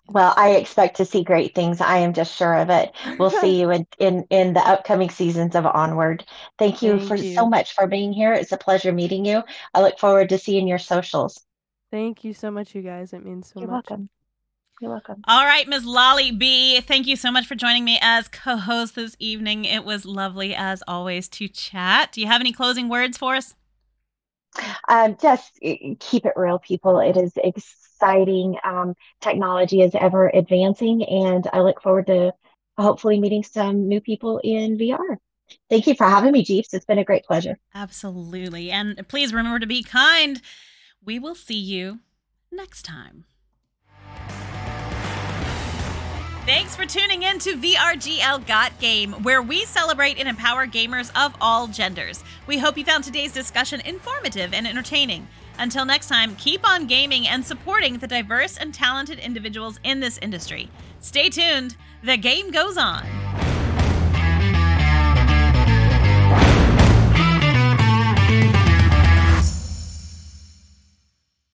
Well, 0.08 0.34
I 0.36 0.50
expect 0.50 0.98
to 0.98 1.04
see 1.04 1.24
great 1.24 1.54
things. 1.54 1.80
I 1.80 1.98
am 1.98 2.12
just 2.12 2.36
sure 2.36 2.54
of 2.54 2.70
it. 2.70 2.92
We'll 3.18 3.30
see 3.30 3.58
you 3.60 3.70
in, 3.70 3.86
in, 3.98 4.24
in 4.30 4.52
the 4.52 4.60
upcoming 4.60 5.10
seasons 5.10 5.56
of 5.56 5.66
Onward. 5.66 6.24
Thank 6.58 6.82
you 6.82 6.98
Thank 6.98 7.08
for 7.08 7.16
you. 7.16 7.34
so 7.34 7.48
much 7.48 7.72
for 7.72 7.86
being 7.86 8.12
here. 8.12 8.32
It's 8.32 8.52
a 8.52 8.58
pleasure 8.58 8.92
meeting 8.92 9.24
you. 9.24 9.42
I 9.74 9.80
look 9.80 9.98
forward 9.98 10.28
to 10.28 10.38
seeing 10.38 10.68
your 10.68 10.78
socials. 10.78 11.42
Thank 11.90 12.24
you 12.24 12.34
so 12.34 12.50
much, 12.50 12.74
you 12.74 12.82
guys. 12.82 13.12
It 13.14 13.24
means 13.24 13.50
so 13.52 13.60
You're 13.60 13.70
much. 13.70 13.86
welcome. 13.88 14.10
You're 14.80 14.90
welcome. 14.90 15.22
All 15.26 15.44
right, 15.44 15.66
Ms. 15.66 15.86
Lolly 15.86 16.30
B, 16.30 16.80
thank 16.82 17.06
you 17.06 17.16
so 17.16 17.30
much 17.30 17.46
for 17.46 17.54
joining 17.54 17.84
me 17.84 17.98
as 18.02 18.28
co 18.28 18.56
host 18.56 18.94
this 18.94 19.16
evening. 19.18 19.64
It 19.64 19.84
was 19.84 20.04
lovely, 20.04 20.54
as 20.54 20.82
always, 20.86 21.28
to 21.30 21.48
chat. 21.48 22.12
Do 22.12 22.20
you 22.20 22.26
have 22.26 22.40
any 22.42 22.52
closing 22.52 22.88
words 22.88 23.16
for 23.16 23.34
us? 23.34 23.54
Um, 24.88 25.16
just 25.20 25.58
keep 26.00 26.26
it 26.26 26.32
real, 26.36 26.58
people. 26.58 27.00
It 27.00 27.16
is 27.16 27.32
exciting. 27.36 28.56
Um, 28.64 28.94
technology 29.20 29.80
is 29.80 29.94
ever 29.94 30.28
advancing, 30.28 31.04
and 31.04 31.46
I 31.52 31.60
look 31.60 31.80
forward 31.80 32.06
to 32.08 32.32
hopefully 32.76 33.18
meeting 33.18 33.42
some 33.42 33.88
new 33.88 34.00
people 34.00 34.40
in 34.44 34.76
VR. 34.76 35.16
Thank 35.70 35.86
you 35.86 35.94
for 35.94 36.04
having 36.04 36.32
me, 36.32 36.42
Jeeps. 36.42 36.74
It's 36.74 36.84
been 36.84 36.98
a 36.98 37.04
great 37.04 37.24
pleasure. 37.24 37.58
Absolutely. 37.74 38.70
And 38.70 39.06
please 39.08 39.32
remember 39.32 39.58
to 39.58 39.66
be 39.66 39.82
kind. 39.82 40.42
We 41.04 41.18
will 41.18 41.34
see 41.34 41.58
you 41.58 42.00
next 42.50 42.82
time. 42.82 43.24
Thanks 46.46 46.76
for 46.76 46.86
tuning 46.86 47.24
in 47.24 47.40
to 47.40 47.56
VRGL 47.56 48.46
Got 48.46 48.78
Game, 48.78 49.14
where 49.24 49.42
we 49.42 49.64
celebrate 49.64 50.20
and 50.20 50.28
empower 50.28 50.64
gamers 50.64 51.10
of 51.20 51.34
all 51.40 51.66
genders. 51.66 52.22
We 52.46 52.56
hope 52.56 52.78
you 52.78 52.84
found 52.84 53.02
today's 53.02 53.32
discussion 53.32 53.80
informative 53.80 54.54
and 54.54 54.64
entertaining. 54.64 55.26
Until 55.58 55.84
next 55.84 56.06
time, 56.06 56.36
keep 56.36 56.64
on 56.64 56.86
gaming 56.86 57.26
and 57.26 57.44
supporting 57.44 57.98
the 57.98 58.06
diverse 58.06 58.58
and 58.58 58.72
talented 58.72 59.18
individuals 59.18 59.80
in 59.82 59.98
this 59.98 60.18
industry. 60.22 60.70
Stay 61.00 61.30
tuned, 61.30 61.76
the 62.04 62.16
game 62.16 62.52
goes 62.52 62.76
on. 62.78 63.02